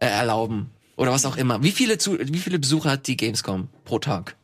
äh, 0.00 0.06
erlauben. 0.06 0.70
Oder 0.96 1.12
was 1.12 1.26
auch 1.26 1.36
immer. 1.36 1.62
Wie 1.62 1.72
viele, 1.72 1.98
zu, 1.98 2.18
wie 2.18 2.38
viele 2.38 2.58
Besucher 2.58 2.92
hat 2.92 3.06
die 3.06 3.16
Gamescom 3.16 3.68
pro 3.84 3.98
Tag? 3.98 4.36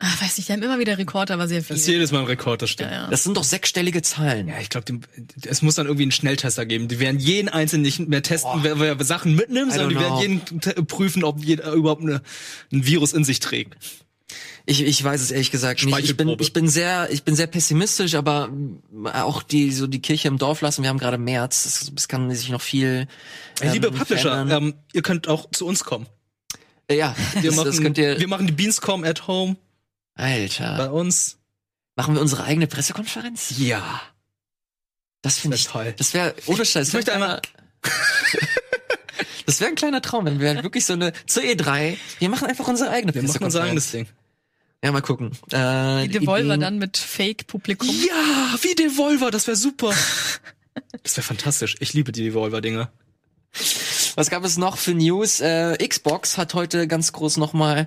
Ach, 0.00 0.22
weiß 0.22 0.36
nicht, 0.36 0.48
die 0.48 0.52
haben 0.52 0.62
immer 0.62 0.78
wieder 0.78 0.96
Rekord, 0.96 1.32
aber 1.32 1.48
sehr 1.48 1.60
viel. 1.60 1.74
das 1.74 1.80
ist 1.80 1.88
jedes 1.88 2.12
Mal 2.12 2.20
ein 2.20 2.26
Rekord, 2.26 2.62
das 2.62 2.70
stimmt. 2.70 2.92
ja, 2.92 3.02
ja. 3.02 3.10
Das 3.10 3.24
sind 3.24 3.36
doch 3.36 3.42
sechsstellige 3.42 4.00
Zahlen. 4.00 4.46
Ja, 4.46 4.60
ich 4.60 4.68
glaube, 4.68 5.00
es 5.42 5.60
muss 5.60 5.74
dann 5.74 5.86
irgendwie 5.86 6.04
einen 6.04 6.12
Schnelltester 6.12 6.66
geben. 6.66 6.86
Die 6.86 7.00
werden 7.00 7.18
jeden 7.18 7.48
einzelnen 7.48 7.82
nicht 7.82 7.98
mehr 7.98 8.22
testen, 8.22 8.60
wer, 8.62 8.78
wer 8.78 9.04
Sachen 9.04 9.34
mitnimmt, 9.34 9.72
sondern 9.72 9.88
die 9.88 9.96
know. 9.96 10.20
werden 10.20 10.42
jeden 10.52 10.86
prüfen, 10.86 11.24
ob 11.24 11.42
jeder 11.42 11.72
überhaupt 11.72 12.02
eine, 12.02 12.22
ein 12.72 12.86
Virus 12.86 13.12
in 13.12 13.24
sich 13.24 13.40
trägt. 13.40 13.76
Ich, 14.66 14.82
ich 14.82 15.02
weiß 15.02 15.20
es 15.20 15.30
ehrlich 15.32 15.50
gesagt 15.50 15.84
nicht. 15.84 15.98
Ich 15.98 16.16
bin, 16.16 16.36
ich 16.38 16.52
bin 16.52 16.68
sehr, 16.68 17.10
ich 17.10 17.24
bin 17.24 17.34
sehr 17.34 17.46
pessimistisch, 17.48 18.14
aber 18.14 18.50
auch 19.04 19.42
die, 19.42 19.72
so 19.72 19.88
die 19.88 20.00
Kirche 20.00 20.28
im 20.28 20.38
Dorf 20.38 20.60
lassen. 20.60 20.82
Wir 20.82 20.90
haben 20.90 20.98
gerade 20.98 21.18
März. 21.18 21.64
Es, 21.64 21.92
es 21.96 22.06
kann 22.06 22.30
sich 22.32 22.50
noch 22.50 22.60
viel. 22.60 23.08
Hey, 23.60 23.72
liebe 23.72 23.88
ähm, 23.88 23.94
Publisher, 23.94 24.30
verändern. 24.30 24.62
ähm, 24.62 24.74
ihr 24.92 25.02
könnt 25.02 25.26
auch 25.26 25.50
zu 25.50 25.66
uns 25.66 25.82
kommen. 25.82 26.06
Äh, 26.86 26.98
ja, 26.98 27.16
Wir, 27.40 27.50
das, 27.50 27.56
machen, 27.56 27.66
das 27.66 27.80
könnt 27.80 27.98
ihr. 27.98 28.20
wir 28.20 28.28
machen 28.28 28.46
die 28.46 28.52
Beanscom 28.52 29.02
at 29.04 29.26
home 29.26 29.56
Alter, 30.18 30.76
bei 30.76 30.90
uns. 30.90 31.38
machen 31.96 32.14
wir 32.14 32.20
unsere 32.20 32.44
eigene 32.44 32.66
Pressekonferenz? 32.66 33.54
Ja. 33.58 34.02
Das 35.22 35.38
finde 35.38 35.56
ich. 35.56 35.66
toll. 35.66 35.94
Das 35.96 36.12
wäre 36.14 36.34
ohne 36.46 36.64
Scheiß. 36.64 36.88
Ich 36.88 36.94
möchte 36.94 37.12
einmal- 37.14 37.40
Das 39.46 39.60
wäre 39.60 39.70
ein 39.70 39.76
kleiner 39.76 40.02
Traum, 40.02 40.26
wenn 40.26 40.40
wir 40.40 40.48
halt 40.48 40.62
wirklich 40.62 40.84
so 40.84 40.92
eine 40.92 41.12
zur 41.26 41.42
E3. 41.42 41.96
Wir 42.18 42.28
machen 42.28 42.46
einfach 42.46 42.68
unsere 42.68 42.90
eigene 42.90 43.14
Wir 43.14 43.22
machen 43.22 43.42
unser 43.42 43.62
eigenes. 43.62 43.90
Ding. 43.90 44.06
Ja, 44.84 44.92
mal 44.92 45.00
gucken. 45.00 45.32
Äh, 45.50 46.02
Die 46.06 46.18
Devolver 46.18 46.54
Ideen- 46.54 46.60
dann 46.60 46.78
mit 46.78 46.98
Fake-Publikum. 46.98 47.88
Ja, 47.88 48.56
wie 48.60 48.74
Devolver, 48.74 49.30
das 49.30 49.46
wäre 49.46 49.56
super. 49.56 49.94
Das 51.02 51.16
wäre 51.16 51.24
fantastisch. 51.26 51.74
Ich 51.80 51.92
liebe 51.94 52.12
die 52.12 52.22
Devolver-Dinger. 52.22 52.92
Was 54.18 54.30
gab 54.30 54.44
es 54.44 54.58
noch 54.58 54.78
für 54.78 54.94
News? 54.94 55.38
Äh, 55.38 55.76
Xbox 55.76 56.38
hat 56.38 56.52
heute 56.54 56.88
ganz 56.88 57.12
groß 57.12 57.36
nochmal 57.36 57.86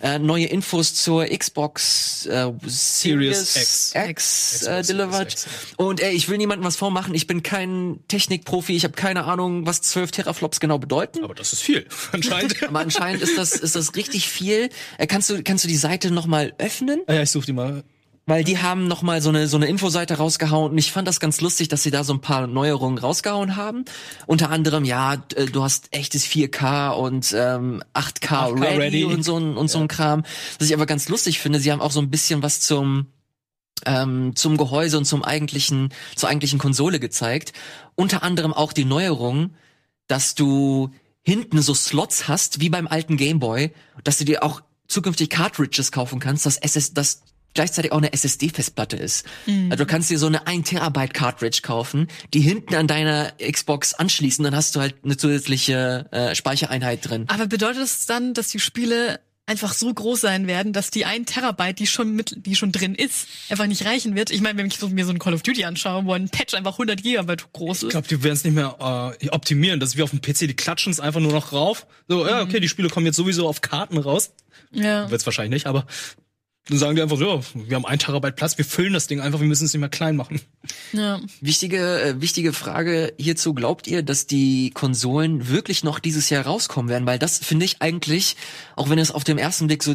äh, 0.00 0.18
neue 0.18 0.46
Infos 0.46 0.94
zur 0.94 1.26
Xbox 1.26 2.24
äh, 2.24 2.50
Series 2.64 3.52
Series 3.52 3.56
X, 3.56 3.92
X. 3.94 4.08
X, 4.08 4.62
äh, 4.62 4.82
delivered. 4.84 5.32
X. 5.32 5.46
Und 5.76 6.00
ey, 6.00 6.14
ich 6.14 6.30
will 6.30 6.38
niemandem 6.38 6.64
was 6.64 6.76
vormachen. 6.76 7.14
Ich 7.14 7.26
bin 7.26 7.42
kein 7.42 8.00
Technikprofi. 8.08 8.74
Ich 8.74 8.84
habe 8.84 8.94
keine 8.94 9.24
Ahnung, 9.24 9.66
was 9.66 9.82
12 9.82 10.12
Teraflops 10.12 10.60
genau 10.60 10.78
bedeuten. 10.78 11.22
Aber 11.22 11.34
das 11.34 11.52
ist 11.52 11.60
viel, 11.60 11.84
anscheinend. 12.12 12.62
Aber 12.66 12.80
anscheinend 12.80 13.22
ist 13.22 13.36
das 13.36 13.52
ist 13.52 13.76
das 13.76 13.96
richtig 13.96 14.30
viel. 14.30 14.70
Äh, 14.96 15.06
kannst 15.06 15.28
du 15.28 15.42
kannst 15.42 15.62
du 15.64 15.68
die 15.68 15.76
Seite 15.76 16.10
nochmal 16.10 16.54
öffnen? 16.56 17.02
ah 17.06 17.12
ja, 17.12 17.22
ich 17.22 17.30
suche 17.30 17.44
die 17.44 17.52
mal. 17.52 17.84
Weil 18.26 18.42
die 18.42 18.58
haben 18.58 18.88
noch 18.88 19.02
mal 19.02 19.22
so 19.22 19.28
eine 19.28 19.46
so 19.46 19.56
eine 19.56 19.66
Infoseite 19.66 20.14
rausgehauen 20.14 20.72
und 20.72 20.78
ich 20.78 20.90
fand 20.90 21.06
das 21.06 21.20
ganz 21.20 21.40
lustig, 21.40 21.68
dass 21.68 21.84
sie 21.84 21.92
da 21.92 22.02
so 22.02 22.12
ein 22.12 22.20
paar 22.20 22.48
Neuerungen 22.48 22.98
rausgehauen 22.98 23.54
haben. 23.54 23.84
Unter 24.26 24.50
anderem 24.50 24.84
ja, 24.84 25.14
äh, 25.34 25.46
du 25.46 25.62
hast 25.62 25.94
echtes 25.94 26.26
4K 26.26 26.90
und 26.90 27.32
ähm, 27.36 27.82
8K, 27.94 28.26
8K 28.26 28.60
ready, 28.60 28.78
ready. 28.78 29.04
und 29.04 29.22
so 29.22 29.38
ein 29.38 29.56
und 29.56 29.68
so 29.68 29.78
ein 29.78 29.86
Kram. 29.86 30.24
Was 30.58 30.68
ich 30.68 30.74
aber 30.74 30.86
ganz 30.86 31.08
lustig 31.08 31.38
finde, 31.38 31.60
sie 31.60 31.70
haben 31.70 31.80
auch 31.80 31.92
so 31.92 32.00
ein 32.00 32.10
bisschen 32.10 32.42
was 32.42 32.60
zum 32.60 33.06
ähm, 33.84 34.34
zum 34.34 34.56
Gehäuse 34.56 34.98
und 34.98 35.04
zum 35.04 35.22
eigentlichen 35.22 35.90
zur 36.16 36.28
eigentlichen 36.28 36.58
Konsole 36.58 36.98
gezeigt. 36.98 37.52
Unter 37.94 38.24
anderem 38.24 38.52
auch 38.52 38.72
die 38.72 38.84
Neuerung, 38.84 39.54
dass 40.08 40.34
du 40.34 40.90
hinten 41.22 41.62
so 41.62 41.74
Slots 41.74 42.26
hast 42.26 42.60
wie 42.60 42.70
beim 42.70 42.88
alten 42.88 43.16
Gameboy, 43.16 43.70
dass 44.02 44.18
du 44.18 44.24
dir 44.24 44.42
auch 44.42 44.62
zukünftig 44.88 45.30
Cartridges 45.30 45.92
kaufen 45.92 46.18
kannst, 46.18 46.46
dass 46.46 46.56
SS 46.56 46.92
das 46.92 47.22
gleichzeitig 47.56 47.90
auch 47.90 47.98
eine 47.98 48.12
SSD-Festplatte 48.12 48.96
ist. 48.96 49.26
Also 49.70 49.84
du 49.84 49.86
kannst 49.86 50.10
dir 50.10 50.18
so 50.18 50.26
eine 50.26 50.46
1 50.46 50.68
Terabyte 50.70 51.12
Cartridge 51.12 51.60
kaufen, 51.62 52.06
die 52.32 52.40
hinten 52.40 52.74
an 52.76 52.86
deiner 52.86 53.32
Xbox 53.32 53.94
anschließen, 53.94 54.44
dann 54.44 54.54
hast 54.54 54.76
du 54.76 54.80
halt 54.80 54.94
eine 55.04 55.16
zusätzliche 55.16 56.06
äh, 56.12 56.34
Speichereinheit 56.34 57.08
drin. 57.08 57.24
Aber 57.28 57.46
bedeutet 57.46 57.82
das 57.82 58.06
dann, 58.06 58.34
dass 58.34 58.48
die 58.48 58.60
Spiele 58.60 59.18
einfach 59.48 59.72
so 59.74 59.92
groß 59.94 60.20
sein 60.20 60.48
werden, 60.48 60.72
dass 60.72 60.90
die 60.90 61.04
ein 61.04 61.24
Terabyte, 61.24 61.78
die 61.78 61.86
schon 61.86 62.14
mit, 62.16 62.34
die 62.46 62.56
schon 62.56 62.72
drin 62.72 62.94
ist, 62.96 63.28
einfach 63.48 63.66
nicht 63.66 63.84
reichen 63.84 64.16
wird? 64.16 64.30
Ich 64.30 64.40
meine, 64.40 64.58
wenn 64.58 64.66
ich 64.66 64.76
so, 64.76 64.88
mir 64.88 65.04
so 65.06 65.12
ein 65.12 65.20
Call 65.20 65.34
of 65.34 65.42
Duty 65.42 65.64
anschaue, 65.64 66.04
wo 66.04 66.12
ein 66.14 66.28
Patch 66.28 66.54
einfach 66.54 66.72
100 66.72 67.00
Gigabyte 67.02 67.52
groß 67.52 67.78
Ich 67.78 67.82
ist. 67.84 67.90
glaube, 67.90 68.08
die 68.08 68.22
werden 68.24 68.34
es 68.34 68.42
nicht 68.44 68.54
mehr 68.54 69.14
äh, 69.20 69.28
optimieren. 69.30 69.78
Das 69.78 69.90
ist 69.90 69.96
wie 69.96 70.02
auf 70.02 70.10
dem 70.10 70.20
PC, 70.20 70.40
die 70.48 70.54
klatschen 70.56 70.92
es 70.92 70.98
einfach 71.00 71.20
nur 71.20 71.32
noch 71.32 71.52
rauf. 71.52 71.86
So, 72.08 72.26
ja, 72.26 72.42
okay, 72.42 72.58
die 72.58 72.68
Spiele 72.68 72.88
kommen 72.88 73.06
jetzt 73.06 73.16
sowieso 73.16 73.48
auf 73.48 73.60
Karten 73.60 73.98
raus. 73.98 74.32
Ja. 74.72 75.08
Wird's 75.10 75.24
wahrscheinlich 75.26 75.52
nicht, 75.62 75.66
aber 75.66 75.86
dann 76.68 76.78
sagen 76.78 76.96
die 76.96 77.02
einfach 77.02 77.16
so, 77.16 77.24
ja, 77.24 77.40
wir 77.54 77.76
haben 77.76 77.86
ein 77.86 77.98
Terabyte 77.98 78.34
Platz, 78.34 78.58
wir 78.58 78.64
füllen 78.64 78.92
das 78.92 79.06
Ding 79.06 79.20
einfach, 79.20 79.38
wir 79.38 79.46
müssen 79.46 79.66
es 79.66 79.72
nicht 79.72 79.80
mehr 79.80 79.88
klein 79.88 80.16
machen. 80.16 80.40
ja. 80.92 81.20
Wichtige, 81.40 82.00
äh, 82.00 82.20
wichtige 82.20 82.52
Frage 82.52 83.14
hierzu. 83.18 83.54
Glaubt 83.54 83.86
ihr, 83.86 84.02
dass 84.02 84.26
die 84.26 84.70
Konsolen 84.70 85.48
wirklich 85.48 85.84
noch 85.84 86.00
dieses 86.00 86.28
Jahr 86.28 86.44
rauskommen 86.44 86.88
werden? 86.88 87.06
Weil 87.06 87.20
das 87.20 87.38
finde 87.38 87.64
ich 87.64 87.82
eigentlich, 87.82 88.36
auch 88.74 88.90
wenn 88.90 88.98
es 88.98 89.12
auf 89.12 89.22
dem 89.22 89.38
ersten 89.38 89.68
Blick 89.68 89.84
so 89.84 89.94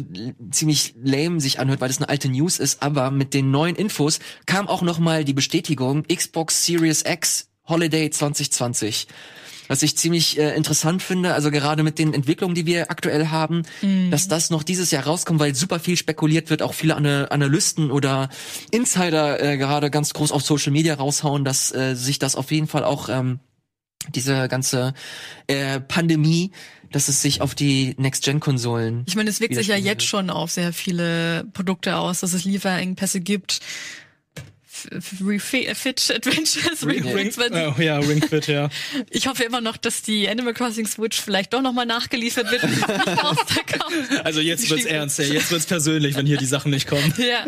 ziemlich 0.50 0.94
lame 1.02 1.40
sich 1.40 1.58
anhört, 1.58 1.82
weil 1.82 1.88
das 1.88 1.98
eine 1.98 2.08
alte 2.08 2.30
News 2.30 2.58
ist, 2.58 2.82
aber 2.82 3.10
mit 3.10 3.34
den 3.34 3.50
neuen 3.50 3.76
Infos 3.76 4.18
kam 4.46 4.66
auch 4.66 4.80
noch 4.80 4.98
mal 4.98 5.24
die 5.24 5.34
Bestätigung 5.34 6.04
Xbox 6.04 6.64
Series 6.64 7.04
X 7.06 7.48
Holiday 7.66 8.08
2020. 8.08 9.08
Was 9.68 9.82
ich 9.82 9.96
ziemlich 9.96 10.38
äh, 10.38 10.54
interessant 10.56 11.02
finde, 11.02 11.34
also 11.34 11.50
gerade 11.50 11.82
mit 11.82 11.98
den 11.98 12.14
Entwicklungen, 12.14 12.54
die 12.54 12.66
wir 12.66 12.90
aktuell 12.90 13.28
haben, 13.28 13.62
dass 14.10 14.28
das 14.28 14.50
noch 14.50 14.62
dieses 14.62 14.90
Jahr 14.90 15.04
rauskommt, 15.04 15.40
weil 15.40 15.54
super 15.54 15.80
viel 15.80 15.96
spekuliert 15.96 16.50
wird, 16.50 16.62
auch 16.62 16.74
viele 16.74 16.96
Ana 16.96 17.26
Analysten 17.26 17.90
oder 17.90 18.28
Insider 18.70 19.42
äh, 19.42 19.56
gerade 19.56 19.90
ganz 19.90 20.12
groß 20.12 20.32
auf 20.32 20.42
Social 20.42 20.72
Media 20.72 20.94
raushauen, 20.94 21.44
dass 21.44 21.72
äh, 21.74 21.94
sich 21.94 22.18
das 22.18 22.36
auf 22.36 22.50
jeden 22.50 22.66
Fall 22.66 22.84
auch 22.84 23.08
ähm, 23.08 23.40
diese 24.14 24.48
ganze 24.48 24.94
äh, 25.46 25.80
Pandemie, 25.80 26.52
dass 26.90 27.08
es 27.08 27.22
sich 27.22 27.40
auf 27.40 27.54
die 27.54 27.94
Next-Gen-Konsolen 27.98 29.04
Ich 29.06 29.16
meine, 29.16 29.30
es 29.30 29.40
wirkt 29.40 29.54
sich 29.54 29.68
ja 29.68 29.76
jetzt 29.76 30.04
schon 30.04 30.30
auf 30.30 30.50
sehr 30.50 30.72
viele 30.72 31.44
Produkte 31.52 31.96
aus, 31.96 32.20
dass 32.20 32.32
es 32.32 32.44
Lieferengpässe 32.44 33.20
gibt. 33.20 33.60
Fit 35.40 35.68
Adventures, 35.68 36.86
Ring, 36.86 37.04
wenn- 37.04 37.52
äh, 37.52 37.84
ja, 37.84 37.98
Ring 37.98 38.22
Fit, 38.26 38.46
ja. 38.46 38.68
Ich 39.10 39.26
hoffe 39.26 39.44
immer 39.44 39.60
noch, 39.60 39.76
dass 39.76 40.02
die 40.02 40.28
Animal 40.28 40.54
Crossing 40.54 40.86
Switch 40.86 41.20
vielleicht 41.20 41.52
doch 41.52 41.62
nochmal 41.62 41.86
nachgeliefert 41.86 42.50
wird. 42.50 42.62
Also 44.24 44.40
jetzt 44.40 44.68
wird's 44.70 44.84
ernst, 44.84 45.18
ja. 45.18 45.24
Jetzt 45.26 45.50
wird's 45.50 45.66
persönlich, 45.66 46.16
wenn 46.16 46.26
hier 46.26 46.36
die 46.36 46.46
Sachen 46.46 46.70
nicht 46.70 46.86
kommen. 46.88 47.12
Ja. 47.18 47.44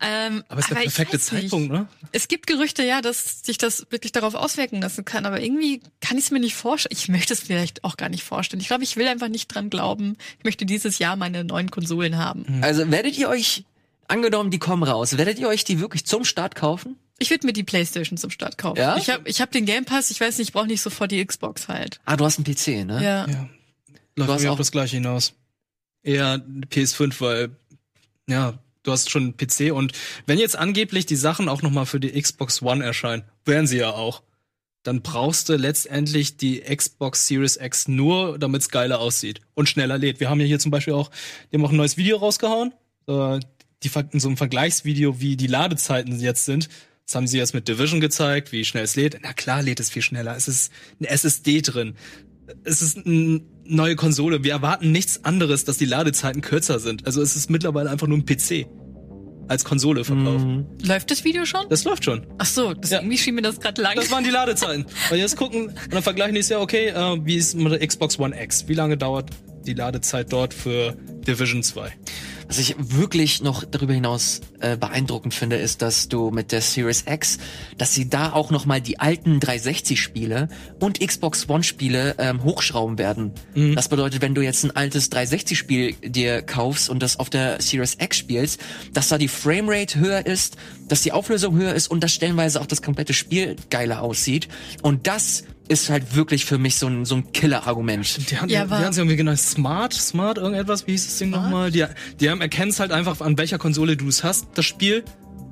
Ähm, 0.00 0.44
Aber 0.48 0.60
es 0.60 0.66
ist 0.66 0.70
der 0.70 0.82
perfekte. 0.82 1.18
Zeitpunkt, 1.18 1.72
ne? 1.72 1.88
Es 2.12 2.28
gibt 2.28 2.46
Gerüchte, 2.46 2.84
ja, 2.84 3.00
dass 3.00 3.42
sich 3.42 3.58
das 3.58 3.86
wirklich 3.90 4.12
darauf 4.12 4.34
auswirken 4.34 4.80
lassen 4.80 5.04
kann, 5.04 5.26
aber 5.26 5.40
irgendwie 5.40 5.80
kann 6.00 6.16
ich 6.18 6.24
es 6.24 6.30
mir 6.30 6.38
nicht 6.40 6.54
vorstellen. 6.54 6.96
Ich 6.96 7.08
möchte 7.08 7.32
es 7.32 7.40
vielleicht 7.40 7.82
auch 7.84 7.96
gar 7.96 8.08
nicht 8.08 8.22
vorstellen. 8.22 8.60
Ich 8.60 8.68
glaube, 8.68 8.84
ich 8.84 8.96
will 8.96 9.08
einfach 9.08 9.28
nicht 9.28 9.48
dran 9.48 9.70
glauben. 9.70 10.16
Ich 10.38 10.44
möchte 10.44 10.66
dieses 10.66 10.98
Jahr 10.98 11.16
meine 11.16 11.42
neuen 11.44 11.70
Konsolen 11.70 12.16
haben. 12.16 12.44
Also 12.62 12.90
werdet 12.90 13.18
ihr 13.18 13.28
euch, 13.28 13.64
angenommen, 14.08 14.50
die 14.50 14.58
kommen 14.58 14.82
raus, 14.82 15.16
werdet 15.16 15.38
ihr 15.38 15.48
euch 15.48 15.64
die 15.64 15.80
wirklich 15.80 16.04
zum 16.06 16.24
Start 16.24 16.54
kaufen? 16.54 16.96
Ich 17.18 17.30
würde 17.30 17.46
mir 17.46 17.52
die 17.52 17.64
Playstation 17.64 18.16
zum 18.16 18.30
Start 18.30 18.58
kaufen. 18.58 18.78
Ja? 18.78 18.96
Ich 18.96 19.10
habe 19.10 19.28
ich 19.28 19.40
hab 19.40 19.50
den 19.50 19.64
Game 19.66 19.84
Pass, 19.84 20.10
ich 20.10 20.20
weiß 20.20 20.38
nicht, 20.38 20.48
ich 20.48 20.52
brauche 20.52 20.66
nicht 20.68 20.80
sofort 20.82 21.10
die 21.10 21.24
Xbox 21.24 21.68
halt. 21.68 22.00
Ah, 22.04 22.16
du 22.16 22.24
hast 22.24 22.38
einen 22.38 22.44
PC, 22.44 22.84
ne? 22.86 23.02
Ja. 23.02 23.26
Ja. 23.28 23.48
Läuft 24.16 24.30
hast 24.30 24.36
irgendwie 24.42 24.48
auch- 24.48 24.52
auf 24.52 24.58
das 24.58 24.70
gleiche 24.72 24.96
hinaus. 24.96 25.32
Eher 26.02 26.40
PS5, 26.70 27.20
weil, 27.20 27.50
ja, 28.28 28.58
du 28.84 28.92
hast 28.92 29.10
schon 29.10 29.22
einen 29.22 29.36
PC 29.36 29.72
und 29.72 29.92
wenn 30.26 30.38
jetzt 30.38 30.56
angeblich 30.56 31.06
die 31.06 31.16
Sachen 31.16 31.48
auch 31.48 31.62
nochmal 31.62 31.86
für 31.86 31.98
die 32.00 32.20
Xbox 32.20 32.62
One 32.62 32.84
erscheinen, 32.84 33.24
werden 33.44 33.66
sie 33.66 33.78
ja 33.78 33.90
auch, 33.90 34.22
dann 34.84 35.02
brauchst 35.02 35.48
du 35.48 35.56
letztendlich 35.56 36.36
die 36.36 36.60
Xbox 36.60 37.26
Series 37.26 37.56
X 37.60 37.88
nur, 37.88 38.38
damit 38.38 38.62
es 38.62 38.68
geiler 38.70 39.00
aussieht 39.00 39.40
und 39.54 39.68
schneller 39.68 39.98
lädt. 39.98 40.20
Wir 40.20 40.30
haben 40.30 40.40
ja 40.40 40.46
hier 40.46 40.60
zum 40.60 40.70
Beispiel 40.70 40.94
auch, 40.94 41.10
die 41.50 41.56
haben 41.56 41.64
auch 41.64 41.70
ein 41.72 41.76
neues 41.76 41.96
Video 41.96 42.16
rausgehauen, 42.18 42.72
äh, 43.08 43.40
die, 43.82 43.88
Ver- 43.88 44.08
so 44.12 44.28
ein 44.28 44.36
Vergleichsvideo, 44.36 45.20
wie 45.20 45.36
die 45.36 45.46
Ladezeiten 45.46 46.18
jetzt 46.20 46.44
sind. 46.44 46.68
Das 47.06 47.14
haben 47.14 47.26
sie 47.26 47.38
jetzt 47.38 47.54
mit 47.54 47.68
Division 47.68 48.00
gezeigt, 48.00 48.52
wie 48.52 48.64
schnell 48.64 48.84
es 48.84 48.96
lädt. 48.96 49.18
Na 49.22 49.32
klar 49.32 49.62
lädt 49.62 49.80
es 49.80 49.88
viel 49.90 50.02
schneller. 50.02 50.36
Es 50.36 50.46
ist 50.48 50.72
eine 50.98 51.08
SSD 51.08 51.62
drin 51.62 51.94
es 52.64 52.80
ist 52.80 53.04
eine 53.04 53.42
neue 53.66 53.94
Konsole. 53.94 54.42
Wir 54.42 54.52
erwarten 54.52 54.90
nichts 54.90 55.22
anderes, 55.22 55.66
dass 55.66 55.76
die 55.76 55.84
Ladezeiten 55.84 56.40
kürzer 56.40 56.78
sind. 56.78 57.04
Also 57.04 57.20
es 57.20 57.36
ist 57.36 57.50
mittlerweile 57.50 57.90
einfach 57.90 58.06
nur 58.06 58.16
ein 58.16 58.24
PC 58.24 58.66
als 59.48 59.66
Konsole 59.66 60.02
verkauft. 60.02 60.46
Läuft 60.82 61.10
das 61.10 61.24
Video 61.24 61.44
schon? 61.44 61.68
Das 61.68 61.84
läuft 61.84 62.04
schon. 62.06 62.26
Ach 62.38 62.46
so, 62.46 62.72
das, 62.72 62.90
Ja. 62.90 63.00
irgendwie 63.00 63.18
schien 63.18 63.34
mir 63.34 63.42
das 63.42 63.60
gerade 63.60 63.82
lang. 63.82 63.96
Das 63.96 64.10
waren 64.10 64.24
die 64.24 64.30
Ladezeiten. 64.30 64.86
Und 65.10 65.18
jetzt 65.18 65.36
gucken 65.36 65.66
und 65.68 65.74
dann 65.92 66.02
vergleichen 66.02 66.32
die 66.34 66.40
es 66.40 66.48
ja, 66.48 66.58
okay, 66.58 66.88
äh, 66.88 67.18
wie 67.26 67.36
ist 67.36 67.54
mit 67.54 67.70
der 67.70 67.86
Xbox 67.86 68.18
One 68.18 68.34
X? 68.42 68.66
Wie 68.66 68.74
lange 68.74 68.96
dauert 68.96 69.28
die 69.66 69.74
Ladezeit 69.74 70.32
dort 70.32 70.54
für 70.54 70.96
Division 71.26 71.62
2? 71.62 71.92
Was 72.48 72.58
ich 72.58 72.74
wirklich 72.78 73.42
noch 73.42 73.62
darüber 73.64 73.92
hinaus 73.92 74.40
äh, 74.60 74.78
beeindruckend 74.78 75.34
finde, 75.34 75.56
ist, 75.56 75.82
dass 75.82 76.08
du 76.08 76.30
mit 76.30 76.50
der 76.50 76.62
Series 76.62 77.04
X, 77.06 77.36
dass 77.76 77.94
sie 77.94 78.08
da 78.08 78.32
auch 78.32 78.50
noch 78.50 78.64
mal 78.64 78.80
die 78.80 78.98
alten 78.98 79.38
360-Spiele 79.38 80.48
und 80.80 80.98
Xbox 80.98 81.46
One-Spiele 81.48 82.14
ähm, 82.18 82.42
hochschrauben 82.42 82.96
werden. 82.96 83.32
Das 83.74 83.88
bedeutet, 83.88 84.22
wenn 84.22 84.34
du 84.34 84.40
jetzt 84.40 84.64
ein 84.64 84.74
altes 84.74 85.12
360-Spiel 85.12 85.92
dir 86.02 86.40
kaufst 86.40 86.88
und 86.88 87.02
das 87.02 87.18
auf 87.18 87.28
der 87.28 87.60
Series 87.60 87.98
X 88.00 88.16
spielst, 88.16 88.60
dass 88.94 89.08
da 89.08 89.18
die 89.18 89.28
Framerate 89.28 89.98
höher 89.98 90.24
ist, 90.24 90.56
dass 90.88 91.02
die 91.02 91.12
Auflösung 91.12 91.56
höher 91.56 91.74
ist 91.74 91.88
und 91.90 92.02
dass 92.02 92.12
stellenweise 92.14 92.60
auch 92.60 92.66
das 92.66 92.80
komplette 92.80 93.12
Spiel 93.12 93.56
geiler 93.68 94.02
aussieht. 94.02 94.48
Und 94.82 95.06
das 95.06 95.44
ist 95.68 95.90
halt 95.90 96.14
wirklich 96.16 96.44
für 96.46 96.58
mich 96.58 96.76
so 96.76 96.86
ein, 96.86 97.04
so 97.04 97.16
ein 97.16 97.32
Killer-Argument. 97.32 98.30
Die 98.30 98.38
haben, 98.38 98.48
Ja, 98.48 98.64
die 98.64 98.72
aber- 98.72 98.84
haben 98.84 98.92
sie 98.92 99.00
irgendwie 99.00 99.16
genannt. 99.16 99.38
Smart, 99.38 99.92
Smart, 99.92 100.38
irgendetwas, 100.38 100.86
wie 100.86 100.92
hieß 100.92 101.06
das 101.06 101.18
Ding 101.18 101.30
nochmal? 101.30 101.70
Die, 101.70 101.84
die 102.20 102.30
haben 102.30 102.40
erkennst 102.40 102.80
halt 102.80 102.90
einfach, 102.92 103.20
an 103.20 103.36
welcher 103.38 103.58
Konsole 103.58 103.96
du 103.96 104.08
es 104.08 104.24
hast, 104.24 104.46
das 104.54 104.64
Spiel. 104.64 105.04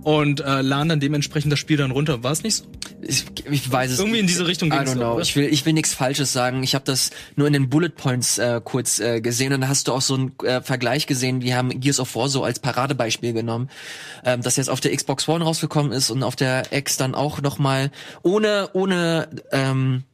Und 0.07 0.39
äh, 0.39 0.63
laden 0.63 0.89
dann 0.89 1.01
dementsprechend 1.01 1.51
das 1.51 1.59
Spiel 1.59 1.79
dann 1.79 1.91
runter. 1.91 2.23
War 2.23 2.31
es 2.31 2.45
nicht 2.45 2.55
so? 2.55 2.65
Ich, 3.03 3.25
ich 3.51 3.73
weiß 3.73 3.91
es 3.91 3.99
Irgendwie 3.99 4.21
in 4.21 4.29
diese 4.29 4.47
Richtung 4.47 4.69
I 4.69 4.77
ging's 4.77 4.93
don't 4.93 4.99
know. 4.99 5.15
oder? 5.15 5.23
Ich 5.23 5.35
will, 5.35 5.47
ich 5.53 5.67
will 5.67 5.73
nichts 5.73 5.95
Falsches 5.95 6.33
sagen. 6.33 6.63
Ich 6.63 6.77
habe 6.77 6.85
das 6.85 7.11
nur 7.35 7.49
in 7.49 7.53
den 7.53 7.69
Bullet 7.69 7.89
Points 7.89 8.39
äh, 8.39 8.61
kurz 8.63 9.01
äh, 9.01 9.21
gesehen 9.21 9.53
und 9.53 9.63
da 9.63 9.67
hast 9.69 9.89
du 9.89 9.93
auch 9.93 10.01
so 10.01 10.15
einen 10.15 10.39
äh, 10.45 10.63
Vergleich 10.63 11.09
gesehen. 11.09 11.43
Wir 11.43 11.57
haben 11.57 11.81
Gears 11.81 11.99
of 11.99 12.15
War 12.15 12.29
so 12.29 12.45
als 12.45 12.61
Paradebeispiel 12.61 13.33
genommen, 13.33 13.69
ähm, 14.25 14.43
das 14.43 14.55
jetzt 14.55 14.71
auf 14.71 14.81
der 14.81 14.95
Xbox 14.95 15.29
One 15.29 15.43
rausgekommen 15.43 15.91
ist 15.91 16.11
und 16.11 16.23
auf 16.23 16.37
der 16.37 16.73
X 16.73 16.97
dann 16.97 17.17
auch 17.17 17.43
noch 17.43 17.59
mal 17.59 17.91
ohne 18.23 18.71
ohne 18.75 19.29
ähm, 19.51 20.05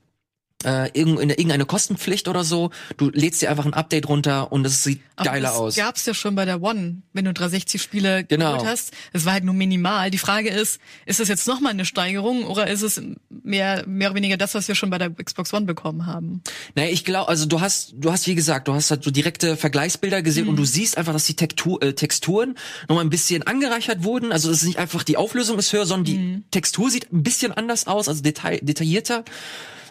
äh, 0.65 0.91
irgendeine, 0.99 1.35
irgendeine 1.35 1.65
Kostenpflicht 1.67 2.29
oder 2.29 2.45
so. 2.45 2.71
Du 2.97 3.11
lädst 3.11 3.43
dir 3.43 3.51
einfach 3.51 3.67
ein 3.67 3.75
Update 3.75 4.09
runter 4.09 4.53
und 4.53 4.65
es 4.67 4.83
sieht 4.85 5.01
Aber 5.17 5.31
geiler 5.31 5.49
das 5.49 5.57
aus. 5.59 5.77
gab's 5.77 6.07
ja 6.07 6.15
schon 6.15 6.35
bei 6.35 6.45
der 6.45 6.63
One, 6.63 7.03
wenn 7.13 7.25
du 7.25 7.31
360-Spiele 7.33 8.25
Genau. 8.25 8.53
geholt 8.55 8.69
hast. 8.69 8.93
Es 9.13 9.25
war 9.25 9.33
halt 9.35 9.45
nur 9.45 9.55
minimal. 9.55 10.11
Die 10.11 10.19
Frage 10.19 10.49
ist, 10.51 10.81
ist 11.07 11.21
das 11.21 11.29
jetzt 11.29 11.47
nochmal 11.49 11.73
eine 11.73 11.85
Steigerung 11.85 12.45
oder 12.45 12.67
ist 12.69 12.83
es 12.83 13.01
mehr, 13.43 13.85
mehr 13.87 14.09
oder 14.11 14.17
weniger 14.17 14.37
das, 14.37 14.55
was 14.55 14.69
wir 14.69 14.75
schon 14.75 14.91
bei 14.91 14.99
der 14.99 15.11
Xbox 15.11 15.53
One 15.55 15.67
bekommen 15.67 16.07
haben? 16.07 16.43
Naja, 16.75 16.91
ich 16.91 17.05
glaube, 17.05 17.29
also 17.29 17.47
du 17.47 17.61
hast, 17.61 17.95
du 17.97 18.11
hast 18.13 18.27
wie 18.27 18.35
gesagt, 18.35 18.69
du 18.69 18.75
hast 18.75 18.91
halt 18.91 19.05
so 19.05 19.11
direkte 19.11 19.57
Vergleichsbilder 19.57 20.23
gesehen 20.23 20.49
und 20.49 20.57
du 20.57 20.65
siehst 20.65 20.97
einfach, 20.99 21.13
dass 21.13 21.25
die 21.25 21.35
Tektur, 21.37 21.83
äh, 21.83 21.93
Texturen 21.95 22.55
nochmal 22.89 23.05
ein 23.05 23.11
bisschen 23.11 23.43
angereichert 23.43 24.05
wurden. 24.05 24.33
Also 24.33 24.51
es 24.51 24.63
ist 24.63 24.69
nicht 24.69 24.79
einfach 24.79 25.03
die 25.03 25.17
Auflösung 25.17 25.59
ist 25.59 25.73
höher, 25.73 25.87
sondern 25.87 26.05
die 26.05 26.43
Textur 26.51 26.91
sieht 26.91 27.13
ein 27.13 27.23
bisschen 27.23 27.53
anders 27.53 27.87
aus, 27.87 28.09
also 28.09 28.23
detail, 28.23 28.59
detaillierter. 28.63 29.25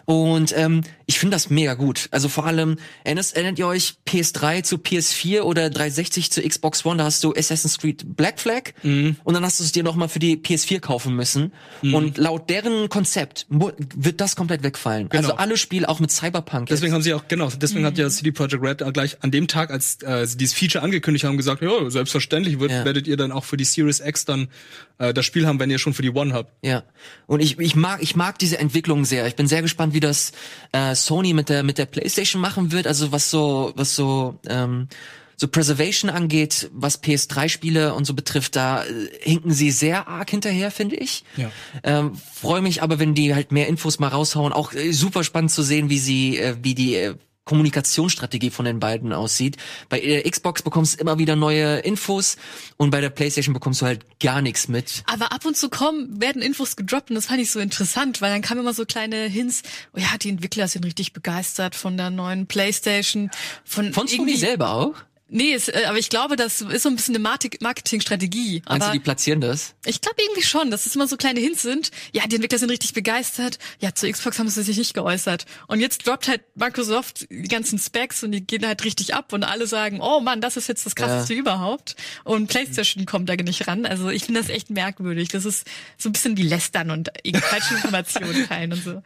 Und 0.04 0.52
ähm, 0.56 0.82
ich 1.06 1.18
finde 1.18 1.34
das 1.36 1.50
mega 1.50 1.74
gut. 1.74 2.08
Also 2.10 2.28
vor 2.28 2.46
allem, 2.46 2.76
erinnert, 3.04 3.32
erinnert 3.34 3.58
ihr 3.58 3.66
euch 3.66 3.94
PS3 4.06 4.62
zu 4.62 4.76
PS4 4.76 5.42
oder 5.42 5.70
360 5.70 6.30
zu 6.32 6.42
Xbox 6.42 6.84
One? 6.84 6.96
Da 6.98 7.04
hast 7.04 7.22
du 7.24 7.32
Assassin's 7.34 7.78
Creed 7.78 8.16
Black 8.16 8.40
Flag 8.40 8.72
Mhm. 8.82 9.16
und 9.24 9.34
dann 9.34 9.44
hast 9.44 9.60
du 9.60 9.64
es 9.64 9.72
dir 9.72 9.82
nochmal 9.82 10.08
für 10.08 10.18
die 10.18 10.36
PS4 10.36 10.80
kaufen 10.80 11.14
müssen. 11.14 11.52
Und 11.82 12.18
laut 12.18 12.48
deren 12.50 12.88
Konzept 12.88 13.46
wird 13.48 14.20
das 14.20 14.36
komplett 14.36 14.62
wegfallen. 14.62 15.08
Also 15.10 15.28
Genau. 15.30 15.40
alle 15.40 15.56
Spiele, 15.56 15.88
auch 15.88 16.00
mit 16.00 16.10
Cyberpunk. 16.10 16.68
jetzt. 16.70 16.78
Deswegen 16.78 16.94
haben 16.94 17.02
sie 17.02 17.14
auch, 17.14 17.28
genau, 17.28 17.50
deswegen 17.50 17.84
hat 17.84 17.98
ja 17.98 18.08
CD 18.08 18.32
Projekt 18.32 18.54
Red 18.60 18.82
gleich 18.94 19.16
an 19.22 19.30
dem 19.30 19.46
Tag, 19.48 19.70
als 19.70 19.98
äh, 20.02 20.26
sie 20.26 20.36
dieses 20.36 20.54
Feature 20.54 20.82
angekündigt 20.82 21.24
haben, 21.24 21.36
gesagt, 21.36 21.62
ja, 21.62 21.90
selbstverständlich 21.90 22.58
wird, 22.60 22.70
Ja. 22.72 22.84
werdet 22.84 23.06
ihr 23.06 23.16
dann 23.16 23.32
auch 23.32 23.44
für 23.44 23.56
die 23.56 23.64
Series 23.64 24.00
X 24.00 24.24
dann 24.24 24.48
äh, 24.98 25.12
das 25.14 25.24
Spiel 25.26 25.46
haben, 25.46 25.58
wenn 25.60 25.70
ihr 25.70 25.78
schon 25.78 25.94
für 25.94 26.02
die 26.02 26.10
One 26.10 26.32
habt. 26.32 26.52
Ja. 26.64 26.82
Und 27.26 27.40
ich, 27.40 27.58
ich 27.58 27.74
mag, 27.76 28.02
ich 28.02 28.16
mag 28.16 28.38
diese 28.38 28.58
Entwicklung 28.58 29.04
sehr. 29.04 29.26
Ich 29.26 29.36
bin 29.36 29.46
sehr 29.46 29.62
gespannt, 29.62 29.91
wie 29.92 30.00
das 30.00 30.32
äh, 30.72 30.94
Sony 30.94 31.32
mit 31.32 31.48
der 31.48 31.62
mit 31.62 31.78
der 31.78 31.86
PlayStation 31.86 32.40
machen 32.40 32.72
wird. 32.72 32.86
Also 32.86 33.12
was 33.12 33.30
so 33.30 33.72
was 33.76 33.94
so 33.94 34.38
ähm, 34.48 34.88
so 35.36 35.48
Preservation 35.48 36.08
angeht, 36.08 36.70
was 36.72 37.02
PS3-Spiele 37.02 37.94
und 37.94 38.04
so 38.04 38.14
betrifft, 38.14 38.54
da 38.54 38.84
äh, 38.84 38.88
hinken 39.20 39.52
sie 39.52 39.70
sehr 39.72 40.06
arg 40.06 40.30
hinterher, 40.30 40.70
finde 40.70 40.96
ich. 40.96 41.24
Ja. 41.36 41.50
Ähm, 41.82 42.12
Freue 42.32 42.62
mich 42.62 42.82
aber, 42.82 42.98
wenn 42.98 43.14
die 43.14 43.34
halt 43.34 43.50
mehr 43.50 43.66
Infos 43.66 43.98
mal 43.98 44.08
raushauen. 44.08 44.52
Auch 44.52 44.72
äh, 44.72 44.92
super 44.92 45.24
spannend 45.24 45.50
zu 45.50 45.62
sehen, 45.62 45.90
wie 45.90 45.98
sie, 45.98 46.38
äh, 46.38 46.56
wie 46.62 46.74
die 46.74 46.94
äh, 46.94 47.14
Kommunikationsstrategie 47.44 48.50
von 48.50 48.64
den 48.64 48.78
beiden 48.78 49.12
aussieht. 49.12 49.56
Bei 49.88 50.00
der 50.00 50.22
Xbox 50.30 50.62
bekommst 50.62 50.94
du 50.94 51.00
immer 51.00 51.18
wieder 51.18 51.36
neue 51.36 51.78
Infos 51.78 52.36
und 52.76 52.90
bei 52.90 53.00
der 53.00 53.10
PlayStation 53.10 53.52
bekommst 53.52 53.82
du 53.82 53.86
halt 53.86 54.06
gar 54.20 54.42
nichts 54.42 54.68
mit. 54.68 55.02
Aber 55.06 55.32
ab 55.32 55.44
und 55.44 55.56
zu 55.56 55.68
kommen, 55.68 56.20
werden 56.20 56.40
Infos 56.40 56.76
gedroppt 56.76 57.10
und 57.10 57.16
das 57.16 57.26
fand 57.26 57.40
ich 57.40 57.50
so 57.50 57.58
interessant, 57.58 58.20
weil 58.20 58.32
dann 58.32 58.42
kamen 58.42 58.60
immer 58.60 58.74
so 58.74 58.84
kleine 58.84 59.26
Hints, 59.26 59.62
oh 59.94 59.98
ja, 59.98 60.16
die 60.20 60.28
Entwickler 60.28 60.68
sind 60.68 60.84
richtig 60.84 61.12
begeistert 61.12 61.74
von 61.74 61.96
der 61.96 62.10
neuen 62.10 62.46
Playstation. 62.46 63.30
Von, 63.64 63.92
Von 63.92 64.06
Sony 64.06 64.36
selber 64.36 64.70
auch? 64.70 64.94
Nee, 65.34 65.54
es, 65.54 65.68
äh, 65.68 65.84
aber 65.86 65.98
ich 65.98 66.10
glaube, 66.10 66.36
das 66.36 66.60
ist 66.60 66.82
so 66.82 66.90
ein 66.90 66.96
bisschen 66.96 67.16
eine 67.16 67.22
Marketingstrategie. 67.60 68.62
Meinst 68.68 68.88
du, 68.88 68.92
die 68.92 69.00
platzieren 69.00 69.40
das? 69.40 69.74
ich 69.86 70.02
glaube 70.02 70.16
irgendwie 70.20 70.42
schon, 70.42 70.70
dass 70.70 70.84
es 70.84 70.94
immer 70.94 71.08
so 71.08 71.16
kleine 71.16 71.40
Hints 71.40 71.62
sind. 71.62 71.90
Ja, 72.12 72.26
die 72.26 72.34
Entwickler 72.34 72.58
sind 72.58 72.68
richtig 72.68 72.92
begeistert. 72.92 73.58
Ja, 73.80 73.94
zur 73.94 74.10
Xbox 74.10 74.38
haben 74.38 74.48
sie 74.50 74.62
sich 74.62 74.76
nicht 74.76 74.92
geäußert. 74.92 75.46
Und 75.68 75.80
jetzt 75.80 76.06
droppt 76.06 76.28
halt 76.28 76.42
Microsoft 76.54 77.26
die 77.30 77.48
ganzen 77.48 77.78
Specs 77.78 78.22
und 78.22 78.32
die 78.32 78.46
gehen 78.46 78.66
halt 78.66 78.84
richtig 78.84 79.14
ab 79.14 79.32
und 79.32 79.42
alle 79.42 79.66
sagen, 79.66 80.00
oh 80.02 80.20
Mann, 80.20 80.42
das 80.42 80.58
ist 80.58 80.68
jetzt 80.68 80.84
das 80.84 80.94
krasseste 80.94 81.32
überhaupt. 81.32 81.96
Und 82.24 82.48
PlayStation 82.48 83.06
kommt 83.06 83.30
da 83.30 83.36
nicht 83.36 83.66
ran. 83.66 83.86
Also 83.86 84.10
ich 84.10 84.24
finde 84.24 84.40
das 84.40 84.50
echt 84.50 84.68
merkwürdig. 84.68 85.30
Das 85.30 85.46
ist 85.46 85.66
so 85.96 86.10
ein 86.10 86.12
bisschen 86.12 86.36
wie 86.36 86.42
Lästern 86.42 86.90
und 86.90 87.10
falsche 87.40 87.74
Informationen 87.74 88.46
teilen 88.48 88.72
und 88.74 88.84
so. 88.84 89.02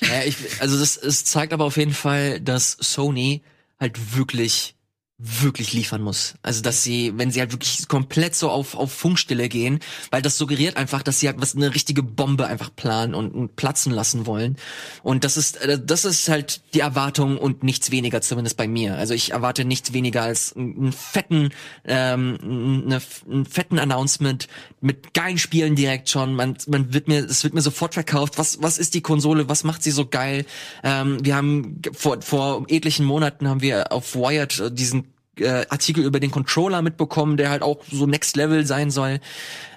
Ja, 0.00 0.24
ich, 0.24 0.36
also 0.58 0.76
das, 0.76 0.96
es 0.96 1.24
zeigt 1.24 1.52
aber 1.52 1.64
auf 1.64 1.76
jeden 1.76 1.94
Fall, 1.94 2.40
dass 2.40 2.76
Sony 2.80 3.42
halt 3.78 4.16
wirklich 4.16 4.74
wirklich 5.20 5.72
liefern 5.72 6.00
muss. 6.00 6.34
Also 6.42 6.62
dass 6.62 6.84
sie, 6.84 7.12
wenn 7.16 7.32
sie 7.32 7.40
halt 7.40 7.50
wirklich 7.50 7.88
komplett 7.88 8.36
so 8.36 8.50
auf, 8.50 8.76
auf 8.76 8.92
Funkstille 8.92 9.48
gehen, 9.48 9.80
weil 10.12 10.22
das 10.22 10.38
suggeriert 10.38 10.76
einfach, 10.76 11.02
dass 11.02 11.18
sie 11.18 11.26
halt 11.26 11.40
was 11.40 11.56
eine 11.56 11.74
richtige 11.74 12.04
Bombe 12.04 12.46
einfach 12.46 12.70
planen 12.74 13.14
und, 13.16 13.34
und 13.34 13.56
platzen 13.56 13.92
lassen 13.92 14.26
wollen. 14.26 14.56
Und 15.02 15.24
das 15.24 15.36
ist 15.36 15.56
äh, 15.56 15.80
das 15.84 16.04
ist 16.04 16.28
halt 16.28 16.60
die 16.72 16.80
Erwartung 16.80 17.36
und 17.36 17.64
nichts 17.64 17.90
weniger, 17.90 18.20
zumindest 18.20 18.56
bei 18.56 18.68
mir. 18.68 18.94
Also 18.96 19.12
ich 19.12 19.32
erwarte 19.32 19.64
nichts 19.64 19.92
weniger 19.92 20.22
als 20.22 20.54
einen 20.54 20.92
fetten, 20.92 21.50
ähm, 21.84 22.38
eine, 22.86 23.00
einen 23.28 23.44
fetten 23.44 23.80
Announcement 23.80 24.46
mit 24.80 25.14
geilen 25.14 25.38
Spielen 25.38 25.74
direkt 25.74 26.08
schon. 26.08 26.34
Man, 26.34 26.56
man 26.68 26.94
wird 26.94 27.08
mir, 27.08 27.24
es 27.24 27.42
wird 27.42 27.54
mir 27.54 27.62
sofort 27.62 27.94
verkauft. 27.94 28.38
Was, 28.38 28.62
was 28.62 28.78
ist 28.78 28.94
die 28.94 29.00
Konsole? 29.00 29.48
Was 29.48 29.64
macht 29.64 29.82
sie 29.82 29.90
so 29.90 30.06
geil? 30.06 30.46
Ähm, 30.84 31.24
wir 31.24 31.34
haben 31.34 31.82
vor, 31.92 32.22
vor 32.22 32.66
etlichen 32.68 33.04
Monaten 33.04 33.48
haben 33.48 33.62
wir 33.62 33.90
auf 33.90 34.14
Wired 34.14 34.60
äh, 34.60 34.70
diesen 34.70 35.07
äh, 35.40 35.66
Artikel 35.68 36.04
über 36.04 36.20
den 36.20 36.30
Controller 36.30 36.82
mitbekommen, 36.82 37.36
der 37.36 37.50
halt 37.50 37.62
auch 37.62 37.78
so 37.90 38.06
Next 38.06 38.36
Level 38.36 38.66
sein 38.66 38.90
soll. 38.90 39.20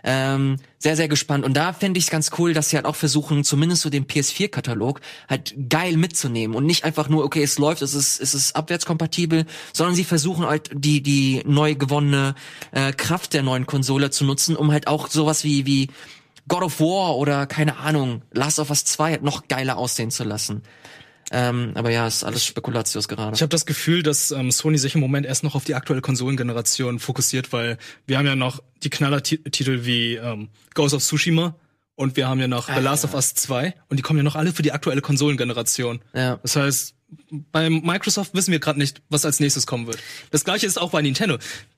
Ähm, 0.04 0.58
sehr, 0.80 0.96
sehr 0.96 1.08
gespannt. 1.08 1.46
Und 1.46 1.54
da 1.56 1.74
fände 1.74 2.00
ich 2.00 2.06
es 2.06 2.10
ganz 2.10 2.32
cool, 2.40 2.54
dass 2.54 2.70
sie 2.70 2.76
halt 2.76 2.86
auch 2.86 2.96
versuchen, 2.96 3.44
zumindest 3.44 3.84
so 3.84 3.90
den 3.90 4.08
PS4-Katalog 4.08 5.00
halt 5.30 5.54
geil 5.70 5.96
mitzunehmen 5.98 6.56
und 6.56 6.66
nicht 6.66 6.84
einfach 6.84 7.08
nur, 7.08 7.24
okay, 7.24 7.44
es 7.44 7.60
läuft, 7.60 7.82
es 7.84 7.94
ist, 7.94 8.20
es 8.20 8.34
ist 8.34 8.56
abwärtskompatibel, 8.56 9.46
sondern 9.74 9.96
sie 9.96 10.04
versuchen 10.04 10.46
halt 10.46 10.72
die, 10.74 11.04
die 11.04 11.44
neu 11.46 11.76
gewonnene 11.76 12.34
äh, 12.72 12.94
Kraft 12.94 13.34
der 13.34 13.44
neuen 13.44 13.68
Konsole 13.68 14.10
zu 14.10 14.26
nutzen, 14.26 14.56
um 14.56 14.72
halt 14.72 14.88
auch 14.88 15.08
sowas 15.08 15.44
wie, 15.44 15.66
wie 15.68 15.90
God 16.48 16.64
of 16.64 16.80
War 16.80 17.16
oder 17.18 17.46
keine 17.46 17.78
Ahnung, 17.78 18.24
Last 18.32 18.60
of 18.60 18.70
Us 18.72 18.84
2 18.86 19.12
halt 19.12 19.24
noch 19.24 19.48
geiler 19.48 19.78
aussehen 19.78 20.12
zu 20.12 20.24
lassen. 20.24 20.64
Ähm, 21.34 21.72
aber 21.76 21.90
ja, 21.92 22.08
ist 22.08 22.26
alles 22.26 22.46
Spekulatius 22.46 23.08
gerade. 23.08 23.34
Ich 23.34 23.42
habe 23.42 23.50
das 23.50 23.66
Gefühl, 23.66 24.04
dass 24.04 24.32
ähm, 24.32 24.52
Sony 24.52 24.78
sich 24.78 24.96
im 24.96 25.02
Moment 25.02 25.26
erst 25.26 25.44
noch 25.44 25.56
auf 25.56 25.64
die 25.64 25.76
aktuelle 25.76 26.02
Konsolengeneration 26.02 27.00
fokussiert, 27.00 27.54
weil 27.54 27.78
wir 28.06 28.18
haben 28.18 28.26
ja 28.26 28.36
noch 28.36 28.62
die 28.84 28.90
Knallertitel 28.90 29.86
wie 29.86 30.16
ähm, 30.16 30.50
Ghost 30.74 30.94
of 30.94 31.02
Tsushima 31.02 31.56
und 31.96 32.18
wir 32.18 32.28
haben 32.28 32.42
ja 32.42 32.50
noch 32.50 32.68
The 32.68 32.82
Last 32.82 33.06
of 33.06 33.14
Us 33.14 33.34
2 33.34 33.74
und 33.88 33.98
die 33.98 34.04
kommen 34.04 34.18
ja 34.18 34.24
noch 34.24 34.36
alle 34.36 34.52
für 34.52 34.62
die 34.62 34.74
aktuelle 34.74 35.02
Konsolengeneration. 35.02 36.02
Ja. 36.14 36.38
Das 36.44 36.58
heißt, 36.58 36.96
bei 37.30 37.70
Microsoft 37.70 38.34
wissen 38.34 38.52
wir 38.52 38.60
gerade 38.60 38.80
nicht, 38.80 39.02
was 39.10 39.24
als 39.24 39.40
nächstes 39.40 39.66
kommen 39.66 39.88
wird. 39.88 40.00
Das 40.32 40.44
gleiche 40.44 40.66
ist 40.66 40.80
auch 40.80 40.92
bei 40.92 41.02
Nintendo. 41.02 41.38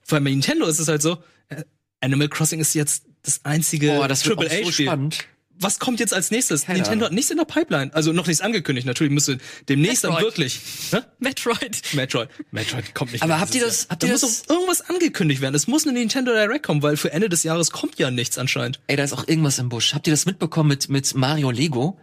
Bei 0.09 0.19
Nintendo 0.19 0.65
ist 0.65 0.79
es 0.79 0.87
halt 0.87 1.03
so, 1.03 1.17
äh, 1.49 1.63
Animal 2.01 2.27
Crossing 2.27 2.59
ist 2.59 2.73
jetzt 2.73 3.05
das 3.21 3.45
einzige 3.45 3.95
Boah, 3.95 4.07
das 4.07 4.25
wird 4.25 4.37
auch 4.37 4.43
so 4.43 4.49
AAA-Spiel. 4.49 4.85
spannend. 4.87 5.25
Was 5.59 5.79
kommt 5.79 5.99
jetzt 5.99 6.13
als 6.13 6.31
nächstes? 6.31 6.65
Keine 6.65 6.79
Nintendo 6.79 7.05
Ahnung. 7.05 7.05
hat 7.07 7.13
nichts 7.13 7.31
in 7.31 7.37
der 7.37 7.45
Pipeline. 7.45 7.93
Also 7.93 8.11
noch 8.11 8.27
nichts 8.27 8.41
angekündigt. 8.41 8.85
Natürlich 8.87 9.13
müsste 9.13 9.37
demnächst 9.69 10.03
dann 10.03 10.11
Metroid. 10.11 10.25
wirklich. 10.31 10.59
Hä? 10.91 10.97
Metroid. 11.19 11.81
Metroid. 11.93 12.29
Metroid 12.51 12.93
kommt 12.95 13.11
nicht 13.13 13.21
Aber 13.23 13.39
habt 13.39 13.55
ihr 13.55 13.65
das- 13.65 13.83
Jahr. 13.83 13.89
habt 13.91 14.03
da 14.03 14.07
ihr 14.07 14.11
muss 14.13 14.21
das- 14.21 14.43
doch 14.43 14.55
irgendwas 14.55 14.81
angekündigt 14.89 15.41
werden. 15.41 15.55
Es 15.55 15.67
muss 15.67 15.85
eine 15.87 15.97
Nintendo 15.97 16.31
Direct 16.33 16.65
kommen, 16.65 16.81
weil 16.83 16.97
für 16.97 17.11
Ende 17.11 17.29
des 17.29 17.43
Jahres 17.43 17.71
kommt 17.71 17.99
ja 17.99 18.11
nichts 18.11 18.37
anscheinend. 18.37 18.79
Ey, 18.87 18.95
da 18.95 19.03
ist 19.03 19.13
auch 19.13 19.27
irgendwas 19.27 19.59
im 19.59 19.69
Busch. 19.69 19.93
Habt 19.93 20.07
ihr 20.07 20.13
das 20.13 20.25
mitbekommen 20.25 20.69
mit, 20.69 20.89
mit 20.89 21.13
Mario 21.15 21.51
Lego? 21.51 21.99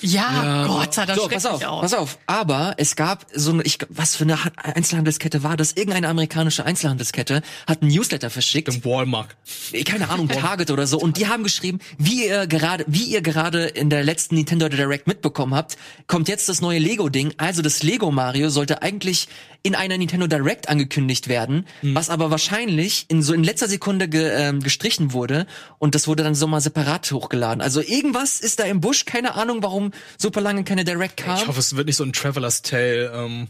Ja, 0.00 0.66
Gott, 0.66 0.92
sah 0.92 1.06
das 1.06 1.16
So, 1.16 1.28
pass 1.28 1.46
auf, 1.46 1.62
aus. 1.64 1.80
pass 1.82 1.94
auf. 1.94 2.18
Aber 2.26 2.74
es 2.78 2.96
gab 2.96 3.26
so 3.32 3.52
eine, 3.52 3.62
ich, 3.62 3.78
was 3.88 4.16
für 4.16 4.24
eine 4.24 4.44
Ha- 4.44 4.50
Einzelhandelskette 4.56 5.44
war 5.44 5.56
das? 5.56 5.72
Irgendeine 5.72 6.08
amerikanische 6.08 6.64
Einzelhandelskette 6.66 7.42
hat 7.68 7.80
einen 7.80 7.92
Newsletter 7.92 8.28
verschickt. 8.28 8.68
Im 8.74 8.84
Walmart. 8.84 9.28
Eh, 9.72 9.84
keine 9.84 10.10
Ahnung, 10.10 10.28
Target 10.28 10.72
oder 10.72 10.88
so. 10.88 10.98
Und 10.98 11.16
die 11.16 11.28
haben 11.28 11.44
geschrieben, 11.44 11.78
wie 11.96 12.26
ihr 12.26 12.48
gerade, 12.48 12.84
wie 12.88 13.04
ihr 13.04 13.22
gerade 13.22 13.64
in 13.66 13.88
der 13.88 14.02
letzten 14.02 14.34
Nintendo 14.34 14.68
Direct 14.68 15.06
mitbekommen 15.06 15.54
habt, 15.54 15.76
kommt 16.08 16.28
jetzt 16.28 16.48
das 16.48 16.60
neue 16.60 16.80
Lego-Ding. 16.80 17.34
Also 17.36 17.62
das 17.62 17.84
Lego 17.84 18.10
Mario 18.10 18.50
sollte 18.50 18.82
eigentlich 18.82 19.28
in 19.62 19.74
einer 19.74 19.96
Nintendo 19.96 20.26
Direct 20.26 20.68
angekündigt 20.68 21.26
werden, 21.28 21.66
was 21.80 22.10
aber 22.10 22.30
wahrscheinlich 22.30 23.06
in 23.08 23.22
so 23.22 23.32
in 23.32 23.42
letzter 23.42 23.66
Sekunde 23.66 24.08
ge, 24.08 24.30
ähm, 24.34 24.60
gestrichen 24.60 25.14
wurde 25.14 25.46
und 25.78 25.94
das 25.94 26.06
wurde 26.06 26.22
dann 26.22 26.34
so 26.34 26.46
mal 26.46 26.60
separat 26.60 27.10
hochgeladen. 27.10 27.62
Also 27.62 27.80
irgendwas 27.80 28.40
ist 28.40 28.58
da 28.60 28.64
im 28.64 28.82
Busch, 28.82 29.06
keine 29.06 29.36
Ahnung, 29.36 29.62
warum 29.62 29.83
super 30.18 30.40
lange 30.40 30.64
keine 30.64 30.84
Direct 30.84 31.16
kam. 31.18 31.36
Ich 31.38 31.46
hoffe, 31.46 31.60
es 31.60 31.74
wird 31.76 31.86
nicht 31.86 31.96
so 31.96 32.04
ein 32.04 32.12
Traveler's 32.12 32.62
Tale 32.62 33.12
ähm, 33.14 33.48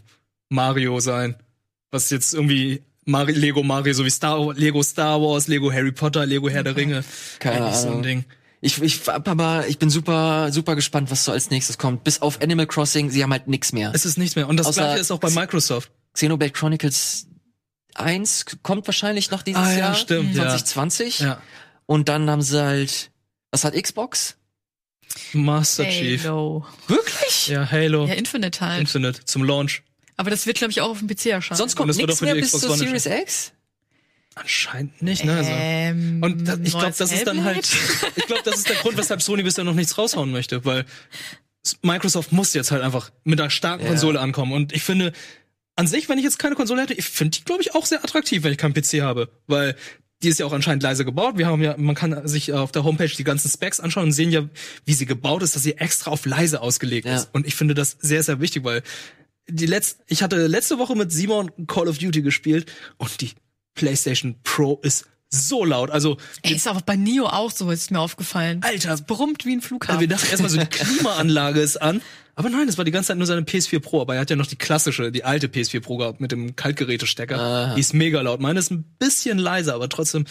Mario 0.49 0.99
sein. 0.99 1.35
Was 1.91 2.09
jetzt 2.09 2.33
irgendwie 2.33 2.81
Mari 3.05 3.33
Lego 3.33 3.61
Mario, 3.63 3.93
so 3.93 4.03
wie 4.05 4.09
Star 4.09 4.53
Lego 4.55 4.81
Star 4.83 5.21
Wars, 5.21 5.47
Lego 5.47 5.71
Harry 5.71 5.91
Potter, 5.91 6.25
Lego 6.25 6.49
Herr 6.49 6.63
der 6.63 6.75
Ringe. 6.75 7.03
Keine 7.39 7.63
Eigentlich 7.65 7.75
So 7.75 7.87
ein 7.87 7.91
Ahnung. 7.93 8.03
Ding. 8.03 8.25
Ich, 8.61 8.81
ich, 8.81 9.07
aber 9.09 9.67
ich 9.67 9.77
bin 9.77 9.91
super, 9.91 10.51
super 10.51 10.75
gespannt, 10.75 11.11
was 11.11 11.23
so 11.23 11.31
als 11.31 11.51
nächstes 11.51 11.77
kommt. 11.77 12.03
Bis 12.03 12.21
auf 12.23 12.41
Animal 12.41 12.65
Crossing, 12.65 13.11
sie 13.11 13.21
haben 13.21 13.31
halt 13.31 13.47
nix 13.47 13.71
mehr. 13.73 13.91
Es 13.93 14.05
ist 14.05 14.17
nichts 14.17 14.35
mehr. 14.35 14.47
Und 14.49 14.57
das 14.57 14.65
Außer- 14.67 14.73
gleiche 14.81 14.99
ist 15.01 15.11
auch 15.11 15.19
bei 15.19 15.29
Microsoft. 15.29 15.91
Xenoblade 16.13 16.51
Chronicles 16.51 17.27
1 17.93 18.45
kommt 18.63 18.87
wahrscheinlich 18.87 19.29
noch 19.31 19.43
dieses 19.43 19.61
Ah, 19.61 19.71
ja, 19.71 19.77
Jahr. 19.77 19.95
stimmt, 19.95 20.29
ja. 20.35 20.43
2020. 20.43 21.19
Ja. 21.19 21.41
Und 21.85 22.09
dann 22.09 22.29
haben 22.29 22.41
sie 22.41 22.61
halt, 22.63 23.11
was 23.51 23.63
hat 23.63 23.75
Xbox? 23.75 24.35
Master 25.33 25.87
Chief. 25.89 26.23
Halo. 26.23 26.65
Wirklich? 26.87 27.47
Ja, 27.47 27.69
Halo. 27.69 28.05
Ja, 28.05 28.13
Infinite 28.15 28.61
halt. 28.61 28.81
Infinite 28.81 29.25
zum 29.25 29.43
Launch. 29.43 29.83
Aber 30.17 30.29
das 30.29 30.45
wird, 30.45 30.57
glaube 30.57 30.71
ich, 30.71 30.81
auch 30.81 30.89
auf 30.91 30.99
dem 30.99 31.07
PC 31.07 31.27
erscheinen. 31.27 31.57
Sonst 31.57 31.75
kommt 31.75 31.95
nichts 31.95 32.21
mehr 32.21 32.35
bis 32.35 32.51
zur 32.51 32.75
Series 32.77 33.05
X? 33.05 33.51
Anscheinend 34.35 35.01
nicht, 35.01 35.23
ne? 35.23 35.33
Also. 35.37 35.49
ähm, 35.53 36.19
Und 36.21 36.45
da, 36.45 36.57
ich 36.61 36.71
glaube, 36.71 36.93
das 36.97 37.11
ist 37.11 37.25
dann 37.25 37.43
halt, 37.45 37.67
ich 38.15 38.25
glaube, 38.25 38.41
das 38.43 38.57
ist 38.57 38.69
der 38.69 38.75
Grund, 38.77 38.97
weshalb 38.97 39.21
Sony 39.21 39.43
bisher 39.43 39.63
noch 39.63 39.73
nichts 39.73 39.97
raushauen 39.97 40.31
möchte, 40.31 40.65
weil 40.65 40.85
Microsoft 41.81 42.31
muss 42.33 42.53
jetzt 42.53 42.71
halt 42.71 42.83
einfach 42.83 43.11
mit 43.23 43.39
einer 43.39 43.49
starken 43.49 43.83
Ja. 43.83 43.89
Konsole 43.89 44.19
ankommen. 44.19 44.51
Und 44.51 44.73
ich 44.73 44.83
finde, 44.83 45.13
an 45.77 45.87
sich, 45.87 46.09
wenn 46.09 46.17
ich 46.17 46.23
jetzt 46.25 46.37
keine 46.37 46.55
Konsole 46.55 46.81
hätte, 46.81 46.93
ich 46.93 47.05
finde 47.05 47.37
die, 47.37 47.43
glaube 47.45 47.61
ich, 47.61 47.75
auch 47.75 47.85
sehr 47.85 48.03
attraktiv, 48.03 48.43
wenn 48.43 48.51
ich 48.51 48.57
keinen 48.57 48.73
PC 48.73 49.01
habe, 49.01 49.29
weil 49.47 49.75
die 50.23 50.29
ist 50.29 50.39
ja 50.39 50.45
auch 50.45 50.53
anscheinend 50.53 50.81
leise 50.81 51.05
gebaut. 51.05 51.37
Wir 51.37 51.47
haben 51.47 51.61
ja, 51.61 51.75
man 51.77 51.93
kann 51.95 52.27
sich 52.27 52.53
auf 52.53 52.71
der 52.71 52.83
Homepage 52.83 53.07
die 53.09 53.23
ganzen 53.23 53.49
Specs 53.49 53.79
anschauen 53.79 54.05
und 54.05 54.11
sehen 54.13 54.31
ja, 54.31 54.47
wie 54.85 54.93
sie 54.93 55.05
gebaut 55.05 55.43
ist, 55.43 55.55
dass 55.55 55.63
sie 55.63 55.77
extra 55.77 56.11
auf 56.11 56.25
leise 56.25 56.61
ausgelegt 56.61 57.05
Ja. 57.05 57.15
ist. 57.17 57.29
Und 57.33 57.45
ich 57.45 57.55
finde 57.55 57.73
das 57.73 57.97
sehr, 57.99 58.23
sehr 58.23 58.39
wichtig, 58.39 58.63
weil 58.63 58.81
die 59.47 59.65
letzte, 59.65 60.03
ich 60.07 60.23
hatte 60.23 60.47
letzte 60.47 60.79
Woche 60.79 60.95
mit 60.95 61.11
Simon 61.11 61.51
Call 61.67 61.87
of 61.87 61.97
Duty 61.97 62.21
gespielt 62.21 62.71
und 62.97 63.21
die 63.21 63.31
PlayStation 63.75 64.35
Pro 64.43 64.79
ist 64.81 65.05
so 65.29 65.65
laut. 65.65 65.91
Also, 65.91 66.17
Ey, 66.41 66.55
ist 66.55 66.67
aber 66.67 66.81
bei 66.81 66.95
Neo 66.95 67.25
auch 67.25 67.51
so, 67.51 67.69
ist 67.71 67.91
mir 67.91 67.99
aufgefallen. 67.99 68.61
Alter. 68.63 68.93
Es 68.93 69.01
brummt 69.01 69.45
wie 69.45 69.53
ein 69.53 69.61
Flughafen. 69.61 69.99
wir 69.99 70.07
dachten 70.07 70.27
erstmal 70.29 70.49
so, 70.49 70.57
die 70.57 70.65
Klimaanlage 70.65 71.59
ist 71.59 71.81
an. 71.81 72.01
Aber 72.37 72.49
nein, 72.49 72.67
das 72.67 72.77
war 72.77 72.83
die 72.83 72.91
ganze 72.91 73.07
Zeit 73.07 73.17
nur 73.17 73.27
seine 73.27 73.41
PS4 73.41 73.79
Pro. 73.79 74.01
Aber 74.01 74.15
er 74.15 74.21
hat 74.21 74.29
ja 74.29 74.35
noch 74.35 74.47
die 74.47 74.57
klassische, 74.57 75.11
die 75.11 75.23
alte 75.23 75.47
PS4 75.47 75.79
Pro 75.79 75.97
gehabt 75.97 76.19
mit 76.19 76.31
dem 76.31 76.55
Kaltgerätestecker. 76.55 77.73
Die 77.75 77.79
ist 77.79 77.93
mega 77.93 78.21
laut. 78.21 78.41
Meine 78.41 78.59
ist 78.59 78.71
ein 78.71 78.83
bisschen 78.99 79.37
leiser, 79.37 79.75
aber 79.75 79.89
trotzdem. 79.89 80.25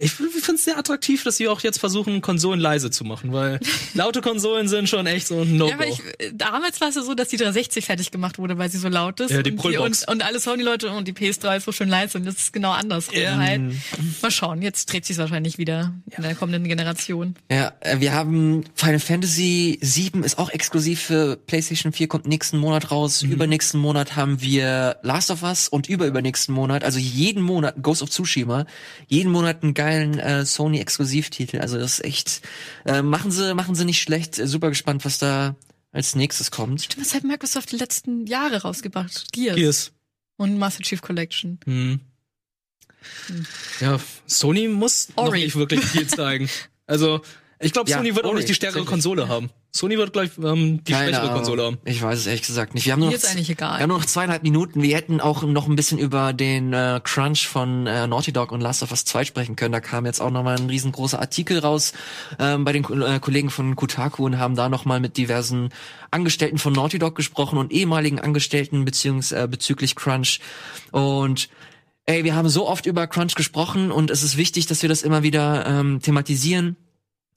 Ich 0.00 0.12
finde 0.12 0.30
es 0.54 0.64
sehr 0.64 0.78
attraktiv, 0.78 1.24
dass 1.24 1.38
sie 1.38 1.48
auch 1.48 1.60
jetzt 1.60 1.78
versuchen, 1.78 2.20
Konsolen 2.20 2.60
leise 2.60 2.88
zu 2.88 3.02
machen, 3.02 3.32
weil 3.32 3.58
laute 3.94 4.20
Konsolen 4.20 4.68
sind 4.68 4.88
schon 4.88 5.08
echt 5.08 5.26
so 5.26 5.40
ein 5.40 5.56
No-Go. 5.56 5.70
Ja, 5.70 5.74
aber 5.74 5.86
ich, 5.88 6.00
äh, 6.18 6.30
damals 6.32 6.80
war 6.80 6.88
es 6.88 6.94
ja 6.94 7.02
so, 7.02 7.14
dass 7.14 7.28
die 7.28 7.36
360 7.36 7.84
fertig 7.84 8.12
gemacht 8.12 8.38
wurde, 8.38 8.56
weil 8.58 8.70
sie 8.70 8.78
so 8.78 8.88
laut 8.88 9.18
ist. 9.18 9.32
Ja, 9.32 9.42
die 9.42 9.50
und, 9.50 9.56
Brüllbox. 9.56 10.04
und, 10.04 10.14
und 10.14 10.22
alle 10.24 10.38
Sony-Leute 10.38 10.90
und 10.92 11.08
die 11.08 11.12
PS3 11.12 11.56
ist 11.56 11.64
so 11.64 11.72
schön 11.72 11.88
leise 11.88 12.16
und 12.16 12.24
das 12.26 12.36
ist 12.36 12.52
genau 12.52 12.70
andersrum 12.70 13.18
Ja. 13.18 13.36
halt. 13.38 13.60
Mal 14.22 14.30
schauen, 14.30 14.62
jetzt 14.62 14.92
dreht 14.92 15.04
sich 15.04 15.18
wahrscheinlich 15.18 15.58
wieder 15.58 15.92
in 16.16 16.22
der 16.22 16.36
kommenden 16.36 16.68
Generation. 16.68 17.34
Ja, 17.50 17.72
äh, 17.80 17.98
wir 17.98 18.12
haben 18.12 18.62
Final 18.76 19.00
Fantasy 19.00 19.78
7 19.80 20.22
ist 20.22 20.38
auch 20.38 20.50
exklusiv 20.50 21.00
für 21.00 21.36
PlayStation 21.36 21.92
4, 21.92 22.06
kommt 22.06 22.26
nächsten 22.28 22.58
Monat 22.58 22.92
raus. 22.92 23.22
Übernächsten 23.22 23.80
Monat 23.80 24.14
haben 24.14 24.40
wir 24.40 24.98
Last 25.02 25.32
of 25.32 25.42
Us 25.42 25.68
und 25.68 25.88
überübernächsten 25.88 26.54
Monat, 26.54 26.84
also 26.84 27.00
jeden 27.00 27.42
Monat 27.42 27.74
Ghost 27.82 28.02
of 28.02 28.10
Tsushima, 28.10 28.64
jeden 29.08 29.32
Monat 29.32 29.64
einen 29.64 29.74
geilen 29.88 30.18
äh, 30.18 30.44
Sony 30.44 30.78
Exklusivtitel. 30.80 31.60
Also 31.60 31.78
das 31.78 31.94
ist 31.98 32.04
echt 32.04 32.40
äh, 32.84 33.00
machen 33.02 33.30
sie 33.30 33.54
machen 33.54 33.74
sie 33.74 33.84
nicht 33.84 34.00
schlecht. 34.02 34.38
Äh, 34.38 34.46
Super 34.46 34.68
gespannt, 34.68 35.04
was 35.04 35.18
da 35.18 35.56
als 35.92 36.14
nächstes 36.14 36.50
kommt. 36.50 36.88
Was 36.98 37.14
hat 37.14 37.24
Microsoft 37.24 37.72
die 37.72 37.76
letzten 37.76 38.26
Jahre 38.26 38.62
rausgebracht? 38.62 39.32
Gears, 39.32 39.56
Gears. 39.56 39.92
und 40.36 40.58
Master 40.58 40.82
Chief 40.82 41.00
Collection. 41.00 41.58
Hm. 41.64 42.00
Ja, 43.80 43.98
Sony 44.26 44.68
muss 44.68 45.08
noch 45.16 45.28
Ori. 45.28 45.44
nicht 45.44 45.56
wirklich 45.56 45.82
viel 45.84 46.06
zeigen. 46.20 46.50
Also, 46.86 47.22
ich 47.60 47.72
glaube, 47.72 47.90
Ja, 47.90 47.96
Sony 47.98 48.14
wird 48.14 48.24
auch 48.24 48.34
nicht 48.34 48.48
die 48.48 48.54
stärkere. 48.54 48.84
Konsole 48.84 49.28
haben. 49.28 49.50
Sony 49.70 49.98
wird 49.98 50.12
gleich 50.12 50.30
ähm, 50.42 50.82
die 50.84 50.92
Keine 50.92 51.06
schwächere 51.08 51.22
Ahnung. 51.22 51.34
Konsole 51.34 51.62
haben. 51.64 51.78
Ich 51.84 52.00
weiß 52.00 52.18
es 52.20 52.26
ehrlich 52.26 52.42
gesagt 52.42 52.74
nicht. 52.74 52.86
Wir 52.86 52.92
haben 52.92 53.00
nur 53.00 53.08
noch 53.10 53.14
ist 53.16 53.26
eigentlich 53.30 53.50
egal. 53.50 53.78
Wir 53.78 53.82
haben 53.82 53.88
nur 53.90 53.98
noch 53.98 54.06
zweieinhalb 54.06 54.42
Minuten. 54.42 54.82
Wir 54.82 54.96
hätten 54.96 55.20
auch 55.20 55.42
noch 55.42 55.66
ein 55.68 55.76
bisschen 55.76 55.98
über 55.98 56.32
den 56.32 56.72
äh, 56.72 57.00
Crunch 57.04 57.46
von 57.48 57.86
äh, 57.86 58.06
Naughty 58.06 58.32
Dog 58.32 58.52
und 58.52 58.60
Last 58.60 58.82
of 58.82 58.90
Us 58.92 59.04
2 59.04 59.24
sprechen 59.24 59.56
können. 59.56 59.72
Da 59.72 59.80
kam 59.80 60.06
jetzt 60.06 60.20
auch 60.20 60.30
noch 60.30 60.42
mal 60.42 60.56
ein 60.56 60.68
riesengroßer 60.68 61.18
Artikel 61.20 61.58
raus 61.58 61.92
ähm, 62.38 62.64
bei 62.64 62.72
den 62.72 62.84
äh, 62.84 63.18
Kollegen 63.20 63.50
von 63.50 63.76
Kotaku 63.76 64.24
und 64.24 64.38
haben 64.38 64.56
da 64.56 64.68
noch 64.68 64.84
mal 64.84 65.00
mit 65.00 65.16
diversen 65.16 65.68
Angestellten 66.10 66.58
von 66.58 66.72
Naughty 66.72 66.98
Dog 66.98 67.14
gesprochen 67.14 67.58
und 67.58 67.72
ehemaligen 67.72 68.18
Angestellten 68.20 68.84
beziehungs 68.84 69.32
äh, 69.32 69.46
bezüglich 69.50 69.94
Crunch. 69.96 70.40
Und 70.92 71.48
ey, 72.06 72.24
wir 72.24 72.34
haben 72.34 72.48
so 72.48 72.66
oft 72.66 72.86
über 72.86 73.06
Crunch 73.06 73.34
gesprochen 73.34 73.90
und 73.92 74.10
es 74.10 74.22
ist 74.22 74.36
wichtig, 74.38 74.66
dass 74.66 74.80
wir 74.80 74.88
das 74.88 75.02
immer 75.02 75.22
wieder 75.22 75.66
ähm, 75.66 76.00
thematisieren. 76.00 76.76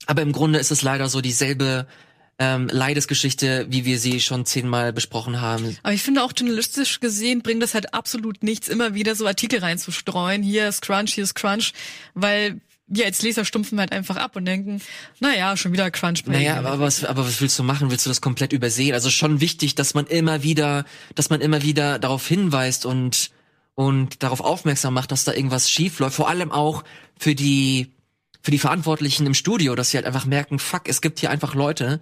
Aber 0.06 0.22
im 0.22 0.32
Grunde 0.32 0.58
ist 0.58 0.70
es 0.70 0.82
leider 0.82 1.08
so 1.08 1.20
dieselbe 1.20 1.86
ähm, 2.38 2.68
Leidesgeschichte, 2.70 3.66
wie 3.68 3.84
wir 3.84 3.98
sie 3.98 4.20
schon 4.20 4.44
zehnmal 4.46 4.92
besprochen 4.92 5.40
haben. 5.40 5.76
Aber 5.82 5.92
ich 5.92 6.02
finde 6.02 6.22
auch 6.22 6.32
journalistisch 6.36 7.00
gesehen 7.00 7.42
bringt 7.42 7.62
das 7.62 7.74
halt 7.74 7.94
absolut 7.94 8.42
nichts, 8.42 8.68
immer 8.68 8.94
wieder 8.94 9.14
so 9.14 9.26
Artikel 9.26 9.60
reinzustreuen. 9.60 10.42
Hier 10.42 10.68
ist 10.68 10.82
Crunch, 10.82 11.14
hier 11.14 11.24
ist 11.24 11.34
Crunch, 11.34 11.72
weil 12.14 12.60
wir 12.88 13.06
als 13.06 13.22
Leser 13.22 13.44
stumpfen 13.44 13.78
halt 13.78 13.92
einfach 13.92 14.16
ab 14.16 14.36
und 14.36 14.44
denken, 14.44 14.82
naja, 15.20 15.56
schon 15.56 15.72
wieder 15.72 15.90
Crunch. 15.90 16.24
bei 16.24 16.32
Naja, 16.32 16.58
aber 16.58 16.78
was, 16.78 17.04
aber 17.04 17.24
was 17.24 17.40
willst 17.40 17.58
du 17.58 17.62
machen? 17.62 17.90
Willst 17.90 18.06
du 18.06 18.10
das 18.10 18.20
komplett 18.20 18.52
übersehen? 18.52 18.94
Also 18.94 19.08
schon 19.08 19.40
wichtig, 19.40 19.74
dass 19.74 19.94
man 19.94 20.06
immer 20.06 20.42
wieder, 20.42 20.84
dass 21.14 21.30
man 21.30 21.40
immer 21.40 21.62
wieder 21.62 21.98
darauf 21.98 22.26
hinweist 22.26 22.86
und 22.86 23.30
und 23.74 24.22
darauf 24.22 24.40
aufmerksam 24.40 24.92
macht, 24.92 25.12
dass 25.12 25.24
da 25.24 25.32
irgendwas 25.32 25.70
schief 25.70 25.98
läuft. 25.98 26.16
Vor 26.16 26.28
allem 26.28 26.52
auch 26.52 26.84
für 27.18 27.34
die 27.34 27.90
für 28.42 28.50
die 28.50 28.58
Verantwortlichen 28.58 29.26
im 29.26 29.34
Studio, 29.34 29.74
dass 29.74 29.90
sie 29.90 29.96
halt 29.96 30.06
einfach 30.06 30.26
merken, 30.26 30.58
fuck, 30.58 30.88
es 30.88 31.00
gibt 31.00 31.20
hier 31.20 31.30
einfach 31.30 31.54
Leute, 31.54 32.00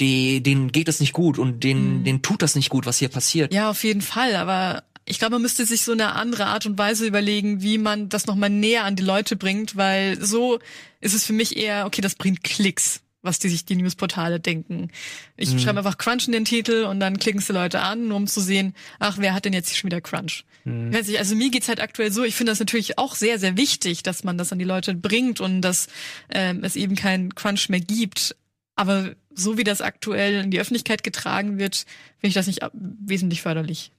die 0.00 0.42
denen 0.42 0.72
geht 0.72 0.88
es 0.88 1.00
nicht 1.00 1.12
gut 1.12 1.38
und 1.38 1.62
denen 1.62 2.04
denen 2.04 2.22
tut 2.22 2.42
das 2.42 2.54
nicht 2.54 2.70
gut, 2.70 2.86
was 2.86 2.98
hier 2.98 3.08
passiert. 3.08 3.52
Ja, 3.52 3.70
auf 3.70 3.84
jeden 3.84 4.00
Fall, 4.00 4.34
aber 4.36 4.84
ich 5.04 5.18
glaube, 5.18 5.34
man 5.34 5.42
müsste 5.42 5.66
sich 5.66 5.82
so 5.82 5.92
eine 5.92 6.14
andere 6.14 6.46
Art 6.46 6.64
und 6.64 6.78
Weise 6.78 7.06
überlegen, 7.06 7.62
wie 7.62 7.78
man 7.78 8.08
das 8.08 8.26
nochmal 8.26 8.50
näher 8.50 8.84
an 8.84 8.96
die 8.96 9.02
Leute 9.02 9.36
bringt, 9.36 9.76
weil 9.76 10.22
so 10.22 10.58
ist 11.00 11.14
es 11.14 11.26
für 11.26 11.32
mich 11.32 11.56
eher, 11.56 11.86
okay, 11.86 12.00
das 12.00 12.14
bringt 12.14 12.44
Klicks, 12.44 13.00
was 13.22 13.38
die 13.38 13.48
sich 13.48 13.64
die 13.64 13.76
Newsportale 13.76 14.40
denken. 14.40 14.90
Ich 15.36 15.50
schreibe 15.62 15.78
einfach 15.78 15.96
Crunch 15.98 16.26
in 16.26 16.32
den 16.32 16.44
Titel 16.44 16.84
und 16.84 17.00
dann 17.00 17.18
klicken 17.18 17.40
es 17.40 17.46
die 17.46 17.52
Leute 17.52 17.80
an, 17.80 18.08
nur 18.08 18.16
um 18.16 18.26
zu 18.26 18.40
sehen, 18.40 18.74
ach, 18.98 19.16
wer 19.18 19.32
hat 19.34 19.44
denn 19.44 19.52
jetzt 19.52 19.76
schon 19.76 19.88
wieder 19.90 20.00
Crunch? 20.00 20.44
Ich 20.64 20.94
weiß 20.96 21.06
nicht, 21.08 21.18
also 21.18 21.34
mir 21.34 21.50
geht's 21.50 21.68
halt 21.68 21.80
aktuell 21.80 22.12
so, 22.12 22.22
ich 22.22 22.34
finde 22.36 22.52
das 22.52 22.60
natürlich 22.60 22.96
auch 22.98 23.16
sehr, 23.16 23.38
sehr 23.40 23.56
wichtig, 23.56 24.02
dass 24.04 24.22
man 24.22 24.38
das 24.38 24.52
an 24.52 24.58
die 24.60 24.64
Leute 24.64 24.94
bringt 24.94 25.40
und 25.40 25.60
dass 25.60 25.88
ähm, 26.30 26.62
es 26.62 26.76
eben 26.76 26.94
keinen 26.94 27.34
Crunch 27.34 27.68
mehr 27.68 27.80
gibt. 27.80 28.36
Aber 28.76 29.10
so 29.34 29.58
wie 29.58 29.64
das 29.64 29.80
aktuell 29.80 30.44
in 30.44 30.50
die 30.50 30.60
Öffentlichkeit 30.60 31.02
getragen 31.02 31.58
wird, 31.58 31.84
finde 32.18 32.28
ich 32.28 32.34
das 32.34 32.46
nicht 32.46 32.62
ab- 32.62 32.72
wesentlich 32.74 33.42
förderlich. 33.42 33.90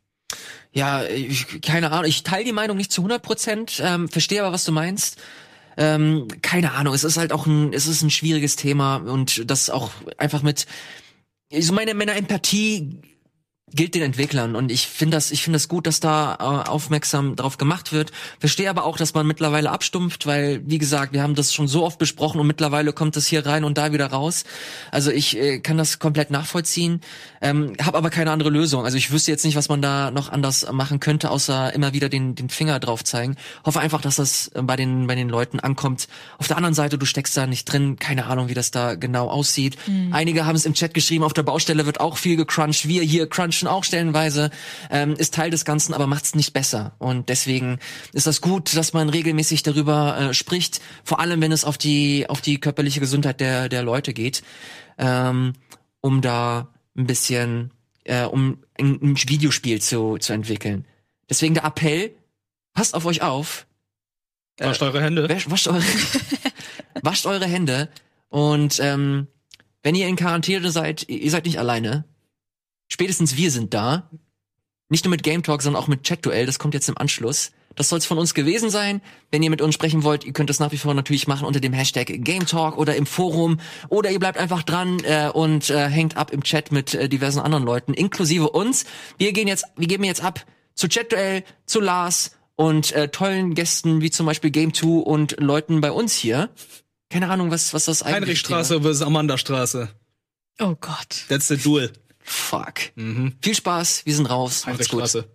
Ja, 0.71 1.03
ich, 1.05 1.61
keine 1.61 1.91
Ahnung. 1.91 2.05
Ich 2.05 2.23
teile 2.23 2.43
die 2.45 2.51
Meinung 2.53 2.77
nicht 2.77 2.91
zu 2.91 3.01
100 3.01 3.21
Prozent, 3.21 3.81
ähm, 3.83 4.07
verstehe 4.09 4.41
aber, 4.41 4.51
was 4.53 4.63
du 4.63 4.71
meinst. 4.71 5.21
Ähm, 5.77 6.27
keine 6.41 6.73
Ahnung. 6.73 6.93
Es 6.93 7.03
ist 7.03 7.17
halt 7.17 7.31
auch 7.33 7.45
ein, 7.45 7.73
es 7.73 7.87
ist 7.87 8.01
ein 8.01 8.09
schwieriges 8.09 8.55
Thema 8.55 8.97
und 8.97 9.49
das 9.49 9.69
auch 9.69 9.91
einfach 10.17 10.43
mit, 10.43 10.65
so 11.59 11.73
meine, 11.73 11.93
meine 11.93 12.13
Empathie 12.13 13.01
gilt 13.71 13.95
den 13.95 14.03
Entwicklern 14.03 14.55
und 14.55 14.71
ich 14.71 14.87
finde 14.87 15.17
das, 15.17 15.31
ich 15.31 15.41
finde 15.41 15.55
das 15.55 15.67
gut, 15.67 15.87
dass 15.87 15.99
da 15.99 16.35
äh, 16.39 16.69
aufmerksam 16.69 17.35
drauf 17.35 17.57
gemacht 17.57 17.91
wird. 17.91 18.11
Verstehe 18.39 18.69
aber 18.69 18.85
auch, 18.85 18.97
dass 18.97 19.13
man 19.13 19.25
mittlerweile 19.25 19.71
abstumpft, 19.71 20.27
weil 20.27 20.61
wie 20.65 20.77
gesagt, 20.77 21.13
wir 21.13 21.23
haben 21.23 21.33
das 21.33 21.53
schon 21.53 21.67
so 21.67 21.83
oft 21.83 21.97
besprochen 21.97 22.39
und 22.39 22.45
mittlerweile 22.45 22.93
kommt 22.93 23.17
es 23.17 23.25
hier 23.25 23.45
rein 23.45 23.63
und 23.63 23.77
da 23.77 23.91
wieder 23.91 24.07
raus. 24.07 24.43
Also 24.91 25.11
ich 25.11 25.37
äh, 25.37 25.59
kann 25.59 25.77
das 25.77 25.97
komplett 25.97 26.29
nachvollziehen, 26.29 27.01
ähm, 27.41 27.73
habe 27.81 27.97
aber 27.97 28.09
keine 28.11 28.31
andere 28.31 28.49
Lösung. 28.49 28.85
Also 28.85 28.97
ich 28.97 29.11
wüsste 29.11 29.31
jetzt 29.31 29.43
nicht, 29.43 29.55
was 29.55 29.69
man 29.69 29.81
da 29.81 30.11
noch 30.11 30.29
anders 30.29 30.71
machen 30.71 30.99
könnte, 30.99 31.31
außer 31.31 31.73
immer 31.73 31.93
wieder 31.93 32.09
den 32.09 32.35
den 32.35 32.49
Finger 32.49 32.79
drauf 32.79 33.03
zeigen. 33.03 33.37
Hoffe 33.65 33.79
einfach, 33.79 34.01
dass 34.01 34.17
das 34.17 34.49
äh, 34.49 34.61
bei 34.61 34.75
den 34.75 35.07
bei 35.07 35.15
den 35.15 35.29
Leuten 35.29 35.59
ankommt. 35.59 36.07
Auf 36.37 36.47
der 36.47 36.57
anderen 36.57 36.75
Seite, 36.75 36.97
du 36.99 37.05
steckst 37.05 37.35
da 37.35 37.47
nicht 37.47 37.65
drin, 37.65 37.97
keine 37.97 38.25
Ahnung, 38.25 38.49
wie 38.49 38.53
das 38.53 38.69
da 38.69 38.95
genau 38.95 39.29
aussieht. 39.29 39.77
Einige 40.11 40.45
haben 40.45 40.55
es 40.55 40.65
im 40.65 40.73
Chat 40.73 40.93
geschrieben, 40.93 41.23
auf 41.23 41.33
der 41.33 41.43
Baustelle 41.43 41.85
wird 41.85 41.99
auch 41.99 42.17
viel 42.17 42.35
gecrunched. 42.35 42.87
Wir 42.87 43.01
hier 43.03 43.27
crunchen 43.53 43.67
auch 43.67 43.83
stellenweise, 43.83 44.49
ähm, 44.89 45.13
ist 45.13 45.33
Teil 45.33 45.49
des 45.49 45.65
Ganzen, 45.65 45.93
aber 45.93 46.07
macht's 46.07 46.35
nicht 46.35 46.53
besser. 46.53 46.95
Und 46.99 47.29
deswegen 47.29 47.79
ist 48.11 48.27
das 48.27 48.41
gut, 48.41 48.75
dass 48.75 48.93
man 48.93 49.09
regelmäßig 49.09 49.63
darüber 49.63 50.17
äh, 50.17 50.33
spricht, 50.33 50.81
vor 51.03 51.19
allem 51.19 51.41
wenn 51.41 51.51
es 51.51 51.65
auf 51.65 51.77
die 51.77 52.29
auf 52.29 52.41
die 52.41 52.59
körperliche 52.59 52.99
Gesundheit 52.99 53.39
der 53.39 53.69
der 53.69 53.83
Leute 53.83 54.13
geht, 54.13 54.43
ähm, 54.97 55.53
um 56.01 56.21
da 56.21 56.69
ein 56.97 57.05
bisschen, 57.05 57.71
äh, 58.03 58.23
um 58.23 58.59
ein, 58.79 58.99
ein 59.01 59.17
Videospiel 59.17 59.81
zu 59.81 60.17
zu 60.17 60.33
entwickeln. 60.33 60.85
Deswegen 61.29 61.53
der 61.53 61.65
Appell: 61.65 62.11
Passt 62.73 62.95
auf 62.95 63.05
euch 63.05 63.21
auf, 63.21 63.67
Wascht 64.59 64.83
eure 64.83 65.01
Hände. 65.01 65.27
Wasch, 65.29 65.49
wascht, 65.49 65.67
eure, 65.67 65.81
wascht 67.01 67.25
eure 67.25 67.45
Hände 67.45 67.89
und 68.29 68.79
ähm, 68.79 69.27
wenn 69.81 69.95
ihr 69.95 70.07
in 70.07 70.15
Quarantäne 70.15 70.71
seid, 70.71 71.09
ihr 71.09 71.29
seid 71.29 71.45
nicht 71.45 71.59
alleine. 71.59 72.05
Spätestens 72.87 73.35
wir 73.35 73.51
sind 73.51 73.73
da. 73.73 74.09
Nicht 74.89 75.05
nur 75.05 75.11
mit 75.11 75.23
Game 75.23 75.43
Talk, 75.43 75.61
sondern 75.61 75.81
auch 75.81 75.87
mit 75.87 76.03
Chat-Duell. 76.03 76.45
Das 76.45 76.59
kommt 76.59 76.73
jetzt 76.73 76.89
im 76.89 76.97
Anschluss. 76.97 77.51
Das 77.75 77.89
soll's 77.89 78.05
von 78.05 78.19
uns 78.19 78.33
gewesen 78.33 78.69
sein. 78.69 79.01
Wenn 79.31 79.41
ihr 79.41 79.49
mit 79.49 79.61
uns 79.61 79.73
sprechen 79.73 80.03
wollt, 80.03 80.23
ihr 80.23 80.33
könnt 80.33 80.49
das 80.49 80.59
nach 80.59 80.71
wie 80.71 80.77
vor 80.77 80.93
natürlich 80.93 81.27
machen 81.27 81.47
unter 81.47 81.59
dem 81.59 81.73
Hashtag 81.73 82.07
Game 82.23 82.45
Talk 82.45 82.77
oder 82.77 82.95
im 82.95 83.05
Forum. 83.05 83.59
Oder 83.89 84.11
ihr 84.11 84.19
bleibt 84.19 84.37
einfach 84.37 84.63
dran 84.63 84.99
äh, 85.03 85.29
und 85.33 85.69
äh, 85.69 85.87
hängt 85.89 86.17
ab 86.17 86.31
im 86.31 86.43
Chat 86.43 86.71
mit 86.71 86.93
äh, 86.93 87.09
diversen 87.09 87.39
anderen 87.39 87.63
Leuten, 87.63 87.93
inklusive 87.93 88.49
uns. 88.49 88.85
Wir 89.17 89.33
gehen 89.33 89.47
jetzt, 89.47 89.65
wir 89.75 89.87
geben 89.87 90.03
jetzt 90.03 90.23
ab 90.23 90.45
zu 90.75 90.87
Chat-Duell, 90.87 91.43
zu 91.65 91.79
Lars 91.79 92.31
und 92.55 92.91
äh, 92.91 93.09
tollen 93.09 93.55
Gästen 93.55 94.01
wie 94.01 94.11
zum 94.11 94.25
Beispiel 94.25 94.51
Game 94.51 94.73
2 94.73 94.87
und 94.87 95.39
Leuten 95.39 95.81
bei 95.81 95.91
uns 95.91 96.13
hier. 96.13 96.49
Keine 97.09 97.29
Ahnung, 97.29 97.51
was, 97.51 97.73
was 97.73 97.85
das 97.85 98.03
eigentlich 98.03 98.15
Heinrichstraße 98.15 98.81
versus 98.81 99.01
Amandastraße. 99.01 99.89
Oh 100.59 100.75
Gott. 100.79 101.25
That's 101.29 101.47
the 101.47 101.57
duel. 101.57 101.91
Fuck. 102.23 102.91
Viel 103.41 103.55
Spaß, 103.55 104.05
wir 104.05 104.15
sind 104.15 104.29
raus. 104.29 104.65
Macht's 104.65 104.89
gut. 104.89 105.25